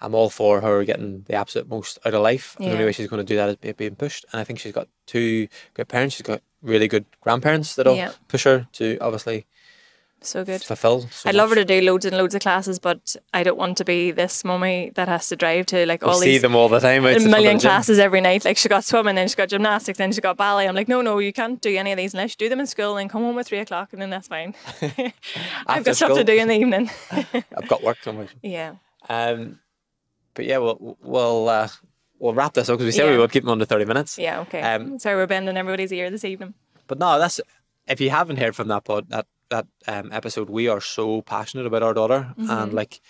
I'm 0.00 0.14
all 0.14 0.30
for 0.30 0.62
her 0.62 0.82
getting 0.84 1.24
the 1.28 1.34
absolute 1.34 1.68
most 1.68 1.98
out 2.06 2.14
of 2.14 2.22
life. 2.22 2.56
And 2.58 2.68
the 2.68 2.72
only 2.72 2.84
way 2.86 2.92
she's 2.92 3.08
going 3.08 3.24
to 3.24 3.30
do 3.30 3.36
that 3.36 3.58
is 3.60 3.74
being 3.74 3.94
pushed. 3.96 4.24
And 4.32 4.40
I 4.40 4.44
think 4.44 4.58
she's 4.58 4.72
got 4.72 4.88
two 5.06 5.48
good 5.74 5.88
parents. 5.88 6.16
She's 6.16 6.22
got 6.22 6.40
really 6.62 6.88
good 6.88 7.04
grandparents 7.20 7.74
that'll 7.74 7.96
Yeah. 7.96 8.12
push 8.28 8.44
her 8.44 8.66
to 8.74 8.98
obviously 9.00 9.46
So 10.22 10.44
good. 10.44 10.62
fulfill. 10.62 11.08
So 11.10 11.30
I'd 11.30 11.34
love 11.34 11.48
her 11.48 11.54
to 11.54 11.64
do 11.64 11.80
loads 11.80 12.04
and 12.04 12.14
loads 12.14 12.34
of 12.34 12.42
classes, 12.42 12.78
but 12.78 13.16
I 13.32 13.42
don't 13.42 13.56
want 13.56 13.78
to 13.78 13.86
be 13.86 14.10
this 14.10 14.44
mummy 14.44 14.92
that 14.94 15.08
has 15.08 15.28
to 15.28 15.36
drive 15.36 15.64
to 15.66 15.86
like 15.86 16.02
We 16.02 16.08
all 16.08 16.14
see 16.20 16.32
these 16.32 16.42
them 16.42 16.54
all 16.54 16.68
the 16.68 16.78
time. 16.78 17.06
a 17.06 17.08
the 17.08 17.14
front 17.20 17.24
of 17.24 17.30
million 17.30 17.58
classes 17.58 17.98
every 17.98 18.20
night. 18.20 18.44
Like 18.44 18.58
she 18.58 18.68
got 18.68 18.84
swimming, 18.84 19.14
then 19.14 19.28
she 19.28 19.36
got 19.36 19.48
gymnastics, 19.48 19.96
then 19.96 20.12
she 20.12 20.20
got 20.20 20.36
ballet. 20.36 20.68
I'm 20.68 20.74
like, 20.74 20.88
no, 20.88 21.00
no, 21.00 21.18
you 21.20 21.32
can't 21.32 21.58
do 21.62 21.74
any 21.74 21.90
of 21.92 21.96
these 21.96 22.12
unless 22.12 22.32
you 22.32 22.36
do 22.36 22.48
them 22.50 22.60
in 22.60 22.66
school 22.66 22.98
and 22.98 23.08
come 23.08 23.22
home 23.22 23.38
at 23.38 23.46
three 23.46 23.60
o'clock, 23.60 23.94
and 23.94 24.02
then 24.02 24.10
that's 24.10 24.28
fine. 24.28 24.54
I've 25.66 25.84
got 25.84 25.96
stuff 25.96 26.14
to 26.14 26.24
do 26.24 26.34
in 26.34 26.48
the 26.48 26.54
evening. 26.58 26.90
I've 27.10 27.68
got 27.68 27.82
work 27.82 28.02
somewhere. 28.02 28.28
yeah, 28.42 28.74
Um, 29.08 29.58
but 30.34 30.44
yeah, 30.44 30.58
we'll 30.58 30.98
we'll 31.02 31.48
uh, 31.48 31.68
we'll 32.20 32.34
wrap 32.34 32.52
this 32.54 32.68
up 32.68 32.74
because 32.78 32.86
we 32.86 32.92
said 32.92 33.10
we 33.10 33.18
would 33.18 33.32
keep 33.32 33.42
them 33.42 33.50
under 33.50 33.64
thirty 33.64 33.84
minutes. 33.84 34.16
yeah, 34.18 34.40
okay. 34.40 34.60
Um, 34.62 34.98
Sorry, 35.00 35.16
we're 35.16 35.26
bending 35.26 35.56
everybody's 35.56 35.92
ear 35.92 36.08
this 36.10 36.24
evening. 36.24 36.54
But 36.86 36.98
no, 37.00 37.18
that's 37.18 37.40
if 37.88 38.00
you 38.00 38.10
haven't 38.10 38.36
heard 38.36 38.54
from 38.54 38.68
that 38.68 38.84
pod 38.84 39.08
that 39.08 39.26
that 39.48 39.66
um, 39.88 40.12
episode, 40.12 40.48
we 40.48 40.68
are 40.68 40.80
so 40.80 41.22
passionate 41.22 41.66
about 41.66 41.82
our 41.82 41.92
daughter, 41.94 42.32
Mm-hmm. 42.38 42.50
and 42.50 42.72
like 42.72 43.00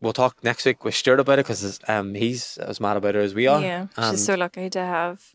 we'll 0.00 0.12
talk 0.12 0.42
next 0.44 0.64
week 0.66 0.84
with 0.84 0.94
Stuart 0.94 1.18
about 1.20 1.38
it 1.38 1.46
because 1.46 1.80
um, 1.88 2.14
he's 2.14 2.58
as 2.58 2.78
mad 2.80 2.96
about 2.96 3.14
her 3.14 3.20
as 3.22 3.34
we 3.34 3.46
are. 3.46 3.60
yeah, 3.60 3.86
and, 3.96 4.10
she's 4.12 4.24
so 4.24 4.34
lucky 4.34 4.68
to 4.70 4.78
have 4.80 5.34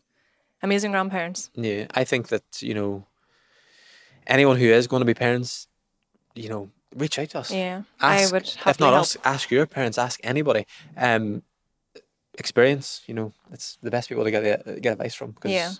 amazing 0.62 0.92
grandparents. 0.92 1.50
yeah. 1.54 1.86
I 1.94 2.04
think 2.04 2.28
that 2.28 2.62
you 2.62 2.72
know 2.74 3.04
anyone 4.26 4.56
who 4.56 4.66
is 4.66 4.86
going 4.86 5.00
to 5.00 5.06
be 5.06 5.14
parents, 5.14 5.66
you 6.34 6.48
know, 6.48 6.70
reach 6.96 7.18
out 7.18 7.30
to 7.30 7.38
us. 7.40 7.50
Yeah, 7.50 7.82
Ask, 8.00 8.32
I 8.32 8.32
would 8.36 8.42
if 8.66 8.80
not 8.80 8.92
help. 8.92 9.00
us, 9.02 9.16
ask 9.24 9.50
your 9.50 9.66
parents, 9.66 9.98
ask 9.98 10.20
anybody. 10.22 10.66
Um, 10.96 11.42
experience, 12.40 13.02
you 13.06 13.14
know, 13.14 13.32
it's 13.52 13.78
the 13.82 13.90
best 13.90 14.08
people 14.08 14.24
to 14.24 14.30
get 14.30 14.64
the, 14.64 14.80
get 14.80 14.92
advice 14.94 15.14
from. 15.14 15.30
Because 15.32 15.52
Yeah. 15.52 15.72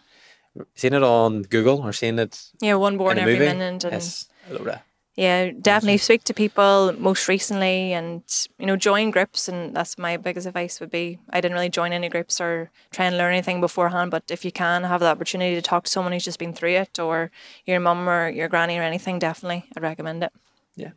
seeing 0.75 0.95
it 0.95 1.03
on 1.03 1.43
Google 1.43 1.81
or 1.81 1.93
seeing 1.93 2.19
it 2.19 2.51
Yeah, 2.61 2.75
one 2.75 2.97
born 2.99 3.19
every 3.19 3.35
movie, 3.35 3.47
minute, 3.47 3.85
and 3.85 4.27
a 4.49 4.51
little 4.53 4.67
bit. 4.67 4.79
Yeah, 5.17 5.51
definitely 5.51 5.99
speak 5.99 6.25
to 6.25 6.35
people 6.35 6.95
most 6.99 7.29
recently 7.29 7.93
and, 7.93 8.23
you 8.59 8.67
know, 8.67 8.77
join 8.77 9.11
groups. 9.11 9.49
And 9.49 9.75
that's 9.77 9.99
my 9.99 10.17
biggest 10.17 10.47
advice 10.47 10.81
would 10.81 10.91
be 10.91 11.19
I 11.31 11.41
didn't 11.41 11.55
really 11.55 11.69
join 11.69 11.93
any 11.93 12.09
groups 12.09 12.41
or 12.41 12.71
try 12.91 13.07
and 13.07 13.19
learn 13.19 13.33
anything 13.35 13.61
beforehand. 13.61 14.11
But 14.11 14.23
if 14.31 14.45
you 14.45 14.53
can 14.53 14.85
have 14.85 15.01
the 15.01 15.09
opportunity 15.09 15.55
to 15.57 15.63
talk 15.63 15.85
to 15.85 15.91
someone 15.91 16.13
who's 16.13 16.25
just 16.25 16.39
been 16.39 16.55
through 16.55 16.77
it 16.77 16.99
or 16.99 17.31
your 17.67 17.81
mum 17.81 18.09
or 18.09 18.31
your 18.31 18.49
granny 18.49 18.79
or 18.79 18.83
anything, 18.83 19.19
definitely 19.19 19.65
I'd 19.77 19.83
recommend 19.83 20.23
it. 20.23 20.33
Yeah. 20.77 20.93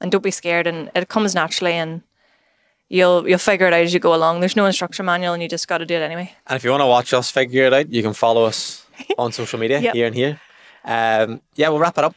And 0.00 0.10
don't 0.10 0.24
be 0.24 0.30
scared. 0.30 0.66
And 0.66 0.90
it 0.94 1.08
comes 1.08 1.34
naturally 1.34 1.74
and 1.74 2.02
you'll 2.90 3.26
you'll 3.26 3.38
figure 3.38 3.66
it 3.66 3.72
out 3.72 3.80
as 3.82 3.94
you 3.94 4.00
go 4.00 4.14
along. 4.14 4.40
There's 4.40 4.56
no 4.56 4.66
instruction 4.66 5.06
manual 5.06 5.32
and 5.32 5.42
you 5.42 5.48
just 5.48 5.66
got 5.66 5.78
to 5.78 5.86
do 5.86 5.94
it 5.94 6.02
anyway. 6.02 6.34
And 6.46 6.56
if 6.56 6.64
you 6.64 6.70
want 6.70 6.82
to 6.82 6.86
watch 6.86 7.14
us 7.14 7.30
figure 7.30 7.64
it 7.64 7.72
out, 7.72 7.90
you 7.90 8.02
can 8.02 8.12
follow 8.12 8.44
us 8.44 8.84
on 9.18 9.32
social 9.32 9.58
media 9.58 9.80
Yep. 9.80 9.94
here 9.94 10.06
and 10.06 10.14
here. 10.14 10.40
Um, 10.84 11.40
yeah, 11.54 11.68
we'll 11.70 11.78
wrap 11.78 11.96
it 11.96 12.04
up. 12.04 12.14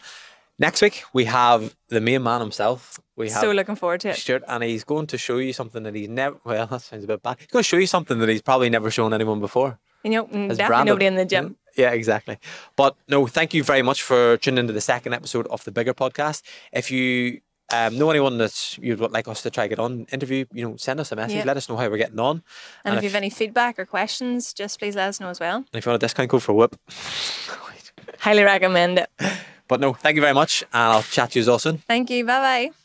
Next 0.59 0.81
week 0.81 1.03
we 1.13 1.25
have 1.25 1.75
the 1.89 2.01
main 2.01 2.23
man 2.23 2.41
himself. 2.41 2.99
We 3.15 3.29
have 3.29 3.41
So 3.41 3.51
looking 3.51 3.75
forward 3.75 4.01
to 4.01 4.09
it. 4.09 4.15
Stuart, 4.17 4.43
and 4.47 4.63
he's 4.63 4.83
going 4.83 5.07
to 5.07 5.17
show 5.17 5.37
you 5.37 5.53
something 5.53 5.83
that 5.83 5.93
he's 5.95 6.09
never. 6.09 6.37
Well, 6.43 6.67
that 6.71 6.81
sounds 6.81 7.03
a 7.03 7.07
bit 7.07 7.21
bad. 7.23 7.37
He's 7.39 7.47
going 7.47 7.63
to 7.63 7.67
show 7.67 7.77
you 7.77 7.87
something 7.87 8.19
that 8.19 8.29
he's 8.29 8.41
probably 8.41 8.69
never 8.69 8.89
shown 8.91 9.13
anyone 9.13 9.39
before. 9.39 9.79
You 10.03 10.11
know, 10.11 10.25
mm, 10.25 10.31
definitely 10.49 10.65
brand 10.65 10.81
of- 10.81 10.85
nobody 10.87 11.05
in 11.05 11.15
the 11.15 11.25
gym. 11.25 11.55
Yeah, 11.77 11.91
exactly. 11.91 12.37
But 12.75 12.95
no, 13.07 13.25
thank 13.25 13.53
you 13.53 13.63
very 13.63 13.81
much 13.81 14.03
for 14.03 14.37
tuning 14.37 14.59
into 14.59 14.73
the 14.73 14.81
second 14.81 15.13
episode 15.13 15.47
of 15.47 15.63
the 15.63 15.71
Bigger 15.71 15.93
Podcast. 15.93 16.43
If 16.71 16.91
you 16.91 17.41
um, 17.73 17.97
know 17.97 18.09
anyone 18.09 18.37
that 18.37 18.77
you'd 18.77 18.99
like 18.99 19.27
us 19.27 19.41
to 19.43 19.49
try 19.49 19.67
get 19.67 19.79
on 19.79 20.05
interview, 20.11 20.45
you 20.53 20.67
know, 20.67 20.75
send 20.77 20.99
us 20.99 21.11
a 21.11 21.15
message. 21.15 21.37
Yeah. 21.37 21.43
Let 21.45 21.57
us 21.57 21.67
know 21.67 21.77
how 21.77 21.89
we're 21.89 21.97
getting 21.97 22.19
on. 22.19 22.43
And, 22.85 22.97
if 22.97 23.03
you 23.03 23.09
have 23.09 23.15
any 23.15 23.29
feedback 23.29 23.79
or 23.79 23.85
questions, 23.85 24.53
just 24.53 24.79
please 24.79 24.95
let 24.95 25.09
us 25.09 25.19
know 25.19 25.29
as 25.29 25.39
well. 25.39 25.57
and 25.57 25.67
if 25.73 25.85
you 25.85 25.89
want 25.89 26.01
a 26.01 26.05
discount 26.05 26.29
code 26.29 26.43
for 26.43 26.53
Whoop. 26.53 26.79
Highly 28.19 28.43
recommend 28.43 28.99
it. 28.99 29.09
But 29.69 29.79
no, 29.79 29.93
thank 29.93 30.15
you 30.15 30.21
very 30.21 30.33
much, 30.33 30.61
and 30.73 30.93
I'll 30.93 31.03
chat 31.03 31.31
to 31.31 31.39
you 31.39 31.51
all 31.51 31.57
soon. 31.57 31.77
Thank 31.77 32.09
you. 32.09 32.25
Bye 32.25 32.69
bye. 32.69 32.82